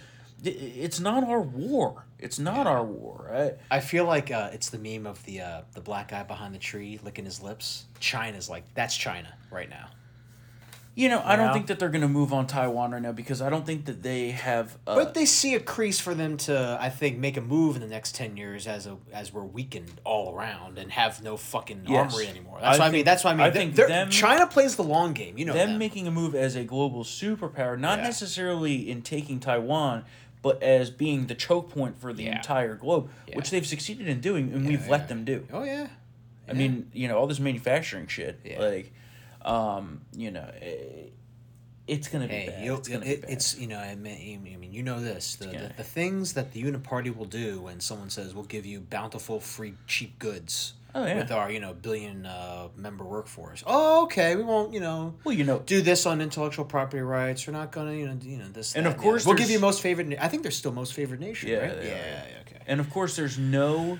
it's 0.43 0.99
not 1.01 1.23
our 1.25 1.41
war. 1.41 2.05
It's 2.17 2.39
not 2.39 2.65
our 2.65 2.83
war, 2.83 3.27
right? 3.29 3.53
I 3.69 3.81
feel 3.81 4.05
like 4.05 4.31
uh, 4.31 4.49
it's 4.53 4.69
the 4.69 4.77
meme 4.77 5.05
of 5.05 5.23
the 5.25 5.41
uh, 5.41 5.61
the 5.73 5.81
black 5.81 6.09
guy 6.09 6.23
behind 6.23 6.55
the 6.55 6.59
tree 6.59 6.99
licking 7.03 7.25
his 7.25 7.41
lips. 7.41 7.85
China's 7.99 8.49
like 8.49 8.63
that's 8.73 8.95
China 8.95 9.33
right 9.51 9.69
now. 9.69 9.87
You 10.99 11.07
know, 11.07 11.21
I 11.23 11.37
don't 11.37 11.45
Yeah. 11.47 11.53
think 11.53 11.67
that 11.67 11.79
they're 11.79 11.87
going 11.87 12.01
to 12.01 12.09
move 12.09 12.33
on 12.33 12.45
Taiwan 12.45 12.91
right 12.91 13.01
now 13.01 13.13
because 13.13 13.41
I 13.41 13.49
don't 13.49 13.65
think 13.65 13.85
that 13.85 14.03
they 14.03 14.31
have. 14.31 14.77
Uh, 14.85 14.95
But 14.95 15.13
they 15.13 15.25
see 15.25 15.55
a 15.55 15.59
crease 15.61 15.97
for 15.97 16.13
them 16.13 16.35
to, 16.39 16.77
I 16.81 16.89
think, 16.89 17.17
make 17.17 17.37
a 17.37 17.41
move 17.41 17.77
in 17.77 17.81
the 17.81 17.87
next 17.87 18.15
ten 18.15 18.35
years 18.35 18.67
as 18.67 18.85
a 18.85 18.97
as 19.13 19.31
we're 19.31 19.45
weakened 19.45 20.01
all 20.03 20.35
around 20.35 20.77
and 20.77 20.91
have 20.91 21.23
no 21.23 21.37
fucking 21.37 21.83
Yes. 21.87 22.11
armory 22.11 22.27
anymore. 22.27 22.57
That's 22.59 22.77
I 22.77 22.81
what 22.81 22.87
I 22.89 22.91
mean. 22.91 23.05
That's 23.05 23.23
what 23.23 23.31
I 23.31 23.35
mean. 23.35 23.47
I 23.47 23.51
think 23.51 23.75
them- 23.75 24.09
China 24.09 24.45
plays 24.45 24.75
the 24.75 24.83
long 24.83 25.13
game. 25.13 25.37
You 25.37 25.45
know 25.45 25.53
them 25.53 25.69
them. 25.69 25.79
making 25.79 26.05
a 26.05 26.11
move 26.11 26.35
as 26.35 26.57
a 26.57 26.65
global 26.65 27.05
superpower, 27.05 27.79
not 27.79 27.99
Yeah. 27.99 28.03
necessarily 28.03 28.91
in 28.91 29.01
taking 29.01 29.39
Taiwan, 29.39 30.03
but 30.41 30.61
as 30.61 30.89
being 30.89 31.27
the 31.27 31.35
choke 31.35 31.69
point 31.69 31.97
for 31.97 32.11
the 32.11 32.23
Yeah. 32.23 32.35
entire 32.35 32.75
globe, 32.75 33.09
which 33.33 33.51
they've 33.51 33.65
succeeded 33.65 34.09
in 34.09 34.19
doing, 34.19 34.51
and 34.51 34.67
we've 34.67 34.83
yeah. 34.83 34.91
let 34.91 35.07
them 35.07 35.23
do. 35.23 35.47
oh 35.53 35.63
yeah. 35.63 35.87
I 36.49 36.51
mean, 36.51 36.89
you 36.93 37.07
know, 37.07 37.17
all 37.17 37.27
this 37.27 37.39
manufacturing 37.39 38.07
shit, 38.07 38.41
Yeah. 38.43 38.59
like, 38.59 38.91
um, 39.43 40.01
you 40.15 40.31
know, 40.31 40.49
eh, 40.61 41.09
it's 41.87 42.07
gonna 42.07 42.27
be 42.27 42.33
Hey, 42.33 42.47
bad. 42.49 42.63
you'll, 42.65 42.77
It's 42.77 42.87
gonna 42.87 43.05
it, 43.05 43.15
be 43.15 43.21
bad. 43.21 43.31
it's 43.31 43.57
you 43.57 43.67
know 43.67 43.79
I 43.79 43.95
mean, 43.95 44.43
I 44.53 44.57
mean 44.57 44.71
you 44.73 44.83
know 44.83 44.99
this 45.01 45.35
the, 45.37 45.47
the 45.47 45.71
the 45.77 45.83
things 45.83 46.33
that 46.33 46.51
the 46.51 46.59
unit 46.59 46.83
party 46.83 47.09
will 47.09 47.25
do 47.25 47.61
when 47.61 47.79
someone 47.79 48.09
says 48.11 48.35
we'll 48.35 48.43
give 48.45 48.65
you 48.65 48.79
bountiful 48.81 49.39
free 49.39 49.73
cheap 49.87 50.19
goods 50.19 50.73
Oh, 50.95 51.05
yeah. 51.05 51.17
with 51.17 51.31
our 51.31 51.51
you 51.51 51.59
know 51.59 51.73
billion 51.73 52.25
uh, 52.25 52.67
member 52.75 53.03
workforce. 53.03 53.63
Oh 53.67 54.03
okay, 54.05 54.35
we 54.35 54.41
won't 54.43 54.73
you 54.73 54.79
know 54.79 55.13
well, 55.23 55.33
you 55.35 55.43
know, 55.43 55.59
do 55.59 55.81
this 55.81 56.05
on 56.07 56.19
intellectual 56.19 56.65
property 56.65 57.01
rights. 57.01 57.45
We're 57.47 57.53
not 57.53 57.71
gonna 57.71 57.93
you 57.93 58.07
know 58.07 58.17
you 58.21 58.37
know 58.37 58.47
this 58.49 58.75
And 58.75 58.85
that, 58.87 58.95
of 58.95 58.97
course 58.97 59.21
other. 59.23 59.29
we'll 59.29 59.37
give 59.37 59.49
you 59.51 59.59
most 59.59 59.81
favored. 59.81 60.07
na- 60.09 60.15
I 60.19 60.27
think 60.29 60.41
they're 60.43 60.51
still 60.51 60.71
most 60.71 60.93
favored 60.93 61.19
nation. 61.19 61.49
Yeah, 61.49 61.57
right? 61.59 61.69
yeah, 61.75 61.75
are. 61.75 61.85
yeah, 61.85 62.25
okay. 62.41 62.57
and 62.67 62.79
of 62.79 62.89
course, 62.89 63.15
there's 63.15 63.37
no, 63.37 63.99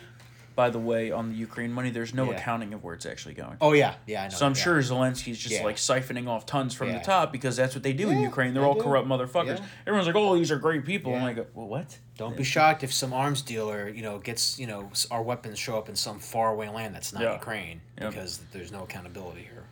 by 0.59 0.69
the 0.69 0.77
way, 0.77 1.09
on 1.09 1.29
the 1.29 1.35
Ukraine 1.35 1.71
money, 1.71 1.89
there's 1.89 2.13
no 2.13 2.25
Yeah. 2.29 2.35
accounting 2.35 2.73
of 2.73 2.83
where 2.83 2.93
it's 2.93 3.05
actually 3.05 3.33
going. 3.33 3.55
Oh 3.61 3.71
yeah, 3.71 3.93
yeah, 4.05 4.23
I 4.23 4.27
know. 4.27 4.35
So 4.35 4.45
I'm 4.45 4.51
yeah. 4.55 4.61
sure 4.61 4.77
Zelensky's 4.79 5.37
just 5.39 5.55
Yeah. 5.55 5.63
like 5.63 5.77
siphoning 5.77 6.27
off 6.27 6.45
tons 6.45 6.73
from 6.73 6.91
the 6.91 6.99
top 6.99 7.31
because 7.31 7.55
that's 7.55 7.75
what 7.75 7.81
they 7.81 7.93
do 7.93 8.09
in 8.09 8.19
Ukraine. 8.19 8.53
They're 8.53 8.63
they 8.63 8.67
all 8.67 8.73
do. 8.73 8.81
corrupt 8.81 9.07
motherfuckers. 9.07 9.63
Everyone's 9.87 10.07
like, 10.07 10.17
"Oh, 10.17 10.35
these 10.35 10.51
are 10.51 10.57
great 10.59 10.83
people." 10.83 11.15
I'm 11.15 11.23
like, 11.23 11.37
"Well, 11.53 11.69
what?" 11.69 11.97
Don't 12.17 12.35
be 12.35 12.43
shocked 12.43 12.83
if 12.83 12.91
some 12.91 13.13
arms 13.13 13.41
dealer, 13.41 13.87
you 13.87 14.01
know, 14.01 14.17
gets 14.19 14.59
you 14.59 14.67
know 14.67 14.91
our 15.09 15.21
weapons 15.23 15.57
show 15.57 15.77
up 15.77 15.87
in 15.87 15.95
some 15.95 16.19
faraway 16.19 16.67
land 16.67 16.93
that's 16.93 17.13
not. 17.13 17.23
Ukraine 17.23 17.79
because 17.97 18.41
there's 18.51 18.73
no 18.73 18.83
accountability 18.83 19.43
here. 19.43 19.63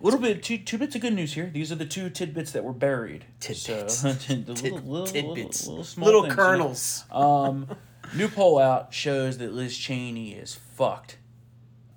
A 0.00 0.04
little 0.04 0.20
bit, 0.20 0.44
two 0.44 0.58
two 0.58 0.78
bits 0.78 0.94
of 0.94 1.00
good 1.00 1.12
news 1.14 1.32
here. 1.32 1.50
These 1.52 1.72
are 1.72 1.74
the 1.74 1.84
two 1.84 2.08
tidbits 2.08 2.52
that 2.52 2.62
were 2.62 2.72
buried. 2.72 3.24
Tidbits. 3.40 3.94
So, 3.98 4.12
the 4.28 4.36
little, 4.52 4.78
little, 4.78 5.06
tidbits. 5.08 5.66
little, 5.66 5.82
little, 5.82 6.04
Little 6.04 6.22
things, 6.22 6.30
you 6.36 6.36
know. 6.36 6.48
kernels. 6.50 7.04
Um, 7.10 7.66
new 8.14 8.28
poll 8.28 8.58
out 8.58 8.92
shows 8.92 9.38
that 9.38 9.52
Liz 9.52 9.76
Cheney 9.76 10.32
is 10.32 10.54
fucked. 10.54 11.18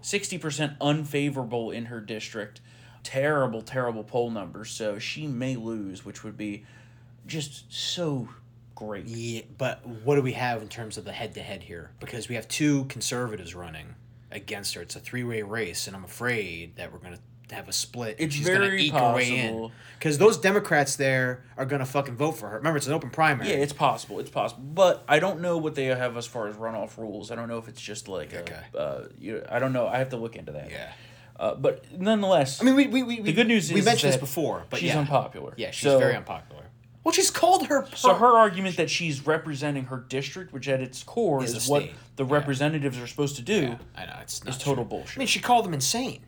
Sixty 0.02 0.38
percent 0.38 0.74
unfavorable 0.82 1.72
in 1.72 1.86
her 1.86 2.00
district. 2.00 2.62
Terrible, 3.04 3.62
terrible 3.62 4.04
poll 4.04 4.30
numbers. 4.30 4.72
So 4.72 5.00
she 5.00 5.28
may 5.28 5.56
lose, 5.56 6.06
which 6.06 6.24
would 6.24 6.38
be 6.38 6.66
just 7.26 7.72
so 7.74 8.30
great. 8.76 9.06
Yeah, 9.06 9.42
but 9.58 9.86
what 9.86 10.16
do 10.16 10.22
we 10.22 10.34
have 10.34 10.62
in 10.62 10.68
terms 10.68 10.98
of 10.98 11.06
the 11.06 11.12
head 11.12 11.34
to 11.36 11.42
head 11.42 11.64
here? 11.64 11.92
Because 12.00 12.30
we 12.30 12.36
have 12.36 12.48
two 12.48 12.86
conservatives 12.86 13.54
running 13.54 13.96
against 14.32 14.74
her. 14.76 14.82
It's 14.82 14.96
a 14.96 15.00
three 15.00 15.24
way 15.24 15.42
race, 15.42 15.88
and 15.88 15.96
I'm 15.96 16.04
afraid 16.04 16.76
that 16.78 16.92
we're 16.92 17.00
gonna 17.52 17.62
have 17.62 17.70
a 17.70 17.74
split. 17.74 18.16
It's 18.20 18.34
she's 18.36 18.48
gonna 18.48 18.60
very 18.60 18.84
eke 18.84 18.94
her 18.94 19.14
way 19.14 19.30
in. 19.38 19.48
possible. 19.50 19.72
Because 20.00 20.18
those 20.18 20.38
Democrats 20.38 20.96
there 20.96 21.44
are 21.58 21.66
gonna 21.66 21.86
fucking 21.86 22.16
vote 22.16 22.32
for 22.34 22.50
her. 22.50 22.58
Remember, 22.58 22.78
it's 22.78 22.88
an 22.88 22.94
open 22.94 23.10
primary. 23.10 23.50
Yeah, 23.50 23.56
it's 23.58 23.74
possible. 23.74 24.20
It's 24.20 24.30
possible, 24.30 24.64
but 24.64 25.04
I 25.08 25.20
don't 25.20 25.42
know 25.42 25.58
what 25.58 25.76
they 25.76 25.86
have 25.86 26.18
as 26.18 26.26
far 26.26 26.48
as 26.48 26.56
runoff 26.56 26.98
rules. 26.98 27.30
I 27.32 27.36
don't 27.36 27.48
know 27.48 27.58
if 27.58 27.68
it's 27.68 27.82
just 27.82 28.08
like 28.08 28.34
Okay. 28.34 28.56
a, 28.74 28.78
uh, 28.78 29.08
you, 29.20 29.44
I 29.50 29.60
don't 29.60 29.74
know. 29.74 29.88
I 29.88 29.98
have 30.00 30.10
to 30.10 30.18
look 30.18 30.36
into 30.36 30.54
that. 30.54 30.72
yeah. 30.72 30.92
Uh, 31.40 31.56
but 31.56 31.84
nonetheless, 32.00 32.62
I 32.62 32.66
mean, 32.66 32.76
we 32.76 32.88
we, 32.88 33.04
we 33.04 33.22
the 33.22 33.34
good 33.34 33.48
news 33.48 33.66
is 33.70 33.74
we 33.74 33.82
mentioned 33.82 34.14
this 34.14 34.20
before, 34.20 34.64
but 34.70 34.80
she's 34.80 34.90
yeah. 34.90 35.00
unpopular. 35.00 35.54
Yeah, 35.58 35.72
she's 35.72 35.84
So- 35.92 36.00
very 36.00 36.16
unpopular. 36.16 36.64
Well, 37.04 37.12
she's 37.14 37.32
called 37.32 37.66
her. 37.66 37.88
So 37.96 38.14
her 38.14 38.38
argument 38.38 38.78
that 38.78 38.88
she's 38.92 39.26
representing 39.26 39.86
her 39.86 39.98
district, 40.08 40.54
which 40.54 40.68
at 40.70 40.82
its 40.82 41.02
core 41.02 41.44
Is 41.44 41.56
is, 41.56 41.68
what 41.68 41.90
the 42.16 42.24
Yeah. 42.24 42.32
representatives 42.34 43.00
are 43.00 43.08
supposed 43.08 43.38
to 43.38 43.42
do, 43.42 43.62
Yeah, 43.70 43.78
I 43.98 44.06
know 44.06 44.18
it's 44.22 44.40
is 44.46 44.56
total 44.60 44.84
true. 44.84 45.00
bullshit. 45.00 45.18
I 45.18 45.20
mean, 45.20 45.28
she 45.28 45.40
called 45.40 45.66
them 45.66 45.74
insane. 45.74 46.20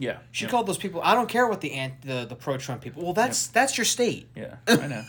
Yeah, 0.00 0.18
She 0.32 0.46
called 0.46 0.66
those 0.66 0.78
people. 0.78 1.02
I 1.04 1.14
don't 1.14 1.28
care 1.28 1.46
what 1.46 1.60
the 1.60 1.74
ant 1.74 2.00
the, 2.00 2.24
the 2.24 2.34
pro 2.34 2.56
Trump 2.56 2.80
people. 2.80 3.02
Well, 3.02 3.12
that's 3.12 3.46
that's 3.48 3.76
your 3.76 3.84
state. 3.84 4.28
Yeah, 4.34 4.56
I 4.66 4.86
know. 4.86 5.04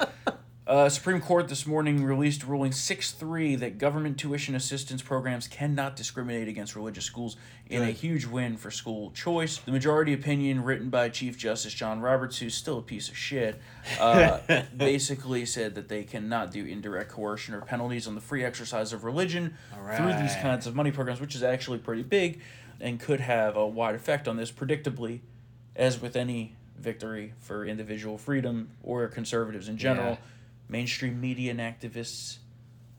Uh, 0.70 0.88
Supreme 0.88 1.20
Court 1.20 1.48
this 1.48 1.66
morning 1.66 2.04
released 2.04 2.44
ruling 2.44 2.70
6 2.70 3.10
3 3.10 3.56
that 3.56 3.76
government 3.76 4.16
tuition 4.18 4.54
assistance 4.54 5.02
programs 5.02 5.48
cannot 5.48 5.96
discriminate 5.96 6.46
against 6.46 6.76
religious 6.76 7.04
schools 7.04 7.36
in 7.68 7.82
a 7.82 7.90
huge 7.90 8.24
win 8.24 8.56
for 8.56 8.70
school 8.70 9.10
choice. 9.10 9.58
The 9.58 9.72
majority 9.72 10.12
opinion, 10.12 10.62
written 10.62 10.88
by 10.88 11.08
Chief 11.08 11.36
Justice 11.36 11.74
John 11.74 11.98
Roberts, 11.98 12.38
who's 12.38 12.54
still 12.54 12.78
a 12.78 12.82
piece 12.82 13.08
of 13.08 13.16
shit, 13.16 13.60
uh, 13.98 14.38
basically 14.76 15.44
said 15.44 15.74
that 15.74 15.88
they 15.88 16.04
cannot 16.04 16.52
do 16.52 16.64
indirect 16.64 17.10
coercion 17.10 17.52
or 17.52 17.62
penalties 17.62 18.06
on 18.06 18.14
the 18.14 18.20
free 18.20 18.44
exercise 18.44 18.92
of 18.92 19.02
religion 19.02 19.56
through 19.96 20.12
these 20.22 20.36
kinds 20.36 20.68
of 20.68 20.76
money 20.76 20.92
programs, 20.92 21.20
which 21.20 21.34
is 21.34 21.42
actually 21.42 21.78
pretty 21.78 22.04
big 22.04 22.40
and 22.80 22.98
could 23.00 23.20
have 23.20 23.56
a 23.56 23.66
wide 23.66 23.94
effect 23.94 24.26
on 24.28 24.36
this, 24.36 24.50
predictably, 24.50 25.20
as 25.76 26.00
with 26.00 26.16
any 26.16 26.54
victory 26.78 27.34
for 27.40 27.64
individual 27.66 28.16
freedom 28.18 28.70
or 28.82 29.06
conservatives 29.08 29.68
in 29.68 29.76
general 29.76 30.12
Yeah. 30.12 30.16
mainstream 30.68 31.20
media 31.20 31.50
and 31.50 31.60
activists 31.60 32.38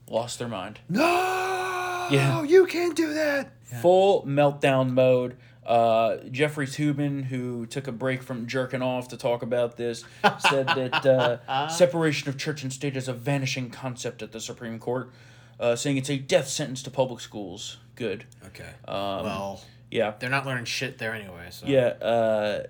lost 0.08 0.38
their 0.38 0.48
mind. 0.48 0.78
No, 0.88 2.08
Yeah. 2.10 2.42
you 2.42 2.66
can't 2.66 2.96
do 2.96 3.12
that. 3.14 3.52
Full 3.80 4.24
meltdown 4.24 4.90
mode. 4.90 5.36
Uh, 5.64 6.16
Jeffrey 6.30 6.66
Toobin, 6.66 7.24
who 7.24 7.66
took 7.66 7.86
a 7.86 7.92
break 7.92 8.22
from 8.22 8.46
jerking 8.48 8.82
off 8.82 9.08
to 9.08 9.16
talk 9.16 9.42
about 9.42 9.76
this, 9.76 10.04
said 10.40 10.66
that 10.66 11.06
uh, 11.06 11.68
separation 11.68 12.28
of 12.28 12.36
church 12.36 12.62
and 12.64 12.72
state 12.72 12.96
is 12.96 13.06
a 13.08 13.12
vanishing 13.12 13.70
concept 13.70 14.22
at 14.22 14.32
the 14.32 14.40
Supreme 14.40 14.78
Court, 14.80 15.10
uh, 15.62 15.76
saying 15.76 15.96
it's 15.96 16.10
a 16.10 16.18
death 16.18 16.48
sentence 16.48 16.82
to 16.82 16.90
public 16.90 17.20
schools. 17.20 17.78
Good. 17.94 18.24
Okay. 18.46 18.68
Um, 18.86 19.24
well, 19.24 19.60
Yeah. 19.90 20.14
they're 20.18 20.28
not 20.30 20.44
learning 20.44 20.64
shit 20.66 20.98
there 20.98 21.14
anyway. 21.14 21.46
So. 21.50 21.66
Yeah. 21.66 21.86
Uh, 22.00 22.62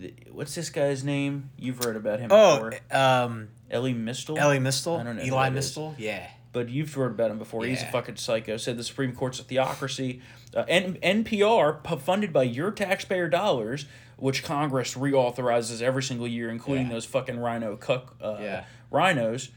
th- 0.00 0.14
what's 0.30 0.54
this 0.54 0.70
guy's 0.70 1.02
name? 1.04 1.50
You've 1.56 1.82
heard 1.84 1.96
about 1.96 2.20
him 2.20 2.30
Oh, 2.32 2.70
before. 2.70 2.96
um, 2.96 3.48
Elie 3.70 3.94
Mystal? 3.94 4.38
Elie 4.38 4.58
Mystal, 4.58 4.96
I 4.96 5.02
don't 5.04 5.16
know 5.16 5.22
Eli. 5.22 5.50
Mystal. 5.50 5.94
Yeah. 5.98 6.26
but 6.52 6.68
you've 6.68 6.92
heard 6.94 7.12
about 7.12 7.30
him 7.30 7.38
before. 7.38 7.64
He's 7.64 7.80
a 7.80 7.84
Yeah. 7.84 7.90
fucking 7.92 8.16
psycho. 8.16 8.56
Said 8.56 8.76
the 8.76 8.82
Supreme 8.82 9.14
Court's 9.14 9.38
a 9.38 9.44
theocracy. 9.44 10.20
Uh, 10.52 10.64
N- 10.66 10.98
NPR, 11.00 11.80
funded 12.00 12.32
by 12.32 12.42
your 12.42 12.72
taxpayer 12.72 13.28
dollars, 13.28 13.86
which 14.16 14.42
Congress 14.42 14.94
reauthorizes 14.96 15.80
every 15.80 16.02
single 16.02 16.26
year, 16.26 16.50
including 16.50 16.86
Yeah. 16.88 16.94
those 16.94 17.04
fucking 17.04 17.38
RINO 17.38 17.76
cuck 17.76 18.16
uh, 18.20 18.38
Yeah. 18.40 18.64
RINOs. 18.90 19.50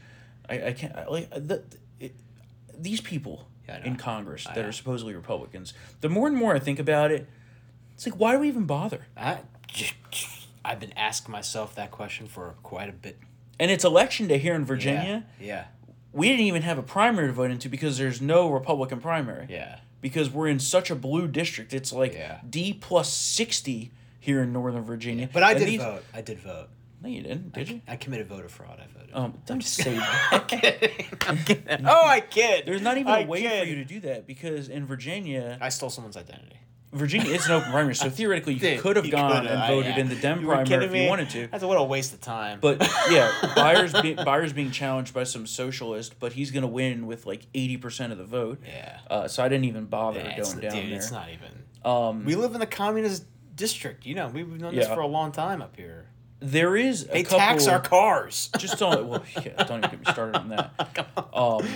I, 0.48 0.66
I 0.68 0.72
can't 0.72 0.94
I, 0.94 1.06
like 1.06 1.30
the, 1.30 1.64
these 2.84 3.00
people 3.00 3.48
Yeah, 3.68 3.84
in 3.84 3.96
Congress 3.96 4.46
I 4.46 4.54
that 4.54 4.62
know. 4.62 4.68
are 4.68 4.72
supposedly 4.72 5.14
Republicans. 5.14 5.74
The 6.00 6.08
more 6.08 6.28
and 6.28 6.36
more 6.36 6.54
I 6.54 6.58
think 6.60 6.78
about 6.78 7.10
it, 7.10 7.28
it's 7.94 8.06
like 8.06 8.18
why 8.18 8.32
do 8.32 8.38
we 8.40 8.48
even 8.48 8.64
bother? 8.66 9.06
I, 9.16 9.38
I've 10.64 10.80
been 10.80 10.92
asking 10.96 11.32
myself 11.32 11.74
that 11.74 11.90
question 11.90 12.26
for 12.26 12.54
quite 12.62 12.88
a 12.88 12.92
bit. 12.92 13.18
And 13.58 13.70
it's 13.70 13.84
election 13.84 14.26
day 14.28 14.38
here 14.38 14.54
in 14.54 14.64
Virginia. 14.64 15.24
Yeah. 15.40 15.64
We 16.12 16.28
didn't 16.28 16.46
even 16.46 16.62
have 16.62 16.78
a 16.78 16.82
primary 16.82 17.26
to 17.28 17.32
vote 17.32 17.50
into 17.50 17.68
because 17.68 17.98
there's 17.98 18.20
no 18.20 18.48
Republican 18.50 19.00
primary. 19.00 19.46
Yeah. 19.50 19.80
because 20.00 20.28
we're 20.30 20.48
in 20.48 20.58
such 20.58 20.90
a 20.90 20.94
blue 20.94 21.26
district. 21.26 21.72
It's 21.72 21.92
like 21.92 22.12
Yeah. 22.14 22.40
D 22.48 22.74
plus 22.78 23.10
sixty 23.12 23.90
here 24.20 24.42
in 24.42 24.52
Northern 24.52 24.82
Virginia. 24.82 25.28
But 25.32 25.42
I 25.42 25.50
And 25.52 25.58
did 25.60 25.68
these- 25.68 25.80
vote. 25.80 26.04
I 26.12 26.20
did 26.20 26.38
vote. 26.40 26.68
No, 27.04 27.10
you 27.10 27.22
didn't. 27.22 27.52
Did 27.52 27.68
you? 27.68 27.82
I 27.86 27.96
committed 27.96 28.26
voter 28.28 28.48
fraud. 28.48 28.80
I 28.80 28.86
voted. 28.98 29.14
Um, 29.14 29.38
don't 29.44 29.60
just 29.60 29.74
say 29.74 29.94
that. 29.96 30.44
kidding. 30.48 31.06
I'm 31.28 31.36
kidding. 31.36 31.86
Oh, 31.86 32.06
I 32.06 32.20
kid. 32.20 32.64
There's 32.66 32.80
not 32.82 32.96
even 32.96 33.12
I 33.12 33.20
a 33.20 33.26
way 33.26 33.42
kid. 33.42 33.62
for 33.62 33.68
you 33.68 33.74
to 33.76 33.84
do 33.84 34.00
that 34.08 34.26
because 34.26 34.68
in 34.70 34.86
Virginia, 34.86 35.58
I 35.60 35.68
stole 35.68 35.90
someone's 35.90 36.16
identity. 36.16 36.58
Virginia 36.92 37.32
is 37.34 37.44
an 37.46 37.52
open 37.56 37.70
primary, 37.72 37.94
so 37.94 38.08
theoretically 38.08 38.54
you 38.54 38.60
Dude, 38.60 38.80
could 38.80 38.96
have 38.96 39.10
gone 39.10 39.46
and 39.46 39.58
I- 39.58 39.68
voted 39.68 39.96
yeah. 39.96 40.00
in 40.00 40.08
the 40.08 40.14
Dem 40.14 40.40
You 40.40 40.46
primary 40.46 40.84
if 40.86 40.94
you 40.94 41.08
wanted 41.08 41.28
to. 41.30 41.48
That's 41.48 41.62
a 41.64 41.66
little 41.66 41.88
waste 41.88 42.14
of 42.14 42.20
time. 42.20 42.58
But 42.60 42.80
yeah, 43.10 43.30
Byers 43.56 43.92
be, 44.00 44.14
Beyer's 44.14 44.52
being 44.54 44.70
challenged 44.70 45.12
by 45.12 45.24
some 45.24 45.46
socialist, 45.46 46.18
but 46.20 46.32
he's 46.32 46.52
gonna 46.52 46.68
win 46.68 47.06
with 47.06 47.26
like 47.26 47.46
eighty 47.52 47.76
percent 47.76 48.12
of 48.12 48.18
the 48.18 48.24
vote. 48.24 48.60
yeah. 48.66 49.00
Uh, 49.10 49.28
so 49.28 49.42
I 49.44 49.48
didn't 49.50 49.64
even 49.66 49.84
bother 49.86 50.20
Yeah, 50.20 50.40
going 50.40 50.60
down 50.60 50.72
dude, 50.72 50.90
there. 50.90 50.96
it's 50.96 51.10
not 51.10 51.28
even. 51.28 51.64
um, 51.84 52.24
We 52.24 52.34
live 52.36 52.54
in 52.54 52.60
the 52.60 52.66
communist 52.66 53.26
district. 53.56 54.06
You 54.06 54.14
know, 54.14 54.28
we've 54.28 54.48
known 54.48 54.74
this 54.74 54.86
Yeah. 54.88 54.94
for 54.94 55.00
a 55.00 55.06
long 55.06 55.32
time 55.32 55.60
up 55.62 55.76
here. 55.76 56.06
There 56.44 56.76
is 56.76 57.04
a 57.04 57.08
They 57.12 57.22
couple, 57.24 57.38
tax 57.38 57.66
our 57.66 57.80
cars. 57.80 58.50
just 58.58 58.78
don't 58.78 59.06
well 59.08 59.22
yeah, 59.44 59.62
don't 59.64 59.78
even 59.78 59.90
get 59.90 60.06
me 60.06 60.12
started 60.12 60.36
on 60.38 60.48
that. 60.50 61.08
Um, 61.34 61.66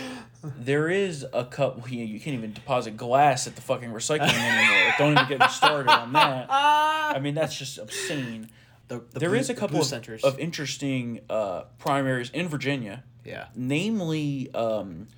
there 0.42 0.88
is 0.88 1.26
a 1.32 1.44
couple. 1.44 1.88
You, 1.88 2.04
you 2.04 2.20
can't 2.20 2.34
even 2.34 2.52
deposit 2.52 2.96
glass 2.96 3.48
at 3.48 3.56
the 3.56 3.60
fucking 3.62 3.90
recycling 3.90 4.32
anymore. 4.32 4.94
Don't 4.96 5.12
even 5.12 5.26
get 5.28 5.40
me 5.40 5.48
started 5.48 5.90
on 5.90 6.12
that. 6.12 6.46
I 6.48 7.18
mean, 7.20 7.34
that's 7.34 7.56
just 7.58 7.76
obscene. 7.78 8.48
The, 8.86 9.02
the 9.10 9.18
There 9.18 9.30
blue- 9.30 9.38
is 9.38 9.50
a 9.50 9.54
couple 9.54 9.80
of, 9.80 9.86
centers. 9.86 10.22
of 10.22 10.38
interesting 10.38 11.20
uh, 11.28 11.62
primaries 11.78 12.30
in 12.30 12.46
Virginia. 12.48 13.02
yeah. 13.24 13.46
Namely, 13.56 14.48
um, 14.54 15.08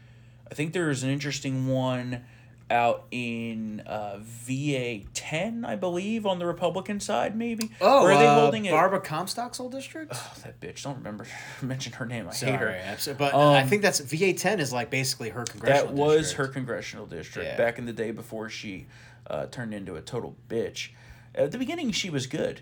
I 0.51 0.55
think 0.55 0.73
there 0.73 0.89
is 0.89 1.03
an 1.03 1.11
interesting 1.11 1.69
one 1.69 2.25
out 2.71 3.05
in 3.11 3.81
uh, 3.87 4.19
VA 4.21 5.01
ten, 5.13 5.65
I 5.65 5.77
believe, 5.77 6.25
on 6.27 6.39
the 6.39 6.47
Republican 6.47 7.01
side, 7.01 7.37
maybe. 7.37 7.71
Oh, 7.81 8.05
or 8.05 8.13
are 8.13 8.19
they 8.19 8.27
uh, 8.27 8.41
holding 8.41 8.65
it? 8.67 8.71
Barbara 8.71 9.01
Comstock's 9.01 9.59
old 9.61 9.73
district. 9.73 10.13
Oh, 10.15 10.33
that 10.45 10.61
bitch! 10.61 10.85
Don't 10.85 10.97
remember 10.99 11.27
mention 11.63 11.93
her 11.95 12.07
name. 12.07 12.29
I 12.29 12.35
hate 12.35 12.55
her. 12.61 12.69
abso- 12.87 13.19
but 13.19 13.35
I 13.35 13.63
Um, 13.63 13.69
think 13.69 13.83
that's 13.83 14.01
VA 14.01 14.33
ten 14.33 14.61
is 14.61 14.73
like 14.73 14.91
basically 14.91 15.31
her 15.31 15.45
congressional. 15.45 15.87
That 15.89 15.95
was 15.95 16.29
district. 16.29 16.39
her 16.49 16.53
congressional 16.53 17.07
district 17.07 17.49
Yeah. 17.49 17.57
back 17.57 17.79
in 17.79 17.87
the 17.87 17.93
day 17.93 18.11
before 18.13 18.49
she 18.49 18.87
uh, 19.27 19.47
turned 19.47 19.75
into 19.75 19.97
a 19.97 20.01
total 20.01 20.37
bitch. 20.49 20.91
At 21.35 21.53
the 21.53 21.59
beginning, 21.59 21.93
she 21.93 22.11
was 22.11 22.27
good. 22.27 22.61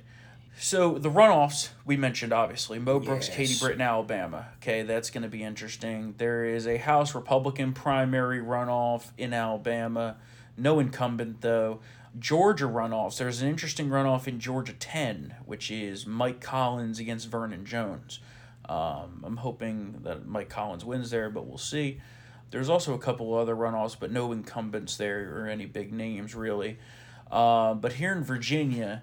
So 0.60 0.98
the 0.98 1.10
runoffs 1.10 1.70
we 1.84 1.96
mentioned, 1.96 2.32
obviously, 2.32 2.78
Mo 2.78 2.98
Brooks, 2.98 3.28
Katie 3.28 3.50
Yes. 3.52 3.60
Britt 3.60 3.76
in, 3.76 3.80
Alabama. 3.80 4.48
Okay, 4.56 4.82
that's 4.82 5.10
going 5.10 5.22
to 5.22 5.28
be 5.28 5.42
interesting. 5.42 6.14
There 6.18 6.44
is 6.44 6.66
a 6.66 6.76
House 6.78 7.14
Republican 7.14 7.72
primary 7.72 8.40
runoff 8.40 9.10
in 9.16 9.32
Alabama. 9.32 10.16
No 10.56 10.80
incumbent 10.80 11.40
though. 11.42 11.80
Georgia 12.18 12.64
runoffs. 12.64 13.18
There's 13.18 13.40
an 13.40 13.48
interesting 13.48 13.88
runoff 13.88 14.26
in 14.26 14.40
Georgia 14.40 14.72
ten, 14.72 15.34
which 15.46 15.70
is 15.70 16.06
Mike 16.06 16.40
Collins 16.40 16.98
against 16.98 17.28
Vernon 17.28 17.64
Jones. 17.64 18.18
Um, 18.68 19.22
I'm 19.24 19.36
hoping 19.36 20.00
that 20.02 20.26
Mike 20.26 20.48
Collins 20.48 20.84
wins 20.84 21.10
there, 21.10 21.30
but 21.30 21.46
we'll 21.46 21.56
see. 21.58 22.00
There's 22.50 22.68
also 22.68 22.94
a 22.94 22.98
couple 22.98 23.34
other 23.34 23.54
runoffs, 23.54 23.96
but 23.98 24.10
no 24.10 24.32
incumbents 24.32 24.96
there 24.96 25.38
or 25.38 25.46
any 25.46 25.66
big 25.66 25.92
names 25.92 26.34
really. 26.34 26.78
Uh, 27.30 27.74
but 27.74 27.92
here 27.94 28.12
in 28.12 28.24
Virginia, 28.24 29.02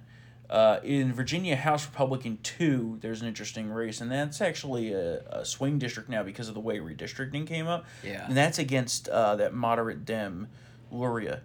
uh, 0.50 0.80
in 0.84 1.14
Virginia 1.14 1.56
House 1.56 1.86
Republican 1.86 2.38
2, 2.44 3.00
there's 3.02 3.22
an 3.22 3.28
interesting 3.28 3.70
race, 3.70 4.02
and 4.02 4.12
that's 4.12 4.42
actually 4.42 4.94
a, 4.94 5.22
a 5.30 5.46
swing 5.46 5.80
district 5.80 6.10
now 6.10 6.24
because 6.24 6.48
of 6.48 6.54
the 6.54 6.60
way 6.60 6.80
redistricting 6.80 7.48
came 7.48 7.68
up. 7.68 7.86
Yeah. 8.04 8.26
And 8.28 8.38
that's 8.38 8.60
against 8.60 9.08
uh, 9.10 9.36
that 9.38 9.54
moderate 9.54 10.06
Dem, 10.06 10.48
Luria, 10.92 11.42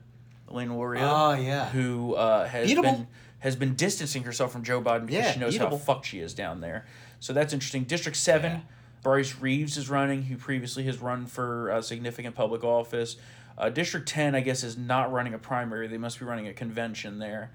Elaine 0.49 0.77
Luria. 0.77 1.09
Oh, 1.11 1.33
yeah. 1.33 1.69
Who 1.71 2.15
uh, 2.15 2.47
has 2.47 2.73
been 2.75 3.07
has 3.41 3.57
been 3.57 3.75
distancing 3.75 4.25
herself 4.25 4.53
from 4.53 4.63
Joe 4.63 4.83
Biden 4.83 5.07
because 5.07 5.25
Yeah, 5.25 5.33
she 5.33 5.41
knows 5.41 5.57
how 5.57 5.71
fucked 5.77 6.07
she 6.07 6.21
is 6.21 6.35
down 6.35 6.61
there. 6.61 6.85
So 7.21 7.33
that's 7.33 7.55
interesting. 7.55 7.85
District 7.85 8.17
7, 8.17 8.53
Yeah. 8.53 8.61
Bryce 9.03 9.35
Reeves 9.41 9.79
is 9.79 9.89
running, 9.89 10.25
who 10.25 10.37
previously 10.37 10.85
has 10.85 10.99
run 10.99 11.25
for 11.25 11.71
a 11.71 11.83
significant 11.83 12.35
public 12.35 12.63
office. 12.63 13.17
Uh, 13.57 13.71
District 13.71 14.07
10, 14.07 14.35
I 14.35 14.41
guess, 14.41 14.63
is 14.63 14.77
not 14.77 15.11
running 15.11 15.33
a 15.33 15.39
primary. 15.39 15.87
They 15.87 15.97
must 15.99 16.19
be 16.19 16.27
running 16.27 16.49
a 16.49 16.53
convention 16.53 17.19
there. 17.19 17.51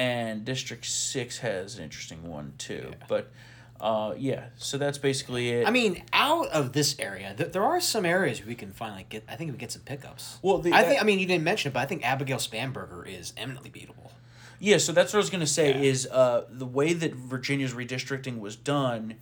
And 0.00 0.46
District 0.46 0.86
6 0.86 1.38
has 1.40 1.76
an 1.76 1.84
interesting 1.84 2.22
one, 2.26 2.54
too. 2.56 2.92
But, 3.06 3.30
uh, 3.78 4.14
yeah, 4.16 4.46
so 4.56 4.78
that's 4.78 4.96
basically 4.96 5.50
it. 5.50 5.66
I 5.66 5.70
mean, 5.70 6.02
out 6.14 6.48
of 6.48 6.72
this 6.72 6.96
area, 6.98 7.34
th- 7.36 7.52
there 7.52 7.62
are 7.64 7.80
some 7.82 8.06
areas 8.06 8.42
we 8.44 8.54
can 8.54 8.72
finally 8.72 9.04
get. 9.10 9.24
I 9.28 9.36
think 9.36 9.52
we 9.52 9.58
get 9.58 9.72
some 9.72 9.82
pickups. 9.82 10.38
Well, 10.40 10.56
the- 10.58 10.72
I 10.72 10.84
think. 10.84 11.02
I 11.02 11.04
mean, 11.04 11.18
you 11.18 11.26
didn't 11.26 11.44
mention 11.44 11.70
it, 11.70 11.74
but 11.74 11.80
I 11.80 11.84
think 11.86 12.02
Abigail 12.06 12.38
Spanberger 12.38 13.06
is 13.06 13.34
eminently 13.36 13.68
beatable. 13.70 14.10
Yeah, 14.58 14.78
so 14.78 14.92
that's 14.92 15.12
what 15.12 15.18
I 15.18 15.22
was 15.22 15.28
going 15.30 15.40
to 15.40 15.46
say 15.46 15.70
Yeah. 15.74 15.80
is 15.90 16.06
uh, 16.06 16.44
the 16.50 16.66
way 16.66 16.94
that 16.94 17.14
Virginia's 17.14 17.74
redistricting 17.74 18.40
was 18.40 18.56
done, 18.56 19.16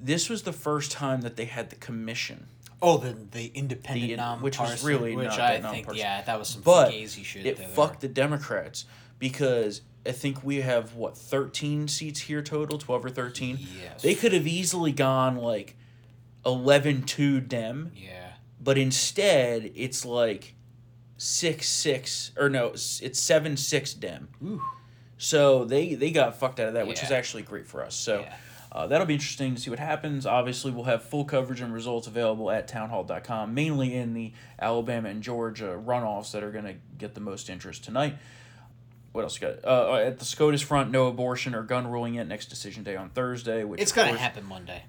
this 0.00 0.30
was 0.30 0.44
the 0.44 0.52
first 0.52 0.92
time 0.92 1.20
that 1.22 1.36
they 1.36 1.44
had 1.46 1.68
the 1.68 1.76
commission. 1.76 2.46
Oh, 2.80 2.96
the 2.96 3.12
the 3.12 3.46
independent 3.54 4.08
The- 4.10 4.16
non 4.16 4.40
which 4.40 4.58
was 4.58 4.82
really 4.82 5.14
which 5.14 5.28
not 5.28 5.40
I 5.40 5.58
that 5.60 5.70
think 5.72 5.86
nonpartisan. 5.86 5.96
yeah, 6.06 6.22
that 6.22 6.38
was 6.38 6.48
some 6.48 6.62
But 6.62 6.92
shit. 6.92 7.44
it 7.46 7.56
there. 7.58 7.68
fucked 7.68 8.00
the 8.00 8.08
Democrats 8.08 8.86
because 9.18 9.80
I 10.06 10.12
think 10.12 10.42
we 10.44 10.56
have, 10.62 10.94
what, 10.94 11.16
13 11.16 11.88
seats 11.88 12.20
here 12.20 12.42
total? 12.42 12.78
12 12.78 13.04
or 13.04 13.10
13? 13.10 13.58
Yes. 13.82 14.02
They 14.02 14.14
could 14.14 14.32
have 14.32 14.46
easily 14.46 14.92
gone 14.92 15.36
like 15.36 15.76
11 16.44 17.02
2 17.02 17.40
Dem, 17.40 17.92
Yeah. 17.94 18.32
but 18.60 18.78
instead 18.78 19.72
it's 19.74 20.04
like 20.04 20.54
6 21.18 21.68
6, 21.68 22.32
or 22.36 22.48
no, 22.48 22.68
it's 22.68 23.18
7 23.20 23.56
6 23.56 23.94
Dem. 23.94 24.28
Ooh. 24.44 24.62
So 25.18 25.64
they 25.64 25.94
they 25.94 26.10
got 26.10 26.36
fucked 26.38 26.60
out 26.60 26.68
of 26.68 26.74
that, 26.74 26.86
which 26.86 27.02
is 27.02 27.10
actually 27.10 27.42
great 27.42 27.66
for 27.66 27.82
us. 27.82 27.94
So 27.94 28.20
Yeah. 28.20 28.34
uh, 28.70 28.86
that'll 28.86 29.06
be 29.06 29.14
interesting 29.14 29.54
to 29.54 29.60
see 29.60 29.70
what 29.70 29.78
happens. 29.78 30.26
Obviously, 30.26 30.70
we'll 30.70 30.84
have 30.84 31.02
full 31.02 31.24
coverage 31.24 31.60
and 31.62 31.72
results 31.72 32.06
available 32.06 32.50
at 32.50 32.68
townhall.com, 32.68 33.54
mainly 33.54 33.94
in 33.94 34.12
the 34.12 34.32
Alabama 34.60 35.08
and 35.08 35.22
Georgia 35.22 35.80
runoffs 35.82 36.32
that 36.32 36.42
are 36.44 36.50
going 36.52 36.66
to 36.66 36.74
get 36.98 37.14
the 37.14 37.20
most 37.20 37.48
interest 37.48 37.82
tonight. 37.82 38.16
What 39.16 39.22
else 39.24 39.40
you 39.40 39.48
got? 39.48 39.64
Uh, 39.64 39.94
at 39.94 40.18
the 40.18 40.26
SCOTUS 40.26 40.60
front, 40.60 40.90
no 40.90 41.06
abortion 41.06 41.54
or 41.54 41.62
gun 41.62 41.86
ruling 41.86 42.14
yet. 42.16 42.28
Next 42.28 42.46
decision 42.46 42.84
day 42.84 42.96
on 42.96 43.08
Thursday. 43.08 43.64
Which 43.64 43.80
It's 43.80 43.90
gonna 43.90 44.14
happen 44.14 44.44
Monday. 44.44 44.82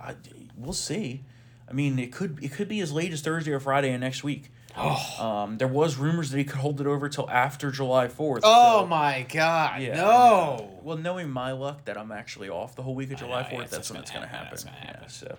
I, 0.00 0.14
we'll 0.56 0.72
see. 0.72 1.24
I 1.68 1.72
mean, 1.72 1.98
it 1.98 2.12
could 2.12 2.38
it 2.40 2.52
could 2.52 2.68
be 2.68 2.78
as 2.78 2.92
late 2.92 3.12
as 3.12 3.20
Thursday 3.20 3.50
or 3.50 3.58
Friday 3.58 3.92
of 3.92 4.00
next 4.00 4.22
week. 4.22 4.52
Oh. 4.76 5.24
Um, 5.24 5.58
there 5.58 5.66
was 5.66 5.96
rumors 5.96 6.30
that 6.30 6.38
he 6.38 6.44
could 6.44 6.60
hold 6.60 6.80
it 6.80 6.86
over 6.86 7.08
till 7.08 7.28
after 7.28 7.72
July 7.72 8.06
fourth. 8.06 8.42
Oh 8.44 8.86
my 8.86 9.26
god. 9.28 9.82
Yeah, 9.82 9.96
no. 9.96 10.70
Well, 10.84 10.96
knowing 10.96 11.30
my 11.30 11.50
luck 11.50 11.84
that 11.86 11.98
I'm 11.98 12.12
actually 12.12 12.50
off 12.50 12.76
the 12.76 12.82
whole 12.82 12.94
week 12.94 13.10
of 13.10 13.18
July 13.18 13.42
Fourth, 13.42 13.70
that's 13.70 13.72
that's 13.72 13.90
when 13.90 14.02
it's 14.02 14.12
gonna 14.12 14.28
happen, 14.28 14.56
happen. 14.56 14.66
gonna 14.66 14.76
happen. 14.86 15.00
Yeah, 15.02 15.08
so 15.08 15.36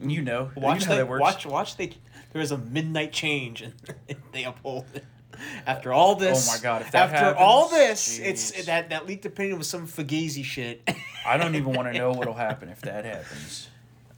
you 0.00 0.22
know, 0.22 0.52
Watch 0.54 0.82
you 0.82 0.86
know 0.86 0.92
how 0.92 0.92
they, 0.92 0.96
that 0.98 1.08
works. 1.08 1.20
watch 1.20 1.46
watch 1.46 1.76
they 1.76 1.92
there 2.32 2.40
is 2.40 2.52
a 2.52 2.58
midnight 2.58 3.10
change 3.12 3.62
and 3.62 3.72
they 4.32 4.44
uphold 4.44 4.84
it. 4.94 5.04
After 5.66 5.92
all 5.92 6.14
this, 6.16 6.48
Oh 6.48 6.52
my 6.56 6.62
God, 6.62 6.82
if 6.82 6.90
that 6.92 7.04
after 7.10 7.16
happens, 7.16 7.36
all 7.40 7.68
this, 7.68 8.18
jeez. 8.18 8.24
it's 8.24 8.64
that 8.66 8.90
that 8.90 9.06
leaked 9.06 9.24
opinion 9.26 9.58
was 9.58 9.68
some 9.68 9.86
fugazi 9.86 10.44
shit. 10.44 10.88
I 11.26 11.36
don't 11.36 11.54
even 11.54 11.72
want 11.72 11.92
to 11.92 11.98
know 11.98 12.12
what'll 12.12 12.34
happen 12.34 12.68
if 12.68 12.80
that 12.82 13.04
happens. 13.04 13.68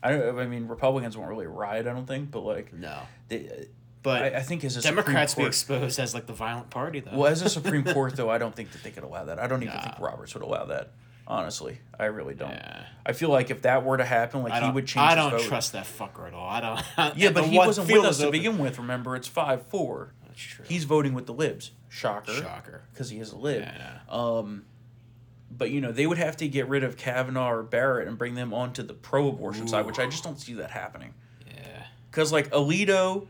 I 0.02 0.12
don't. 0.12 0.38
I 0.38 0.46
mean, 0.46 0.68
Republicans 0.68 1.16
won't 1.16 1.28
really 1.30 1.46
riot. 1.46 1.86
I 1.86 1.92
don't 1.92 2.06
think, 2.06 2.30
but 2.30 2.40
like, 2.40 2.72
no, 2.72 2.98
they, 3.28 3.66
but 4.02 4.22
I, 4.22 4.26
I 4.38 4.42
think 4.42 4.64
as 4.64 4.76
a 4.76 4.82
Democrats 4.82 5.34
be 5.34 5.42
Supreme 5.42 5.44
Court, 5.44 5.48
exposed 5.84 5.98
as 6.00 6.14
like 6.14 6.26
the 6.26 6.32
violent 6.32 6.70
party 6.70 7.00
though. 7.00 7.16
well, 7.16 7.32
as 7.32 7.42
a 7.42 7.48
Supreme 7.48 7.82
Court 7.84 8.14
though, 8.16 8.30
I 8.30 8.38
don't 8.38 8.54
think 8.54 8.72
that 8.72 8.82
they 8.82 8.90
could 8.90 9.04
allow 9.04 9.24
that. 9.24 9.38
I 9.38 9.46
don't 9.46 9.62
even 9.62 9.74
Nah. 9.74 9.82
think 9.82 9.98
Roberts 9.98 10.34
would 10.34 10.42
allow 10.44 10.66
that. 10.66 10.90
Honestly, 11.28 11.80
I 11.98 12.04
really 12.04 12.34
don't. 12.34 12.50
Yeah. 12.52 12.84
I 13.04 13.12
feel 13.12 13.30
like 13.30 13.50
if 13.50 13.62
that 13.62 13.84
were 13.84 13.96
to 13.96 14.04
happen, 14.04 14.44
like 14.44 14.62
he 14.62 14.70
would 14.70 14.86
change. 14.86 15.02
I 15.10 15.16
don't 15.16 15.32
vote. 15.32 15.40
trust 15.40 15.72
that 15.72 15.84
fucker 15.86 16.28
at 16.28 16.34
all. 16.34 16.48
I 16.48 16.60
don't. 16.96 17.16
Yeah, 17.16 17.30
but 17.32 17.46
he 17.46 17.58
wasn't 17.58 17.90
with 17.90 18.04
us 18.04 18.18
to 18.18 18.30
begin 18.30 18.58
with. 18.58 18.78
Remember, 18.78 19.16
it's 19.16 19.26
five 19.26 19.66
four. 19.66 20.12
True. 20.36 20.64
He's 20.68 20.84
voting 20.84 21.14
with 21.14 21.26
the 21.26 21.32
libs. 21.34 21.72
Shocker. 21.88 22.32
shocker. 22.32 22.82
Because 22.92 23.10
he 23.10 23.18
is 23.18 23.32
a 23.32 23.36
lib. 23.36 23.62
Yeah. 23.62 23.98
Um, 24.08 24.64
but 25.50 25.70
you 25.70 25.80
know 25.80 25.92
they 25.92 26.06
would 26.06 26.18
have 26.18 26.36
to 26.38 26.48
get 26.48 26.68
rid 26.68 26.84
of 26.84 26.96
Kavanaugh 26.96 27.50
or 27.50 27.62
Barrett 27.62 28.06
and 28.08 28.18
bring 28.18 28.34
them 28.34 28.52
onto 28.52 28.82
the 28.82 28.92
pro-abortion 28.94 29.66
side, 29.68 29.86
which 29.86 29.98
I 29.98 30.06
just 30.06 30.22
don't 30.24 30.38
see 30.38 30.54
that 30.54 30.70
happening. 30.70 31.14
Yeah. 31.46 31.84
Because 32.10 32.32
like 32.32 32.50
Alito 32.50 33.28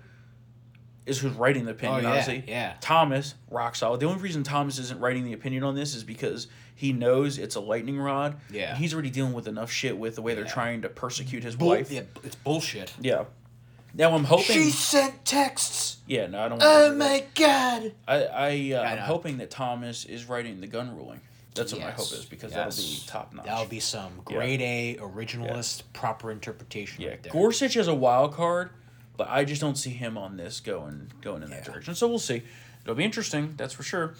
is 1.04 1.20
who's 1.20 1.34
writing 1.34 1.64
the 1.66 1.70
opinion, 1.70 2.00
Oh, 2.00 2.02
yeah, 2.02 2.08
obviously. 2.18 2.44
yeah. 2.48 2.74
Thomas, 2.80 3.34
rock 3.48 3.76
solid. 3.76 4.00
The 4.00 4.06
only 4.06 4.20
reason 4.20 4.42
Thomas 4.42 4.78
isn't 4.80 4.98
writing 4.98 5.24
the 5.24 5.34
opinion 5.34 5.62
on 5.62 5.76
this 5.76 5.94
is 5.94 6.02
because 6.02 6.48
he 6.74 6.92
knows 6.92 7.38
it's 7.38 7.54
a 7.54 7.60
lightning 7.60 7.98
rod. 8.00 8.40
Yeah. 8.50 8.70
And 8.70 8.78
he's 8.78 8.92
already 8.92 9.10
dealing 9.10 9.32
with 9.32 9.46
enough 9.46 9.70
shit 9.70 9.96
with 9.96 10.16
the 10.16 10.22
way 10.22 10.34
they're 10.34 10.44
trying 10.44 10.82
to 10.82 10.88
persecute 10.88 11.44
his 11.44 11.54
Bull, 11.54 11.68
wife. 11.68 11.92
yeah, 11.92 12.02
it's 12.24 12.34
bullshit. 12.34 12.92
Yeah. 13.00 13.24
Now 13.96 14.14
I'm 14.14 14.24
hoping. 14.24 14.44
She 14.44 14.70
sent 14.70 15.24
texts. 15.24 15.98
Yeah, 16.06 16.26
no, 16.26 16.40
I 16.40 16.48
don't. 16.48 16.62
Oh 16.62 16.82
wanna 16.82 16.90
that. 16.90 16.98
my 16.98 17.24
god. 17.34 17.92
I 18.06 18.14
I 18.14 18.72
uh, 18.74 18.82
I 18.82 18.92
I'm 18.92 18.98
hoping 18.98 19.38
that 19.38 19.50
Thomas 19.50 20.04
is 20.04 20.26
writing 20.26 20.60
the 20.60 20.66
gun 20.66 20.94
ruling. 20.96 21.20
That's 21.54 21.72
what 21.72 21.80
my 21.80 21.90
hope 21.90 22.12
is 22.12 22.26
because 22.26 22.52
yes. 22.52 22.76
that'll 22.76 22.90
be 22.90 23.02
top 23.06 23.32
notch. 23.34 23.46
That'll 23.46 23.64
be 23.64 23.80
some 23.80 24.20
grade 24.24 24.60
A 24.60 24.98
originalist 25.00 25.84
proper 25.94 26.30
interpretation 26.30 27.02
yeah. 27.02 27.10
right 27.10 27.22
there. 27.22 27.32
Gorsuch 27.32 27.76
is 27.76 27.88
a 27.88 27.94
wild 27.94 28.34
card, 28.34 28.70
but 29.16 29.28
I 29.30 29.46
just 29.46 29.62
don't 29.62 29.76
see 29.76 29.90
him 29.90 30.18
on 30.18 30.36
this 30.36 30.60
going 30.60 31.10
going 31.22 31.42
in 31.42 31.48
that 31.50 31.64
direction. 31.64 31.94
So 31.94 32.08
we'll 32.08 32.18
see. 32.18 32.42
It'll 32.82 32.94
be 32.94 33.04
interesting, 33.04 33.54
that's 33.56 33.72
for 33.74 33.82
sure. 33.82 34.14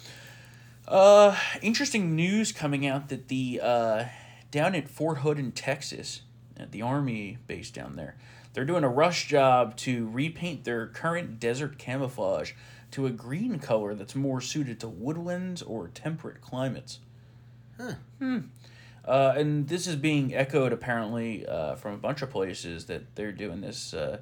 Uh, 0.87 1.37
interesting 1.61 2.15
news 2.15 2.51
coming 2.51 2.87
out 2.87 3.09
that 3.09 3.27
the 3.27 3.59
uh, 3.61 4.05
down 4.49 4.73
at 4.73 4.89
Fort 4.89 5.19
Hood 5.19 5.37
in 5.37 5.51
Texas, 5.51 6.21
at 6.57 6.71
the 6.71 6.81
Army 6.81 7.37
base 7.45 7.69
down 7.69 7.95
there, 7.95 8.15
they're 8.57 8.65
doing 8.65 8.83
a 8.83 8.89
rush 8.89 9.27
job 9.27 9.77
to 9.77 10.09
repaint 10.09 10.63
their 10.63 10.87
current 10.87 11.39
desert 11.39 11.77
camouflage 11.77 12.53
to 12.89 13.05
a 13.05 13.11
green 13.11 13.59
color 13.59 13.93
that's 13.93 14.15
more 14.15 14.41
suited 14.41 14.79
to 14.79 14.87
woodlands 14.87 15.61
or 15.61 15.89
temperate 15.89 16.41
climates. 16.41 16.97
Hmm. 18.17 18.39
Uh, 19.05 19.35
and 19.37 19.67
this 19.67 19.85
is 19.85 19.95
being 19.95 20.33
echoed 20.33 20.73
apparently 20.73 21.45
uh, 21.45 21.75
from 21.75 21.93
a 21.93 21.97
bunch 21.97 22.23
of 22.23 22.31
places 22.31 22.85
that 22.85 23.13
they're 23.13 23.31
doing 23.31 23.61
this. 23.61 23.93
Uh, 23.93 24.21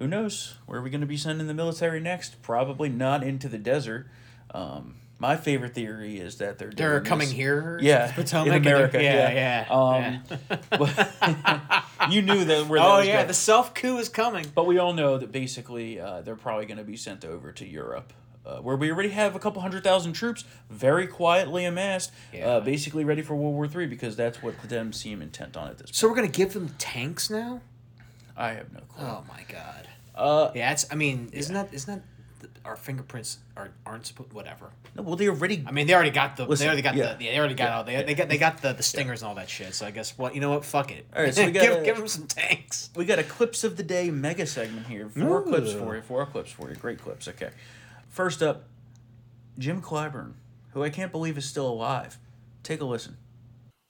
who 0.00 0.08
knows? 0.08 0.56
Where 0.66 0.80
are 0.80 0.82
we 0.82 0.90
going 0.90 1.00
to 1.00 1.06
be 1.06 1.16
sending 1.16 1.46
the 1.46 1.54
military 1.54 2.00
next? 2.00 2.42
Probably 2.42 2.88
not 2.88 3.22
into 3.22 3.48
the 3.48 3.58
desert. 3.58 4.08
Um, 4.50 4.96
my 5.18 5.36
favorite 5.36 5.74
theory 5.74 6.18
is 6.18 6.36
that 6.38 6.58
they're 6.58 6.70
They're 6.70 7.00
coming 7.00 7.28
this- 7.28 7.36
here. 7.36 7.78
Yeah, 7.82 8.12
Potomac 8.12 8.48
in 8.56 8.62
America. 8.66 9.02
Yeah, 9.02 9.30
yeah, 9.30 9.66
yeah. 9.68 9.74
Um, 9.74 10.22
yeah. 10.80 11.82
you 12.10 12.22
knew 12.22 12.44
that 12.44 12.66
where 12.68 12.78
that 12.80 12.86
oh 12.86 13.00
yeah, 13.00 13.16
going. 13.16 13.28
the 13.28 13.34
self 13.34 13.74
coup 13.74 13.98
is 13.98 14.08
coming. 14.08 14.46
But 14.54 14.66
we 14.66 14.78
all 14.78 14.92
know 14.92 15.18
that 15.18 15.32
basically 15.32 15.98
uh, 16.00 16.20
they're 16.22 16.36
probably 16.36 16.66
going 16.66 16.78
to 16.78 16.84
be 16.84 16.96
sent 16.96 17.24
over 17.24 17.50
to 17.52 17.66
Europe, 17.66 18.12
uh, 18.44 18.58
where 18.58 18.76
we 18.76 18.90
already 18.90 19.08
have 19.10 19.34
a 19.34 19.38
couple 19.38 19.62
hundred 19.62 19.82
thousand 19.84 20.12
troops 20.12 20.44
very 20.70 21.06
quietly 21.06 21.64
amassed, 21.64 22.12
Yeah. 22.32 22.48
uh, 22.48 22.60
basically 22.60 23.04
ready 23.04 23.22
for 23.22 23.34
World 23.34 23.54
War 23.54 23.66
Three 23.68 23.86
because 23.86 24.16
that's 24.16 24.42
what 24.42 24.60
the 24.60 24.68
Dems 24.68 24.96
seem 24.96 25.22
intent 25.22 25.56
on 25.56 25.68
at 25.68 25.78
this 25.78 25.86
point. 25.86 25.94
So 25.96 26.08
we're 26.08 26.14
gonna 26.16 26.28
give 26.28 26.52
them 26.52 26.74
tanks 26.78 27.30
now? 27.30 27.60
I 28.36 28.50
have 28.50 28.70
no 28.72 28.80
clue. 28.80 29.06
Oh 29.06 29.24
my 29.28 29.44
god. 29.48 29.88
Uh, 30.14 30.50
Yeah, 30.54 30.72
it's. 30.72 30.84
I 30.90 30.94
mean, 30.94 31.30
isn't 31.32 31.54
that 31.54 31.72
isn't 31.72 31.94
that 31.94 32.04
our 32.64 32.76
fingerprints 32.76 33.38
are 33.56 33.70
aren't 33.84 34.06
supposed 34.06 34.32
whatever. 34.32 34.70
No, 34.94 35.02
well, 35.02 35.16
they 35.16 35.28
already. 35.28 35.64
I 35.66 35.72
mean, 35.72 35.86
they 35.86 35.94
already 35.94 36.10
got 36.10 36.36
the 36.36 36.46
Listen, 36.46 36.64
they 36.64 36.68
already 36.68 36.82
got 36.82 36.94
yeah. 36.96 37.14
the 37.14 37.24
yeah, 37.24 37.30
they 37.32 37.38
already 37.38 37.54
got 37.54 37.70
all 37.72 37.84
they, 37.84 38.02
they 38.02 38.14
got 38.14 38.28
they 38.28 38.38
got 38.38 38.62
the, 38.62 38.72
the 38.72 38.82
stingers 38.82 39.22
and 39.22 39.28
all 39.28 39.34
that 39.36 39.48
shit. 39.48 39.74
So 39.74 39.86
I 39.86 39.90
guess 39.90 40.16
what 40.18 40.34
you 40.34 40.40
know 40.40 40.50
what 40.50 40.64
fuck 40.64 40.90
it. 40.92 41.06
All 41.14 41.22
right, 41.22 41.34
so 41.34 41.44
we 41.44 41.50
give 41.52 41.62
gotta- 41.70 41.84
give 41.84 41.96
them 41.96 42.08
some 42.08 42.26
tanks. 42.26 42.90
we 42.96 43.04
got 43.04 43.18
a 43.18 43.24
clips 43.24 43.64
of 43.64 43.76
the 43.76 43.82
day 43.82 44.10
mega 44.10 44.46
segment 44.46 44.86
here. 44.86 45.08
Four 45.08 45.42
clips 45.42 45.72
for 45.72 45.96
you. 45.96 46.02
Four 46.02 46.26
clips 46.26 46.50
for 46.52 46.68
you. 46.68 46.76
Great 46.76 47.00
clips. 47.00 47.28
Okay. 47.28 47.50
First 48.08 48.42
up, 48.42 48.64
Jim 49.58 49.82
Clyburn, 49.82 50.32
who 50.72 50.82
I 50.82 50.90
can't 50.90 51.12
believe 51.12 51.36
is 51.38 51.44
still 51.44 51.68
alive. 51.68 52.18
Take 52.62 52.80
a 52.80 52.84
listen. 52.84 53.16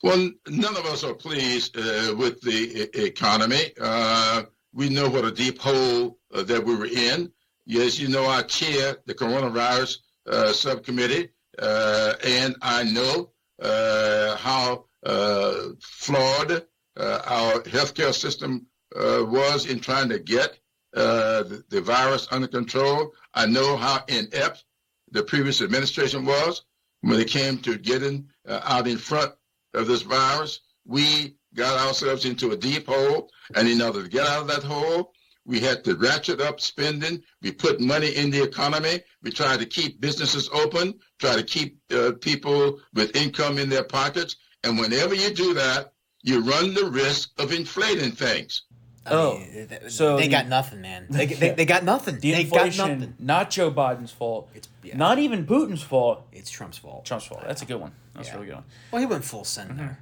Well, 0.03 0.31
none 0.49 0.77
of 0.77 0.85
us 0.87 1.03
are 1.05 1.15
pleased 1.15 1.77
uh, 1.79 2.15
with 2.17 2.41
the 2.43 2.83
e- 2.93 3.05
economy. 3.07 3.73
Uh, 3.81 4.43
we 4.75 4.91
know 4.91 5.09
what 5.09 5.25
a 5.25 5.31
deep 5.33 5.59
hole 5.59 6.19
uh, 6.35 6.43
that 6.43 6.63
we 6.63 6.75
were 6.77 6.85
in. 6.87 7.33
Yes, 7.67 7.99
you 7.99 8.07
know, 8.07 8.27
I 8.27 8.43
chair 8.43 8.99
the 9.07 9.15
coronavirus 9.15 9.99
uh, 10.29 10.53
subcommittee, 10.53 11.31
uh, 11.59 12.15
and 12.25 12.55
I 12.63 12.85
know 12.85 13.31
uh, 13.61 14.37
how 14.37 14.85
uh, 15.05 15.71
flawed 15.81 16.65
uh, 16.97 17.21
our 17.27 17.61
healthcare 17.63 18.15
system 18.15 18.67
uh, 18.95 19.25
was 19.27 19.67
in 19.67 19.81
trying 19.81 20.09
to 20.11 20.21
get 20.21 20.61
the, 20.93 21.65
the 21.69 21.81
virus 21.81 22.29
under 22.31 22.47
control. 22.47 23.13
I 23.35 23.47
know 23.47 23.77
how 23.77 24.05
inept 24.07 24.65
the 25.11 25.25
previous 25.25 25.61
administration 25.61 26.25
was 26.25 26.63
when 27.01 27.19
it 27.19 27.29
came 27.29 27.59
to 27.59 27.79
getting 27.79 28.29
out 28.49 28.87
in 28.87 28.97
front 28.97 29.33
of 29.75 29.89
this 29.89 30.03
virus. 30.03 30.61
We 30.85 31.37
got 31.55 31.85
ourselves 31.85 32.25
into 32.25 32.53
a 32.53 32.57
deep 32.57 32.87
hole, 32.87 33.29
and 33.57 33.69
in 33.69 33.83
order 33.83 34.05
to 34.05 34.09
get 34.09 34.27
out 34.27 34.43
of 34.43 34.49
that 34.49 34.63
hole, 34.63 35.13
we 35.47 35.61
had 35.61 35.85
to 35.85 35.95
ratchet 35.97 36.41
up 36.41 36.61
spending. 36.61 37.23
We 37.41 37.53
put 37.53 37.81
money 37.81 38.09
in 38.17 38.31
the 38.31 38.43
economy. 38.43 39.01
We 39.23 39.31
tried 39.31 39.61
to 39.61 39.67
keep 39.67 40.01
businesses 40.01 40.51
open, 40.53 40.95
try 41.19 41.37
to 41.37 41.43
keep 41.43 41.79
uh, 41.93 42.13
people 42.21 42.81
with 42.95 43.15
income 43.17 43.59
in 43.59 43.69
their 43.69 43.85
pockets. 43.85 44.37
And 44.65 44.79
whenever 44.79 45.15
you 45.15 45.33
do 45.33 45.55
that, 45.55 45.93
you 46.23 46.41
run 46.41 46.75
the 46.75 46.87
risk 46.87 47.31
of 47.39 47.53
inflating 47.53 48.11
things. 48.11 48.63
I 49.07 49.11
Oh, 49.13 49.39
mean, 49.39 49.69
they, 49.69 49.89
so 49.89 50.17
they 50.17 50.27
got 50.27 50.49
nothing, 50.49 50.81
man. 50.81 51.07
They, 51.11 51.27
they, 51.27 51.51
they 51.51 51.65
got 51.65 51.85
nothing. 51.85 52.19
The 52.19 52.33
they 52.33 52.43
got 52.45 52.77
nothing. 52.77 53.15
not 53.21 53.51
Joe 53.51 53.71
Biden's 53.71 54.11
fault. 54.11 54.49
It's- 54.53 54.69
yeah. 54.83 54.97
Not 54.97 55.19
even 55.21 55.47
Putin's 55.47 55.83
fault. 55.83 56.27
It's 56.33 56.51
Trump's 56.51 56.79
fault. 56.79 57.05
Trump's 57.05 57.27
fault. 57.27 57.43
That's 57.47 57.63
a 57.63 57.67
good 57.67 57.81
one. 57.81 57.93
That's 58.15 58.29
Yeah. 58.29 58.35
a 58.35 58.37
really 58.39 58.47
good 58.49 58.55
one. 58.57 58.65
Well, 58.91 59.01
he 59.01 59.07
went 59.07 59.25
full 59.25 59.45
send 59.45 59.79
there. 59.79 60.01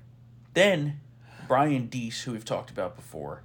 Then 0.54 1.00
Brian 1.48 1.86
Deese, 1.88 2.22
who 2.22 2.32
we've 2.32 2.44
talked 2.44 2.70
about 2.70 2.96
before, 2.96 3.42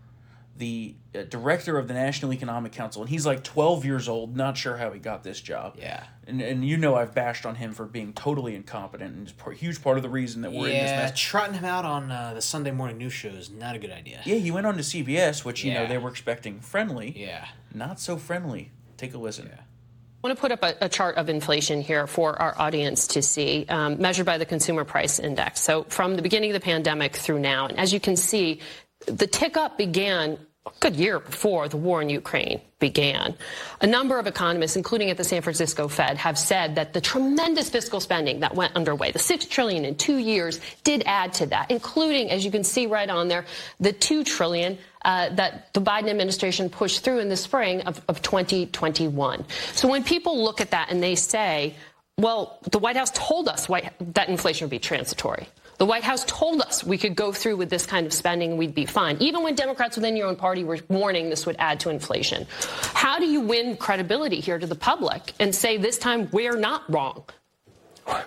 the 0.60 0.96
uh, 1.16 1.24
director 1.24 1.78
of 1.78 1.88
the 1.88 1.94
National 1.94 2.32
Economic 2.34 2.72
Council, 2.74 3.02
and 3.02 3.10
he's 3.10 3.26
like 3.26 3.44
12 3.44 3.86
years 3.86 4.08
old, 4.08 4.36
not 4.38 4.58
sure 4.58 4.78
how 4.78 4.92
he 4.92 5.00
got 5.00 5.24
this 5.24 5.42
job. 5.42 5.76
Yeah. 5.80 6.04
And, 6.28 6.42
and 6.42 6.64
you 6.64 6.78
know 6.78 6.96
I've 6.96 7.16
bashed 7.16 7.46
on 7.46 7.56
him 7.56 7.74
for 7.74 7.86
being 7.86 8.14
totally 8.14 8.56
incompetent, 8.56 9.16
and 9.16 9.28
it's 9.28 9.48
a 9.48 9.54
huge 9.54 9.82
part 9.82 9.98
of 9.98 10.04
the 10.04 10.10
reason 10.10 10.42
that 10.44 10.52
we're 10.52 10.68
in 10.68 10.74
this 10.74 10.92
Yeah, 10.92 10.98
mess. 10.98 11.20
trotting 11.20 11.56
him 11.56 11.66
out 11.66 11.86
on 11.86 12.12
uh, 12.12 12.34
the 12.36 12.42
Sunday 12.42 12.72
morning 12.72 12.98
news 12.98 13.14
show 13.14 13.30
is 13.30 13.50
not 13.50 13.76
a 13.76 13.80
good 13.80 13.92
idea. 13.92 14.22
Yeah, 14.26 14.36
he 14.36 14.52
went 14.52 14.68
on 14.68 14.76
to 14.76 14.82
CBS, 14.84 15.44
which, 15.44 15.64
you 15.64 15.74
know, 15.74 15.88
they 15.88 15.98
were 15.98 16.10
expecting 16.10 16.60
friendly. 16.60 17.14
Yeah. 17.18 17.48
Not 17.74 18.00
so 18.00 18.18
friendly. 18.18 18.72
Take 18.98 19.14
a 19.14 19.18
listen. 19.18 19.50
I 19.54 20.28
want 20.28 20.36
to 20.38 20.42
put 20.42 20.52
up 20.52 20.64
a, 20.64 20.76
a 20.86 20.90
chart 20.90 21.16
of 21.16 21.30
inflation 21.30 21.80
here 21.80 22.06
for 22.06 22.40
our 22.42 22.54
audience 22.60 23.08
to 23.08 23.22
see, 23.22 23.66
um, 23.70 24.02
measured 24.02 24.26
by 24.26 24.38
the 24.38 24.46
Consumer 24.46 24.84
Price 24.84 25.18
Index. 25.20 25.62
So 25.62 25.84
from 25.84 26.18
the 26.18 26.22
beginning 26.22 26.52
of 26.52 26.56
the 26.56 26.60
pandemic 26.60 27.16
through 27.16 27.40
now, 27.40 27.68
and 27.68 27.80
as 27.80 27.94
you 27.94 28.02
can 28.02 28.18
see, 28.18 28.60
the 29.06 29.28
tick 29.28 29.56
up 29.56 29.78
began 29.78 30.34
a 30.34 30.38
good 30.80 30.96
year 30.96 31.20
before 31.20 31.68
the 31.68 31.78
war 31.78 32.02
in 32.02 32.10
Ukraine 32.10 32.62
began. 32.80 33.36
A 33.82 33.88
number 33.88 34.20
of 34.20 34.28
economists, 34.28 34.76
including 34.76 35.10
at 35.10 35.18
the 35.18 35.24
San 35.24 35.42
Francisco 35.42 35.88
Fed, 35.88 36.18
have 36.18 36.38
said 36.38 36.76
that 36.76 36.94
the 36.94 37.02
tremendous 37.02 37.70
fiscal 37.70 38.00
spending 38.00 38.42
that 38.42 38.56
went 38.56 38.76
underway, 38.76 39.12
the 39.12 39.20
six 39.20 39.46
trillion 39.46 39.86
in 39.86 39.96
two 39.96 40.18
years, 40.18 40.60
did 40.84 41.04
add 41.06 41.34
to 41.34 41.46
that, 41.48 41.72
including, 41.72 42.30
as 42.30 42.46
you 42.46 42.52
can 42.52 42.64
see 42.64 42.88
right 42.88 43.10
on 43.10 43.28
there, 43.28 43.46
the 43.80 43.92
two 43.92 44.24
trillion 44.24 44.78
uh, 45.04 45.30
that 45.30 45.74
the 45.74 45.82
Biden 45.82 46.10
administration 46.10 46.70
pushed 46.70 47.04
through 47.04 47.20
in 47.20 47.30
the 47.30 47.38
spring 47.38 47.82
of, 47.82 48.02
of 48.08 48.22
2021. 48.22 49.46
So 49.74 49.88
when 49.88 50.04
people 50.04 50.44
look 50.44 50.62
at 50.62 50.72
that 50.72 50.92
and 50.92 51.02
they 51.02 51.16
say, 51.16 51.76
well, 52.18 52.60
the 52.70 52.80
White 52.80 52.98
House 52.98 53.12
told 53.12 53.48
us 53.48 53.68
that 53.68 54.30
inflation 54.30 54.66
would 54.66 54.72
be 54.72 54.80
transitory. 54.80 55.48
The 55.80 55.86
White 55.86 56.04
House 56.04 56.26
told 56.26 56.62
us 56.62 56.84
we 56.84 56.98
could 56.98 57.16
go 57.16 57.32
through 57.32 57.56
with 57.56 57.70
this 57.70 57.86
kind 57.86 58.06
of 58.06 58.12
spending 58.12 58.50
and 58.52 58.60
we'd 58.60 58.76
be 58.76 58.86
fine. 58.86 59.16
Even 59.22 59.44
when 59.44 59.56
Democrats 59.56 59.96
within 59.96 60.18
your 60.18 60.28
own 60.28 60.36
party 60.36 60.66
were 60.66 60.78
warning 60.90 61.30
this 61.30 61.46
would 61.46 61.56
add 61.58 61.80
to 61.80 61.90
inflation. 61.90 62.46
How 62.94 63.18
do 63.18 63.26
you 63.26 63.40
win 63.40 63.78
credibility 63.78 64.42
here 64.42 64.60
to 64.60 64.68
the 64.68 64.76
public 64.76 65.34
and 65.40 65.56
say 65.56 65.78
this 65.78 65.98
time 65.98 66.28
we're 66.34 66.58
not 66.58 66.84
wrong? 66.92 67.24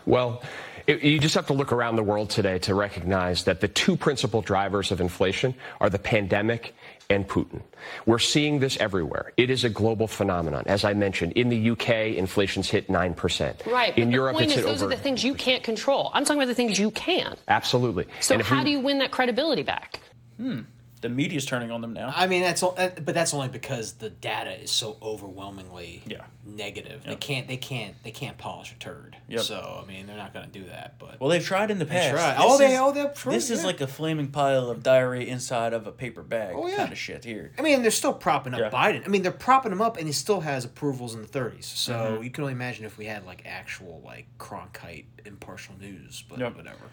Well, 0.06 0.42
it, 0.86 1.02
you 1.02 1.18
just 1.18 1.34
have 1.34 1.46
to 1.48 1.52
look 1.52 1.72
around 1.72 1.96
the 1.96 2.02
world 2.02 2.30
today 2.30 2.58
to 2.60 2.74
recognize 2.74 3.44
that 3.44 3.60
the 3.60 3.68
two 3.68 3.98
principal 3.98 4.40
drivers 4.40 4.90
of 4.90 5.02
inflation 5.02 5.54
are 5.78 5.90
the 5.90 5.98
pandemic 5.98 6.74
and 7.10 7.28
Putin. 7.28 7.62
We're 8.06 8.18
seeing 8.18 8.58
this 8.60 8.76
everywhere. 8.78 9.32
It 9.36 9.50
is 9.50 9.64
a 9.64 9.68
global 9.68 10.06
phenomenon. 10.06 10.64
As 10.66 10.84
I 10.84 10.94
mentioned, 10.94 11.32
in 11.32 11.48
the 11.48 11.70
UK, 11.70 12.16
inflation's 12.16 12.70
hit 12.70 12.88
9%. 12.88 13.66
Right. 13.66 13.96
In 13.98 14.08
but 14.08 14.14
Europe, 14.14 14.34
the 14.34 14.38
point 14.38 14.44
it's 14.50 14.52
is, 14.58 14.64
hit 14.64 14.70
those 14.70 14.82
over. 14.82 14.92
are 14.92 14.96
the 14.96 15.02
things 15.02 15.22
you 15.24 15.34
can't 15.34 15.62
control. 15.62 16.10
I'm 16.14 16.24
talking 16.24 16.40
about 16.40 16.48
the 16.48 16.54
things 16.54 16.78
you 16.78 16.90
can. 16.92 17.36
Absolutely. 17.48 18.06
So 18.20 18.34
And 18.34 18.42
how 18.42 18.58
we- 18.58 18.64
do 18.64 18.70
you 18.70 18.80
win 18.80 18.98
that 18.98 19.10
credibility 19.10 19.62
back? 19.62 20.00
Hmm. 20.38 20.60
The 21.02 21.08
media's 21.08 21.44
turning 21.44 21.70
on 21.70 21.80
them 21.80 21.92
now. 21.92 22.12
I 22.16 22.26
mean, 22.28 22.42
that's 22.42 22.62
all, 22.62 22.72
but 22.76 23.06
that's 23.06 23.34
only 23.34 23.48
because 23.48 23.94
the 23.94 24.08
data 24.08 24.52
is 24.62 24.70
so 24.70 24.96
overwhelmingly 25.02 26.02
Yeah. 26.06 26.22
negative. 26.46 27.02
They 27.04 27.16
can't, 27.16 27.48
they 27.48 27.56
can't, 27.56 27.94
they 28.04 28.12
can't 28.12 28.38
polish 28.38 28.72
a 28.72 28.76
turd. 28.76 29.16
Yep. 29.28 29.40
So 29.40 29.80
I 29.82 29.86
mean, 29.86 30.06
they're 30.06 30.16
not 30.16 30.32
going 30.32 30.46
to 30.50 30.58
do 30.58 30.66
that. 30.66 31.00
But 31.00 31.18
Well, 31.20 31.28
they've 31.28 31.44
tried 31.44 31.72
in 31.72 31.78
the 31.80 31.86
past. 31.86 32.10
tried. 32.10 32.34
This 32.34 32.40
Oh, 32.44 32.56
they- 32.56 32.72
is- 32.74 32.80
oh, 32.80 33.10
tried, 33.14 33.34
This 33.34 33.50
is 33.50 33.64
like 33.64 33.80
a 33.80 33.86
flaming 33.88 34.28
pile 34.28 34.70
of 34.70 34.82
diarrhea 34.84 35.26
inside 35.26 35.72
of 35.72 35.86
a 35.88 35.92
paper 35.92 36.22
bag 36.22 36.54
Oh, 36.56 36.68
yeah. 36.68 36.76
kind 36.76 36.92
of 36.92 36.98
shit 36.98 37.24
here. 37.24 37.52
I 37.58 37.62
mean, 37.62 37.82
they're 37.82 37.90
still 37.90 38.14
propping 38.14 38.54
up 38.54 38.60
Yeah. 38.60 38.70
Biden. 38.70 39.04
I 39.04 39.08
mean, 39.08 39.22
they're 39.22 39.32
propping 39.32 39.72
him 39.72 39.82
up, 39.82 39.96
and 39.96 40.06
he 40.06 40.12
still 40.12 40.42
has 40.42 40.64
approvals 40.64 41.14
in 41.16 41.22
the 41.22 41.28
30s. 41.28 41.64
So 41.64 41.94
Mm-hmm. 41.94 42.22
you 42.22 42.30
can 42.30 42.44
only 42.44 42.52
imagine 42.54 42.84
if 42.84 42.96
we 42.96 43.06
had 43.06 43.26
like 43.26 43.42
actual 43.44 44.00
like 44.04 44.26
Cronkite 44.38 45.06
impartial 45.24 45.74
news. 45.80 46.22
But 46.28 46.38
Yep. 46.38 46.56
whatever. 46.56 46.90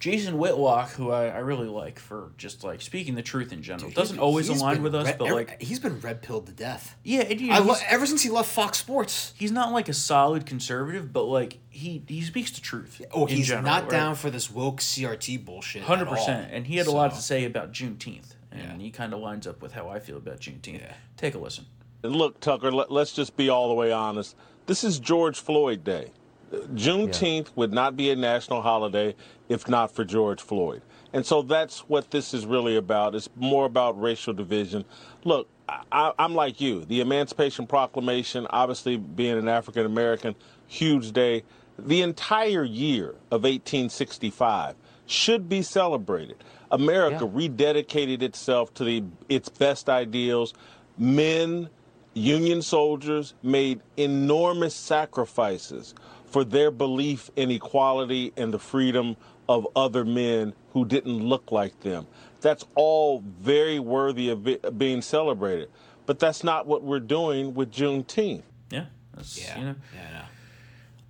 Jason 0.00 0.38
Whitlock, 0.38 0.90
who 0.92 1.10
I, 1.10 1.26
I 1.26 1.38
really 1.38 1.68
like 1.68 1.98
for 1.98 2.32
just 2.38 2.64
like 2.64 2.80
speaking 2.80 3.14
the 3.14 3.22
truth 3.22 3.52
in 3.52 3.62
general, 3.62 3.90
doesn't 3.90 4.18
always 4.18 4.48
align 4.48 4.82
with 4.82 4.94
us, 4.94 5.06
red- 5.06 5.18
but 5.18 5.30
like 5.30 5.60
he's 5.62 5.78
been 5.78 6.00
red 6.00 6.22
pilled 6.22 6.46
to 6.46 6.52
death. 6.52 6.96
yeah, 7.04 7.20
and, 7.20 7.38
you 7.40 7.52
I 7.52 7.58
know, 7.60 7.66
lo- 7.66 7.74
ever 7.86 8.06
since 8.06 8.22
he 8.22 8.30
left 8.30 8.50
Fox 8.50 8.78
Sports. 8.78 9.34
he's 9.36 9.52
not 9.52 9.72
like 9.72 9.88
a 9.90 9.92
solid 9.92 10.46
conservative, 10.46 11.12
but 11.12 11.24
like 11.24 11.58
he 11.68 12.02
he 12.08 12.22
speaks 12.22 12.50
the 12.50 12.60
truth. 12.62 13.00
Oh, 13.12 13.26
in 13.26 13.36
he's 13.36 13.46
general, 13.48 13.66
not 13.66 13.82
right? 13.82 13.90
down 13.90 14.14
for 14.14 14.30
this 14.30 14.50
woke 14.50 14.80
CRT 14.80 15.44
bullshit. 15.44 15.82
Hundred 15.82 16.08
percent, 16.08 16.48
and 16.50 16.66
he 16.66 16.78
had 16.78 16.86
a 16.86 16.90
lot 16.92 17.12
to 17.14 17.20
say 17.20 17.44
about 17.44 17.70
Juneteenth, 17.72 18.34
and 18.50 18.62
Yeah. 18.62 18.84
he 18.84 18.90
kind 18.90 19.12
of 19.12 19.20
lines 19.20 19.46
up 19.46 19.60
with 19.60 19.72
how 19.72 19.88
I 19.88 19.98
feel 20.00 20.16
about 20.16 20.40
Juneteenth. 20.40 20.80
Yeah. 20.80 20.94
Take 21.18 21.34
a 21.34 21.38
listen. 21.38 21.66
And 22.02 22.16
look, 22.16 22.40
Tucker, 22.40 22.72
let, 22.72 22.90
us 22.90 23.12
just 23.12 23.36
be 23.36 23.50
all 23.50 23.68
the 23.68 23.74
way 23.74 23.92
honest. 23.92 24.34
This 24.64 24.82
is 24.82 24.98
George 24.98 25.38
Floyd 25.38 25.84
Day. 25.84 26.12
Juneteenth 26.52 27.48
would 27.54 27.72
not 27.72 27.96
be 27.96 28.10
a 28.10 28.16
national 28.16 28.62
holiday 28.62 29.14
if 29.48 29.68
not 29.68 29.92
for 29.94 30.04
George 30.04 30.40
Floyd. 30.40 30.82
And 31.12 31.24
so 31.26 31.42
that's 31.42 31.80
what 31.80 32.10
this 32.10 32.34
is 32.34 32.46
really 32.46 32.76
about. 32.76 33.14
It's 33.14 33.28
more 33.36 33.66
about 33.66 34.00
racial 34.00 34.32
division. 34.32 34.84
Look, 35.24 35.48
I, 35.68 36.12
I'm 36.18 36.34
like 36.34 36.60
you. 36.60 36.84
The 36.84 37.00
Emancipation 37.00 37.66
Proclamation, 37.66 38.46
obviously 38.50 38.96
being 38.96 39.38
an 39.38 39.48
African 39.48 39.86
American, 39.86 40.34
huge 40.66 41.12
day. 41.12 41.44
The 41.78 42.02
entire 42.02 42.64
year 42.64 43.10
of 43.30 43.42
1865 43.44 44.74
should 45.06 45.48
be 45.48 45.62
celebrated. 45.62 46.36
America 46.70 47.26
rededicated 47.26 48.22
itself 48.22 48.72
to 48.74 48.84
the, 48.84 49.04
its 49.28 49.48
best 49.48 49.88
ideals. 49.88 50.54
Men, 50.98 51.68
Union 52.14 52.60
soldiers 52.60 53.34
made 53.42 53.80
enormous 53.96 54.74
sacrifices 54.74 55.94
for 56.30 56.44
their 56.44 56.70
belief 56.70 57.30
in 57.36 57.50
equality 57.50 58.32
and 58.36 58.54
the 58.54 58.58
freedom 58.58 59.16
of 59.48 59.66
other 59.74 60.04
men 60.04 60.54
who 60.72 60.84
didn't 60.84 61.18
look 61.18 61.50
like 61.50 61.78
them. 61.80 62.06
That's 62.40 62.64
all 62.74 63.20
very 63.20 63.78
worthy 63.78 64.30
of 64.30 64.44
be- 64.44 64.58
being 64.78 65.02
celebrated. 65.02 65.68
But 66.06 66.18
that's 66.18 66.42
not 66.42 66.66
what 66.66 66.82
we're 66.82 67.00
doing 67.00 67.54
with 67.54 67.72
Juneteenth. 67.72 68.42
Yeah, 68.70 68.86
that's 69.14 69.38
Yeah. 69.40 69.58
you 69.58 69.64
know. 69.66 69.74
Yeah, 69.94 70.08
I 70.08 70.12
know. 70.12 70.24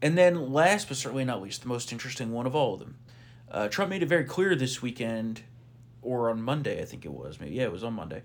And 0.03 0.17
then, 0.19 0.53
last 0.53 0.89
but 0.89 0.97
certainly 0.97 1.25
not 1.25 1.43
least, 1.43 1.63
the 1.63 1.69
most 1.69 1.93
interesting 1.93 2.33
one 2.33 2.47
of 2.47 2.57
all 2.57 2.75
of 2.75 2.81
them. 2.81 2.97
Uh, 3.51 3.69
Trump 3.69 3.91
made 3.91 4.03
it 4.03 4.07
very 4.09 4.25
clear 4.25 4.55
this 4.55 4.81
weekend, 4.81 5.43
or 6.03 6.31
on 6.31 6.41
Monday, 6.41 6.81
I 6.81 6.85
think 6.87 7.05
it 7.05 7.13
was. 7.13 7.39
Maybe 7.39 7.57
yeah, 7.57 7.65
it 7.65 7.73
was 7.73 7.85
on 7.85 7.93
Monday. 7.93 8.23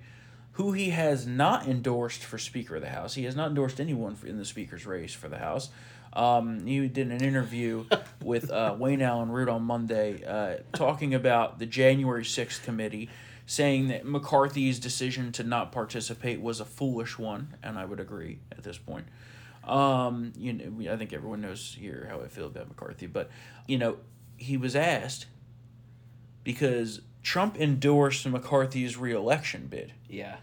Who 0.53 0.71
he 0.71 0.91
has 0.91 1.27
not 1.27 1.67
endorsed 1.67 2.23
for 2.23 2.37
Speaker 2.37 2.77
of 2.77 2.81
the 2.81 2.89
House. 2.89 3.15
He 3.15 3.25
has 3.25 3.35
not 3.35 3.49
endorsed 3.49 3.81
anyone 3.81 4.15
for, 4.15 4.27
in 4.27 4.37
the 4.37 4.45
Speaker's 4.45 4.85
race 4.85 5.13
for 5.13 5.27
the 5.27 5.39
House. 5.39 5.69
Um, 6.15 6.65
he 6.65 6.87
did 6.87 7.11
an 7.11 7.23
interview 7.23 7.85
with 8.23 8.49
uh, 8.49 8.75
Wayne 8.77 9.01
Allyn 9.01 9.29
Root 9.29 9.49
on 9.49 9.63
Monday, 9.63 10.23
uh, 10.25 10.61
talking 10.77 11.13
about 11.13 11.59
the 11.59 11.65
January 11.65 12.23
sixth 12.23 12.63
committee, 12.63 13.09
saying 13.45 13.89
that 13.89 14.05
McCarthy's 14.05 14.79
decision 14.79 15.31
to 15.33 15.43
not 15.43 15.71
participate 15.71 16.41
was 16.41 16.59
a 16.59 16.65
foolish 16.65 17.19
one, 17.19 17.55
and 17.61 17.77
I 17.77 17.85
would 17.85 17.99
agree 17.99 18.39
at 18.51 18.63
this 18.63 18.77
point. 18.77 19.07
Um, 19.63 20.31
you 20.37 20.53
know, 20.53 20.91
I 20.91 20.95
think 20.95 21.11
everyone 21.11 21.41
knows 21.41 21.75
here 21.79 22.07
how 22.09 22.21
I 22.21 22.27
feel 22.27 22.45
about 22.45 22.67
McCarthy, 22.67 23.07
but 23.07 23.29
you 23.67 23.77
know, 23.77 23.97
he 24.37 24.57
was 24.57 24.75
asked 24.75 25.25
because 26.43 27.01
Trump 27.23 27.59
endorsed 27.59 28.27
McCarthy's 28.27 28.95
reelection 28.97 29.67
bid. 29.67 29.93
Yeah. 30.07 30.37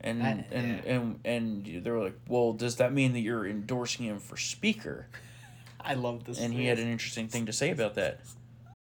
And 0.00 0.22
I- 0.22 0.44
and, 0.52 0.68
yeah. 0.84 0.92
and 0.92 1.20
and 1.24 1.84
they 1.84 1.90
were 1.90 2.02
like, 2.02 2.18
"Well, 2.28 2.52
does 2.52 2.76
that 2.76 2.92
mean 2.92 3.12
that 3.14 3.20
you're 3.20 3.46
endorsing 3.46 4.06
him 4.06 4.18
for 4.18 4.36
speaker?" 4.36 5.06
I 5.80 5.94
love 5.94 6.24
this. 6.24 6.40
And 6.40 6.52
he 6.52 6.66
had 6.66 6.78
an 6.78 6.88
interesting 6.88 7.28
thing 7.28 7.46
to 7.46 7.52
say 7.52 7.70
about 7.70 7.94
that. 7.94 8.20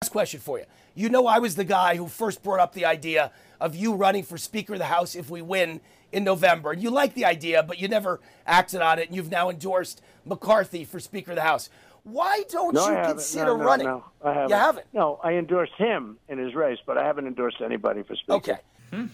Last 0.01 0.09
question 0.11 0.39
for 0.39 0.59
you. 0.59 0.65
You 0.95 1.09
know, 1.09 1.27
I 1.27 1.39
was 1.39 1.55
the 1.55 1.63
guy 1.63 1.95
who 1.95 2.07
first 2.07 2.41
brought 2.43 2.59
up 2.59 2.73
the 2.73 2.85
idea 2.85 3.31
of 3.61 3.75
you 3.75 3.93
running 3.93 4.23
for 4.23 4.37
Speaker 4.37 4.73
of 4.73 4.79
the 4.79 4.85
House 4.85 5.15
if 5.15 5.29
we 5.29 5.41
win 5.41 5.79
in 6.11 6.23
November. 6.23 6.71
And 6.71 6.81
you 6.81 6.89
like 6.89 7.13
the 7.13 7.25
idea, 7.25 7.61
but 7.61 7.79
you 7.79 7.87
never 7.87 8.19
acted 8.47 8.81
on 8.81 8.97
it. 8.99 9.07
And 9.07 9.15
you've 9.15 9.29
now 9.31 9.49
endorsed 9.49 10.01
McCarthy 10.25 10.83
for 10.85 10.99
Speaker 10.99 11.31
of 11.31 11.35
the 11.35 11.43
House. 11.43 11.69
Why 12.03 12.43
don't 12.49 12.73
No, 12.73 12.87
you 12.87 12.93
haven't. 12.95 13.11
consider 13.17 13.45
no, 13.45 13.57
no, 13.57 13.63
running? 13.63 13.87
No, 13.87 14.03
I 14.23 14.33
haven't. 14.33 14.49
You 14.49 14.55
haven't? 14.55 14.85
No, 14.93 15.19
I 15.23 15.33
endorsed 15.33 15.73
him 15.77 16.17
in 16.29 16.37
his 16.39 16.55
race, 16.55 16.79
but 16.85 16.97
I 16.97 17.03
haven't 17.05 17.27
endorsed 17.27 17.61
anybody 17.63 18.01
for 18.03 18.15
speaker. 18.15 18.33
Okay. 18.33 18.57
Hmm. 18.91 19.05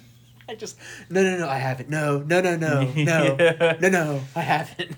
I 0.50 0.56
just 0.56 0.78
no 1.10 1.24
no 1.24 1.38
no 1.38 1.48
I 1.48 1.58
haven't 1.58 1.90
no 1.90 2.20
no 2.20 2.42
no 2.42 2.56
no 2.58 2.84
no 2.96 3.36
no 3.80 3.90
no 3.90 4.22
I 4.36 4.42
haven't. 4.42 4.96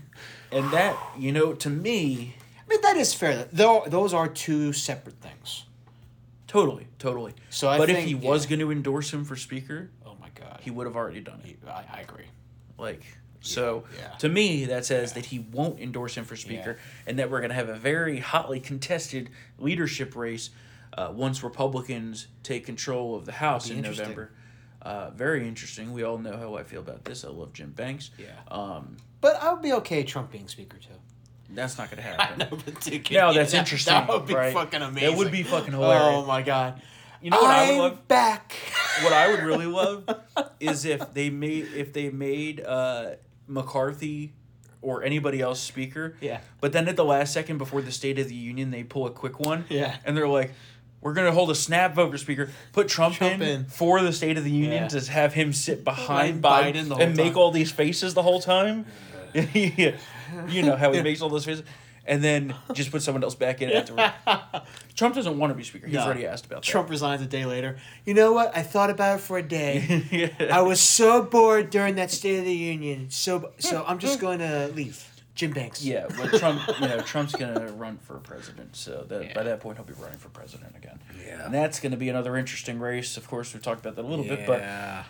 And 0.51 0.71
that, 0.71 0.97
you 1.17 1.31
know, 1.31 1.53
to 1.53 1.69
me, 1.69 2.35
I 2.57 2.69
mean 2.69 2.81
that 2.81 2.97
is 2.97 3.13
fair. 3.13 3.47
Though 3.51 3.83
those 3.87 4.13
are 4.13 4.27
two 4.27 4.73
separate 4.73 5.17
things. 5.21 5.65
totally, 6.47 6.87
totally. 6.99 7.33
So 7.49 7.67
I 7.69 7.77
but 7.77 7.89
if 7.89 7.97
think- 7.97 8.07
he 8.07 8.15
was 8.15 8.45
going 8.45 8.59
to 8.59 8.71
endorse 8.71 9.11
him 9.13 9.25
for 9.25 9.35
speaker, 9.35 9.89
Oh 10.05 10.15
my 10.21 10.29
god. 10.33 10.59
he 10.61 10.71
would 10.71 10.85
have 10.87 10.95
already 10.95 11.19
done 11.21 11.41
it. 11.45 11.57
I, 11.67 11.83
I 11.91 12.01
agree. 12.01 12.25
Like, 12.77 13.03
so 13.41 13.83
yeah. 13.97 14.09
to 14.17 14.29
me, 14.29 14.65
that 14.65 14.85
says 14.85 15.13
that 15.13 15.25
he 15.27 15.39
won't 15.39 15.79
endorse 15.79 16.15
him 16.15 16.25
for 16.25 16.35
speaker, 16.35 16.77
Yeah. 16.79 17.03
and 17.07 17.19
that 17.19 17.29
we're 17.29 17.39
going 17.39 17.49
to 17.49 17.55
have 17.55 17.69
a 17.69 17.75
very 17.75 18.19
hotly 18.19 18.59
contested 18.59 19.29
leadership 19.59 20.15
race 20.15 20.49
uh, 20.97 21.11
once 21.13 21.43
Republicans 21.43 22.27
take 22.43 22.65
control 22.65 23.15
of 23.15 23.25
the 23.25 23.33
House 23.33 23.69
in. 23.69 23.81
November. 23.81 24.31
Uh, 24.85 25.09
very 25.09 25.47
interesting. 25.47 25.91
We 25.93 26.03
all 26.03 26.17
know 26.19 26.37
how 26.37 26.55
I 26.55 26.63
feel 26.63 26.79
about 26.79 27.03
this. 27.05 27.25
I 27.25 27.29
love 27.29 27.51
Jim 27.53 27.71
Banks. 27.71 28.11
Yeah. 28.19 28.27
Um, 28.55 28.97
But 29.19 29.41
I 29.41 29.51
would 29.51 29.61
be 29.63 29.73
okay 29.73 30.03
Trump 30.03 30.31
being 30.31 30.47
speaker 30.47 30.77
too. 30.77 30.89
that's 31.49 31.77
not 31.79 31.89
going 31.89 31.97
to 32.03 32.07
happen. 32.07 32.41
I 32.43 32.45
but 32.45 33.11
No, 33.11 33.33
that's 33.33 33.53
interesting. 33.55 33.93
That 33.93 34.07
would 34.07 34.27
be 34.27 34.35
right? 34.35 34.53
fucking 34.53 34.81
amazing. 34.81 35.09
That 35.09 35.17
would 35.17 35.31
be 35.31 35.41
fucking 35.43 35.71
hilarious. 35.73 36.03
Oh 36.23 36.25
my 36.25 36.41
god. 36.43 36.81
You 37.21 37.31
know 37.31 37.41
what 37.41 37.49
I 37.49 37.65
would 37.65 37.73
I'm 37.73 37.79
love? 37.79 38.07
back. 38.07 38.53
what 39.01 39.11
I 39.11 39.29
would 39.31 39.39
really 39.41 39.65
love 39.81 40.07
is 40.59 40.85
if 40.85 41.13
they 41.15 41.31
made 41.31 41.67
if 41.75 41.91
they 41.91 42.11
made 42.11 42.61
uh, 42.63 43.15
McCarthy 43.47 44.33
or 44.83 45.03
anybody 45.03 45.41
else 45.41 45.59
speaker. 45.59 46.15
Yeah. 46.21 46.41
But 46.61 46.71
then 46.73 46.87
at 46.87 46.95
the 46.95 47.05
last 47.05 47.33
second 47.33 47.57
before 47.57 47.81
the 47.81 47.91
State 47.91 48.19
of 48.19 48.27
the 48.29 48.35
Union, 48.35 48.69
they 48.69 48.83
pull 48.83 49.07
a 49.07 49.11
quick 49.11 49.39
one. 49.39 49.65
Yeah. 49.69 49.95
And 50.05 50.15
they're 50.15 50.27
like, 50.27 50.53
"We're 51.05 51.13
gonna 51.13 51.31
hold 51.31 51.51
a 51.51 51.55
snap 51.55 51.93
vote 51.93 52.09
for 52.11 52.17
speaker. 52.17 52.49
Put 52.73 52.87
Trump, 52.87 53.13
Trump 53.15 53.35
in, 53.35 53.41
in. 53.43 53.65
for 53.65 54.01
the 54.01 54.11
State 54.11 54.37
of 54.39 54.43
the 54.43 54.49
Union 54.49 54.83
Yeah. 54.83 54.87
to 54.99 55.11
have 55.11 55.35
him 55.35 55.53
sit 55.53 55.83
behind 55.83 56.43
Biden, 56.43 56.87
Biden 56.87 56.99
and 56.99 57.15
make 57.15 57.37
all 57.37 57.51
these 57.51 57.71
faces 57.71 58.15
the 58.15 58.23
whole 58.23 58.41
time." 58.41 58.87
yeah. 59.53 59.91
You 60.49 60.63
know 60.63 60.75
how 60.75 60.91
he 60.91 61.01
makes 61.03 61.21
all 61.21 61.29
those 61.29 61.45
faces. 61.45 61.63
And 62.07 62.23
then 62.23 62.53
just 62.73 62.91
put 62.91 63.01
someone 63.03 63.23
else 63.23 63.35
back 63.35 63.61
in 63.61 63.71
afterward. 63.71 64.11
Trump 64.95 65.13
doesn't 65.15 65.37
want 65.37 65.51
to 65.51 65.55
be 65.55 65.63
speaker. 65.63 65.85
He's 65.87 65.95
No. 65.95 66.01
already 66.05 66.25
asked 66.25 66.45
about 66.47 66.63
that. 66.63 66.67
Trump 66.69 66.89
resigns 66.89 67.21
a 67.21 67.25
day 67.25 67.45
later. 67.45 67.77
You 68.05 68.13
know 68.15 68.31
what? 68.33 68.55
I 68.57 68.61
thought 68.63 68.89
about 68.89 69.19
it 69.19 69.21
for 69.21 69.37
a 69.37 69.43
day. 69.43 70.03
Yeah. 70.11 70.27
I 70.55 70.61
was 70.61 70.79
so 70.81 71.21
bored 71.23 71.69
during 71.69 71.95
that 71.95 72.09
State 72.11 72.39
of 72.39 72.45
the 72.45 72.53
Union. 72.53 73.09
So 73.11 73.51
so 73.59 73.85
I'm 73.87 73.99
just 73.99 74.19
going 74.19 74.39
to 74.39 74.71
leave. 74.75 75.03
Jim 75.35 75.51
Banks. 75.51 75.83
Yeah, 75.83 76.07
but 76.17 76.39
Trump, 76.39 76.61
you 76.79 76.87
know, 76.87 76.99
Trump's 77.01 77.35
gonna 77.35 77.67
run 77.73 77.97
for 77.97 78.15
president, 78.19 78.75
so 78.75 79.05
that 79.09 79.33
by 79.33 79.43
that 79.43 79.59
point 79.59 79.77
he'll 79.77 79.85
be 79.85 79.93
running 79.93 80.17
for 80.17 80.29
president 80.29 80.75
again. 80.77 80.99
Yeah. 81.25 81.45
and 81.45 81.53
that's 81.53 81.79
gonna 81.79 81.97
be 81.97 82.09
another 82.09 82.35
interesting 82.37 82.79
race. 82.79 83.17
Of 83.17 83.27
course, 83.27 83.53
we 83.53 83.59
talked 83.59 83.81
about 83.81 83.95
that 83.97 84.05
a 84.05 84.07
little 84.07 84.25
bit, 84.25 84.47
but 84.47 84.61
Yeah. 84.61 85.03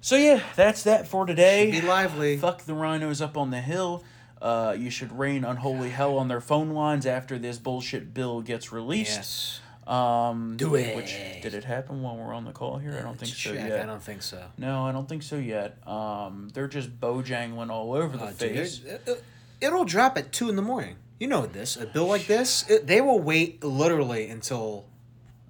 so 0.00 0.16
yeah, 0.16 0.40
that's 0.56 0.82
that 0.82 1.06
for 1.06 1.24
today. 1.24 1.70
Be 1.70 1.80
lively. 1.80 2.36
Fuck 2.36 2.62
the 2.64 2.72
RINOs 2.74 3.22
up 3.22 3.36
on 3.36 3.50
the 3.50 3.60
hill. 3.60 4.02
Uh, 4.42 4.76
you 4.78 4.90
should 4.90 5.16
rain 5.16 5.44
unholy 5.44 5.88
hell 5.90 6.18
on 6.18 6.28
their 6.28 6.40
phone 6.40 6.70
lines 6.70 7.06
after 7.06 7.38
this 7.38 7.56
bullshit 7.58 8.12
bill 8.12 8.42
gets 8.42 8.72
released. 8.72 9.16
Yes. 9.16 9.60
Um, 9.86 10.56
Do 10.56 10.74
it. 10.74 10.96
Which 10.96 11.14
did 11.42 11.54
it 11.54 11.64
happen 11.64 12.02
while 12.02 12.16
we're 12.16 12.32
on 12.34 12.44
the 12.44 12.52
call 12.52 12.78
here? 12.78 12.96
I 12.98 13.02
don't 13.02 13.18
think 13.18 13.34
so 13.34 13.54
Check. 13.54 13.68
yet. 13.68 13.80
I 13.82 13.86
don't 13.86 14.02
think 14.02 14.22
so. 14.22 14.42
No, 14.58 14.84
I 14.84 14.92
don't 14.92 15.08
think 15.08 15.22
so 15.22 15.36
yet. 15.36 15.76
Um, 15.86 16.48
they're 16.54 16.68
just 16.68 16.98
bojangling 17.00 17.70
all 17.70 17.92
over 17.92 18.16
the 18.16 18.24
Uh, 18.24 18.30
dude, 18.30 18.36
face. 18.38 18.80
it- 18.84 19.02
it- 19.06 19.24
it'll 19.64 19.84
drop 19.84 20.16
at 20.18 20.32
two 20.32 20.48
in 20.48 20.56
the 20.56 20.62
morning. 20.62 20.96
You 21.18 21.28
know 21.28 21.46
this. 21.46 21.76
A 21.76 21.86
bill 21.86 22.06
like 22.06 22.26
this, 22.26 22.68
it, 22.68 22.86
they 22.86 23.00
will 23.00 23.20
wait 23.20 23.62
literally 23.64 24.28
until 24.28 24.84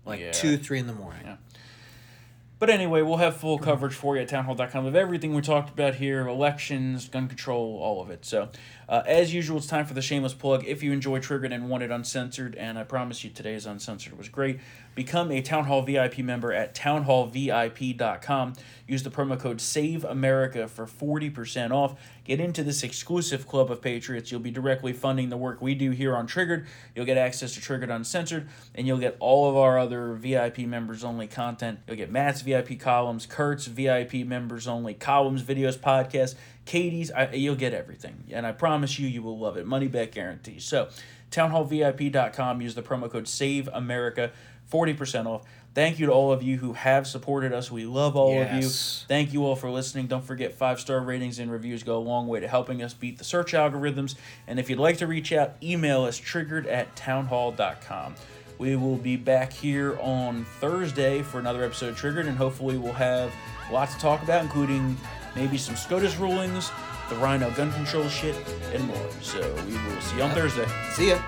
like 0.07 0.21
Yeah. 0.21 0.33
two, 0.33 0.57
three 0.57 0.79
in 0.79 0.87
the 0.87 0.93
morning. 0.93 1.23
Yeah. 1.25 1.37
But 2.61 2.71
anyway, 2.71 3.03
we'll 3.03 3.17
have 3.19 3.37
full 3.37 3.59
coverage 3.59 3.95
for 3.95 4.17
you 4.17 4.23
at 4.23 4.29
townhall.com 4.29 4.87
of 4.87 4.95
everything 4.95 5.35
we 5.35 5.43
talked 5.43 5.71
about 5.71 5.97
here 5.97 6.27
elections, 6.27 7.09
gun 7.09 7.29
control, 7.29 7.79
all 7.83 8.01
of 8.01 8.11
it. 8.11 8.25
So, 8.25 8.49
uh, 8.89 9.03
as 9.07 9.33
usual, 9.33 9.59
it's 9.59 9.67
time 9.67 9.87
for 9.87 9.95
the 9.95 10.03
shameless 10.03 10.35
plug. 10.35 10.65
If 10.67 10.83
you 10.83 10.93
enjoy 10.93 11.21
Triggered 11.21 11.53
and 11.53 11.69
want 11.69 11.83
it 11.83 11.91
uncensored, 11.91 12.55
and 12.57 12.79
I 12.79 12.85
promise 12.85 13.25
you 13.25 13.31
today's 13.31 13.67
uncensored 13.67 14.17
was 14.17 14.29
great, 14.29 14.61
become 14.95 15.31
a 15.31 15.41
Town 15.43 15.65
Hall 15.65 15.83
VIP 15.83 16.19
member 16.19 16.53
at 16.53 16.75
townhallvip.com. 16.75 18.53
Use 18.87 19.03
the 19.03 19.11
promo 19.11 19.41
code 19.41 19.59
SAVEAMERICA 19.59 20.69
for 20.69 20.87
40% 20.87 21.71
off. 21.71 21.99
Get 22.25 22.41
into 22.41 22.63
this 22.63 22.83
exclusive 22.83 23.47
club 23.47 23.71
of 23.71 23.81
patriots. 23.81 24.31
You'll 24.31 24.41
be 24.41 24.51
directly 24.51 24.93
funding 24.93 25.29
the 25.31 25.37
work 25.37 25.63
we 25.63 25.75
do 25.75 25.91
here 25.91 26.17
on 26.17 26.27
Triggered. 26.27 26.67
You'll 26.95 27.07
get 27.07 27.17
access 27.17 27.55
to 27.55 27.61
Triggered 27.61 27.91
Uncensored, 27.91 28.49
and 28.75 28.87
you'll 28.87 28.99
get 28.99 29.17
all 29.21 29.49
of 29.49 29.57
our 29.57 29.79
other 29.79 30.15
VIP 30.15 30.59
members 30.61 31.05
only 31.05 31.27
content. 31.27 31.81
You'll 31.87 31.97
get 31.97 32.11
Matt's 32.11 32.43
VIP 32.43 32.79
columns, 32.79 33.27
Kurt's 33.27 33.67
VIP 33.67 34.27
members 34.27 34.67
only 34.67 34.95
columns, 34.95 35.43
videos, 35.43 35.79
podcasts, 35.79 36.35
Katie's. 36.65 37.11
I, 37.11 37.33
you'll 37.33 37.57
get 37.57 37.75
everything. 37.75 38.25
And 38.31 38.47
I 38.47 38.53
promise 38.53 38.99
you, 38.99 39.09
you 39.09 39.23
will 39.23 39.39
love 39.39 39.57
it. 39.57 39.67
Money 39.67 39.89
back 39.89 40.13
guarantee. 40.13 40.59
So, 40.59 40.89
townhallvip.com. 41.31 42.61
Use 42.61 42.75
the 42.75 42.83
promo 42.83 43.11
code 43.11 43.25
SAVEAMERICA, 43.25 44.31
40% 44.71 45.27
off. 45.27 45.45
Thank 45.75 45.99
you 45.99 46.07
to 46.07 46.13
all 46.13 46.31
of 46.31 46.41
you 46.41 46.57
who 46.59 46.75
have 46.75 47.05
supported 47.05 47.53
us. 47.53 47.69
We 47.69 47.85
love 47.85 48.15
all 48.15 48.41
of 48.41 48.53
you. 48.53 48.69
Thank 49.09 49.33
you 49.33 49.45
all 49.45 49.57
for 49.57 49.69
listening. 49.71 50.07
Don't 50.07 50.25
forget 50.25 50.55
five 50.55 50.79
star 50.79 51.01
ratings 51.01 51.41
and 51.41 51.51
reviews 51.51 51.83
go 51.83 51.97
a 51.97 51.99
long 51.99 52.29
way 52.29 52.39
to 52.39 52.47
helping 52.47 52.81
us 52.81 52.95
beat 52.95 53.19
the 53.19 53.25
search 53.25 53.55
algorithms. 53.55 54.15
And 54.47 54.61
if 54.61 54.71
you'd 54.71 54.79
like 54.79 54.99
to 54.99 55.09
reach 55.09 55.33
out, 55.33 55.57
email 55.61 56.05
us 56.05 56.17
triggered 56.17 56.69
at 56.69 56.95
townhall.com. 56.95 58.15
We 58.57 58.77
will 58.77 58.97
be 58.97 59.17
back 59.17 59.53
here 59.53 59.99
on 60.01 60.45
Thursday 60.61 61.23
for 61.23 61.41
another 61.41 61.65
episode 61.65 61.89
of 61.89 61.97
Triggered, 61.97 62.27
and 62.27 62.39
hopefully 62.39 62.79
we'll 62.79 62.93
have 62.93 63.33
lots 63.73 63.95
to 63.95 64.01
talk 64.01 64.23
about, 64.23 64.43
including 64.43 64.97
maybe 65.37 65.59
some 65.59 65.77
SCOTUS 65.77 66.17
rulings, 66.17 66.71
the 67.09 67.17
RINO 67.17 67.51
gun 67.53 67.73
control 67.73 68.09
shit, 68.09 68.37
and 68.73 68.87
more. 68.87 69.11
So 69.21 69.41
we 69.67 69.75
will 69.75 70.01
see 70.01 70.17
you 70.17 70.23
on 70.23 70.31
Thursday. 70.31 70.67
See 70.93 71.09
ya. 71.11 71.19